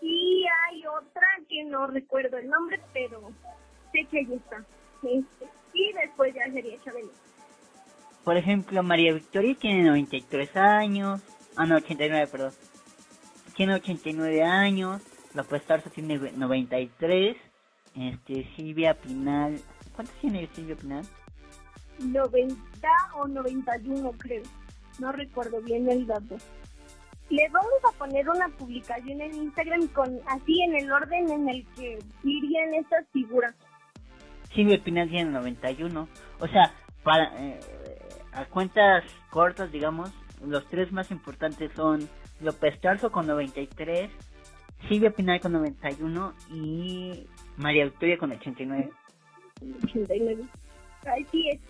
y 0.00 0.44
hay 0.66 0.86
otra 0.86 1.26
que 1.48 1.64
no 1.64 1.86
recuerdo 1.86 2.36
el 2.36 2.48
nombre, 2.48 2.80
pero 2.92 3.30
sé 3.92 4.04
que 4.10 4.18
ahí 4.18 4.34
está. 4.34 4.64
Este, 5.04 5.48
y 5.72 5.92
después 5.92 6.34
ya 6.34 6.50
sería 6.52 6.78
Chabelo. 6.82 7.12
Por 8.24 8.36
ejemplo, 8.36 8.82
María 8.82 9.12
Victoria 9.12 9.56
tiene 9.58 9.82
93 9.82 10.56
años. 10.56 11.20
Ah, 11.56 11.66
no, 11.66 11.76
89, 11.76 12.28
perdón. 12.30 12.52
Tiene 13.56 13.74
89 13.74 14.42
años. 14.42 15.02
López 15.34 15.64
Tarso 15.64 15.90
tiene 15.90 16.18
93. 16.18 17.36
Este, 17.94 18.48
Silvia 18.56 18.94
Pinal. 18.94 19.60
¿Cuántos 19.94 20.14
tiene 20.20 20.48
Silvia 20.54 20.76
Pinal? 20.76 21.04
90 21.98 22.56
o 23.16 23.26
91, 23.26 24.12
creo. 24.18 24.42
No 24.98 25.12
recuerdo 25.12 25.60
bien 25.60 25.90
el 25.90 26.06
dato. 26.06 26.36
Les 27.28 27.50
vamos 27.50 27.72
a 27.88 27.98
poner 27.98 28.28
una 28.28 28.48
publicación 28.48 29.20
en 29.20 29.34
Instagram 29.34 29.88
con 29.88 30.20
así 30.26 30.62
en 30.62 30.76
el 30.76 30.92
orden 30.92 31.30
en 31.30 31.48
el 31.48 31.66
que 31.74 31.98
irían 32.22 32.74
estas 32.74 33.06
figuras. 33.12 33.54
Silvia 34.54 34.82
Pinal 34.82 35.08
tiene 35.08 35.30
91. 35.30 36.08
O 36.40 36.46
sea, 36.48 36.74
para 37.02 37.24
eh, 37.38 37.60
a 38.32 38.46
cuentas 38.46 39.04
cortas, 39.30 39.70
digamos, 39.70 40.12
los 40.44 40.66
tres 40.68 40.92
más 40.92 41.10
importantes 41.10 41.70
son 41.74 42.08
López 42.40 42.80
Tarso 42.80 43.12
con 43.12 43.26
93, 43.26 44.10
Silvia 44.88 45.10
Pinal 45.10 45.40
con 45.40 45.52
91 45.52 46.34
y 46.50 47.26
María 47.56 47.84
Victoria 47.84 48.18
con 48.18 48.32
89. 48.32 48.90
89. 49.84 50.42
Así 51.04 51.48
es. 51.50 51.60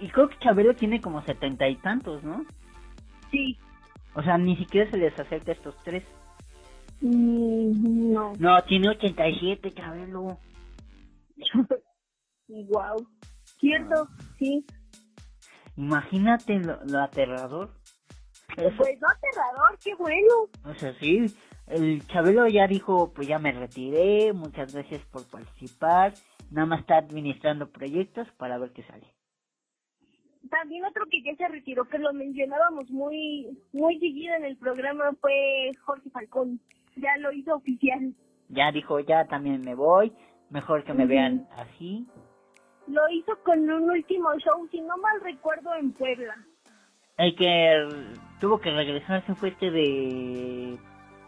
Y 0.00 0.08
creo 0.08 0.28
que 0.28 0.38
Chabelo 0.38 0.74
tiene 0.74 1.00
como 1.00 1.22
setenta 1.24 1.68
y 1.68 1.76
tantos, 1.76 2.22
¿no? 2.22 2.44
Sí. 3.30 3.58
O 4.14 4.22
sea, 4.22 4.38
ni 4.38 4.56
siquiera 4.56 4.90
se 4.90 4.96
les 4.96 5.18
acerca 5.18 5.50
a 5.50 5.54
estos 5.54 5.76
tres. 5.84 6.04
Mm, 7.00 8.12
no. 8.12 8.32
No, 8.38 8.62
tiene 8.62 8.90
87, 8.90 9.72
Chabelo. 9.72 10.38
wow. 12.48 13.06
Cierto, 13.58 14.08
sí. 14.38 14.64
Imagínate 15.78 16.58
lo, 16.58 16.84
lo 16.84 16.98
aterrador. 16.98 17.70
Eso- 18.56 18.76
Pues 18.76 19.00
no 19.00 19.08
aterrador, 19.08 19.78
qué 19.82 19.94
bueno. 19.94 20.34
O 20.64 20.74
sea, 20.74 20.92
sí, 20.94 21.26
el 21.68 22.04
Chabelo 22.08 22.48
ya 22.48 22.66
dijo, 22.66 23.12
pues 23.14 23.28
ya 23.28 23.38
me 23.38 23.52
retiré, 23.52 24.32
muchas 24.32 24.74
gracias 24.74 25.00
por 25.12 25.24
participar, 25.30 26.14
nada 26.50 26.66
más 26.66 26.80
está 26.80 26.96
administrando 26.98 27.70
proyectos 27.70 28.26
para 28.38 28.58
ver 28.58 28.72
qué 28.72 28.82
sale. 28.82 29.06
También 30.50 30.84
otro 30.84 31.04
que 31.10 31.22
ya 31.22 31.36
se 31.36 31.46
retiró, 31.46 31.84
que 31.88 31.98
lo 31.98 32.12
mencionábamos 32.12 32.90
muy 32.90 33.46
muy 33.72 33.98
seguido 34.00 34.34
en 34.34 34.44
el 34.46 34.56
programa, 34.56 35.04
fue 35.20 35.70
Jorge 35.84 36.10
Falcón. 36.10 36.60
Ya 36.96 37.16
lo 37.18 37.30
hizo 37.32 37.54
oficial. 37.54 38.14
Ya 38.48 38.72
dijo, 38.72 38.98
ya 39.00 39.26
también 39.26 39.60
me 39.60 39.74
voy, 39.74 40.12
mejor 40.50 40.82
que 40.84 40.94
me 40.94 41.06
vean 41.06 41.46
así. 41.56 42.08
Lo 42.88 43.08
hizo 43.10 43.36
con 43.44 43.58
un 43.70 43.90
último 43.90 44.30
show, 44.38 44.66
si 44.70 44.80
no 44.80 44.96
mal 44.96 45.20
recuerdo, 45.22 45.74
en 45.74 45.92
Puebla. 45.92 46.34
El 47.18 47.36
que 47.36 47.88
tuvo 48.40 48.60
que 48.60 48.70
regresarse 48.70 49.34
fue 49.34 49.50
este 49.50 49.70
de 49.70 50.78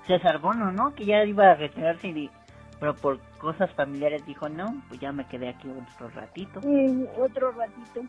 César 0.06 0.38
Bono, 0.38 0.72
¿no? 0.72 0.94
Que 0.94 1.04
ya 1.04 1.24
iba 1.24 1.50
a 1.50 1.54
retirarse, 1.54 2.08
y, 2.08 2.30
pero 2.78 2.94
por 2.96 3.20
cosas 3.38 3.70
familiares 3.74 4.24
dijo, 4.24 4.48
no, 4.48 4.82
pues 4.88 5.00
ya 5.00 5.12
me 5.12 5.26
quedé 5.26 5.50
aquí 5.50 5.68
otro 5.68 6.08
ratito. 6.10 6.60
Mm, 6.62 7.04
otro 7.18 7.52
ratito. 7.52 8.02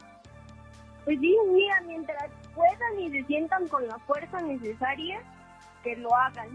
Pues 1.03 1.19
sí, 1.19 1.35
mira, 1.51 1.81
mientras 1.87 2.31
puedan 2.53 2.99
y 2.99 3.09
se 3.09 3.23
sientan 3.25 3.67
con 3.67 3.85
la 3.87 3.97
fuerza 3.99 4.39
necesaria, 4.41 5.19
que 5.83 5.97
lo 5.97 6.15
hagan. 6.15 6.49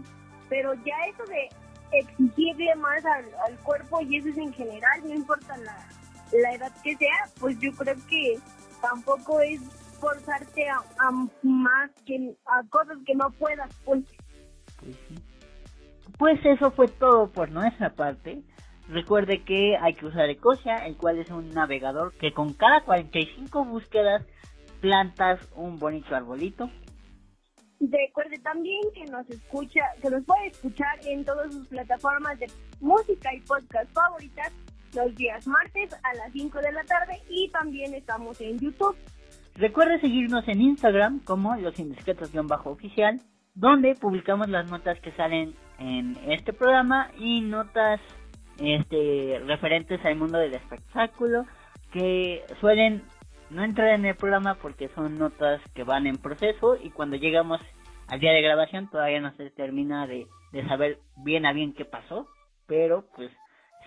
Pero 0.49 0.73
ya 0.85 0.95
eso 1.13 1.25
de 1.25 1.49
exigirle 1.91 2.73
más 2.75 3.05
al, 3.05 3.25
al 3.45 3.55
cuerpo, 3.59 4.01
y 4.01 4.17
eso 4.17 4.29
es 4.29 4.37
en 4.37 4.53
general, 4.53 5.01
no 5.03 5.13
importa 5.13 5.57
la, 5.57 5.75
la 6.31 6.53
edad 6.53 6.71
que 6.83 6.95
sea, 6.95 7.29
pues 7.39 7.57
yo 7.59 7.71
creo 7.71 7.95
que 8.09 8.39
tampoco 8.81 9.41
es 9.41 9.61
forzarte 9.99 10.69
a, 10.69 10.77
a 10.77 11.11
más 11.43 11.91
que 12.05 12.35
a 12.45 12.67
cosas 12.69 12.97
que 13.05 13.15
no 13.15 13.29
puedas, 13.31 13.73
pues. 13.85 14.03
Pues 14.79 14.95
sí. 15.07 15.15
Pues 16.17 16.39
eso 16.45 16.71
fue 16.71 16.87
todo 16.87 17.31
por 17.31 17.51
nuestra 17.51 17.93
parte. 17.93 18.41
Recuerde 18.89 19.43
que 19.43 19.75
hay 19.77 19.93
que 19.93 20.05
usar 20.05 20.29
Ecosia, 20.29 20.77
el 20.85 20.95
cual 20.95 21.19
es 21.19 21.29
un 21.29 21.51
navegador 21.51 22.13
que 22.13 22.33
con 22.33 22.53
cada 22.53 22.81
45 22.81 23.65
búsquedas 23.65 24.25
plantas 24.79 25.39
un 25.55 25.77
bonito 25.77 26.15
arbolito. 26.15 26.69
Recuerde 27.79 28.39
también 28.39 28.81
que 28.93 29.05
nos 29.11 29.29
escucha, 29.29 29.81
que 30.01 30.09
nos 30.09 30.23
puede 30.25 30.47
escuchar 30.47 30.97
en 31.05 31.23
todas 31.23 31.53
sus 31.53 31.67
plataformas 31.67 32.39
de 32.39 32.47
música 32.79 33.33
y 33.35 33.41
podcast 33.41 33.91
favoritas 33.91 34.51
los 34.93 35.15
días 35.15 35.47
martes 35.47 35.93
a 36.03 36.13
las 36.15 36.31
5 36.31 36.59
de 36.59 36.71
la 36.71 36.83
tarde 36.83 37.21
y 37.29 37.49
también 37.49 37.93
estamos 37.93 38.39
en 38.41 38.59
YouTube. 38.59 38.95
Recuerde 39.55 39.99
seguirnos 39.99 40.47
en 40.47 40.61
Instagram 40.61 41.19
como 41.23 41.55
los 41.55 41.77
indiscretos-oficial, 41.79 43.19
donde 43.55 43.95
publicamos 43.95 44.49
las 44.49 44.69
notas 44.69 44.99
que 44.99 45.11
salen 45.13 45.55
en 45.79 46.15
este 46.31 46.53
programa 46.53 47.09
y 47.17 47.41
notas 47.41 47.99
este 48.59 49.39
referentes 49.45 50.03
al 50.03 50.15
mundo 50.15 50.37
del 50.37 50.53
espectáculo 50.53 51.45
que 51.91 52.43
suelen 52.59 53.03
no 53.49 53.63
entrar 53.63 53.89
en 53.89 54.05
el 54.05 54.15
programa 54.15 54.55
porque 54.55 54.89
son 54.89 55.17
notas 55.17 55.61
que 55.73 55.83
van 55.83 56.07
en 56.07 56.17
proceso 56.17 56.75
y 56.75 56.89
cuando 56.89 57.15
llegamos 57.15 57.61
al 58.07 58.19
día 58.19 58.31
de 58.31 58.41
grabación 58.41 58.89
todavía 58.89 59.21
no 59.21 59.35
se 59.35 59.49
termina 59.51 60.07
de, 60.07 60.27
de 60.51 60.67
saber 60.67 60.99
bien 61.17 61.45
a 61.45 61.53
bien 61.53 61.73
qué 61.73 61.85
pasó, 61.85 62.27
pero 62.67 63.05
pues 63.15 63.31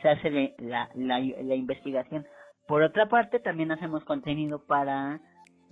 se 0.02 0.08
hace 0.08 0.54
la, 0.58 0.88
la, 0.94 1.20
la 1.20 1.54
investigación. 1.54 2.26
Por 2.66 2.82
otra 2.82 3.08
parte, 3.08 3.40
también 3.40 3.72
hacemos 3.72 4.04
contenido 4.04 4.64
para 4.66 5.20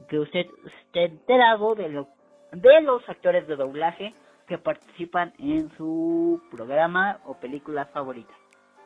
que 0.09 0.19
usted 0.19 0.47
esté 0.87 1.05
enterado 1.05 1.75
de, 1.75 1.89
lo, 1.89 2.09
de 2.53 2.81
los 2.83 3.09
actores 3.09 3.47
de 3.47 3.57
doblaje 3.57 4.15
que 4.47 4.59
participan 4.59 5.33
en 5.39 5.71
su 5.77 6.43
programa 6.51 7.21
o 7.25 7.35
película 7.39 7.87
favorita. 7.87 8.33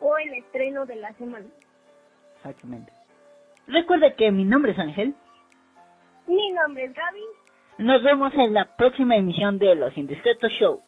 O 0.00 0.16
el 0.18 0.34
estreno 0.34 0.84
de 0.86 0.96
la 0.96 1.12
semana. 1.14 1.46
Exactamente. 2.36 2.92
Recuerde 3.66 4.14
que 4.16 4.32
mi 4.32 4.44
nombre 4.44 4.72
es 4.72 4.78
Ángel. 4.78 5.14
Mi 6.26 6.50
nombre 6.52 6.84
es 6.84 6.94
Gaby. 6.94 7.22
Nos 7.78 8.02
vemos 8.02 8.32
en 8.34 8.52
la 8.52 8.76
próxima 8.76 9.16
emisión 9.16 9.58
de 9.58 9.74
Los 9.74 9.96
Indiscretos 9.96 10.50
Show. 10.52 10.82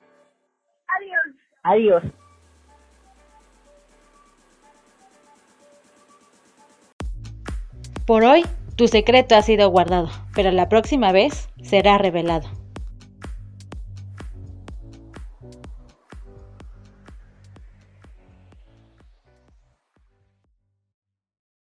Adiós. 0.88 1.36
Adiós. 1.62 2.02
Por 8.06 8.22
hoy, 8.24 8.44
tu 8.76 8.86
secreto 8.86 9.34
ha 9.34 9.40
sido 9.40 9.70
guardado, 9.70 10.10
pero 10.34 10.50
la 10.50 10.68
próxima 10.68 11.10
vez 11.10 11.48
será 11.62 11.96
revelado. 11.96 12.50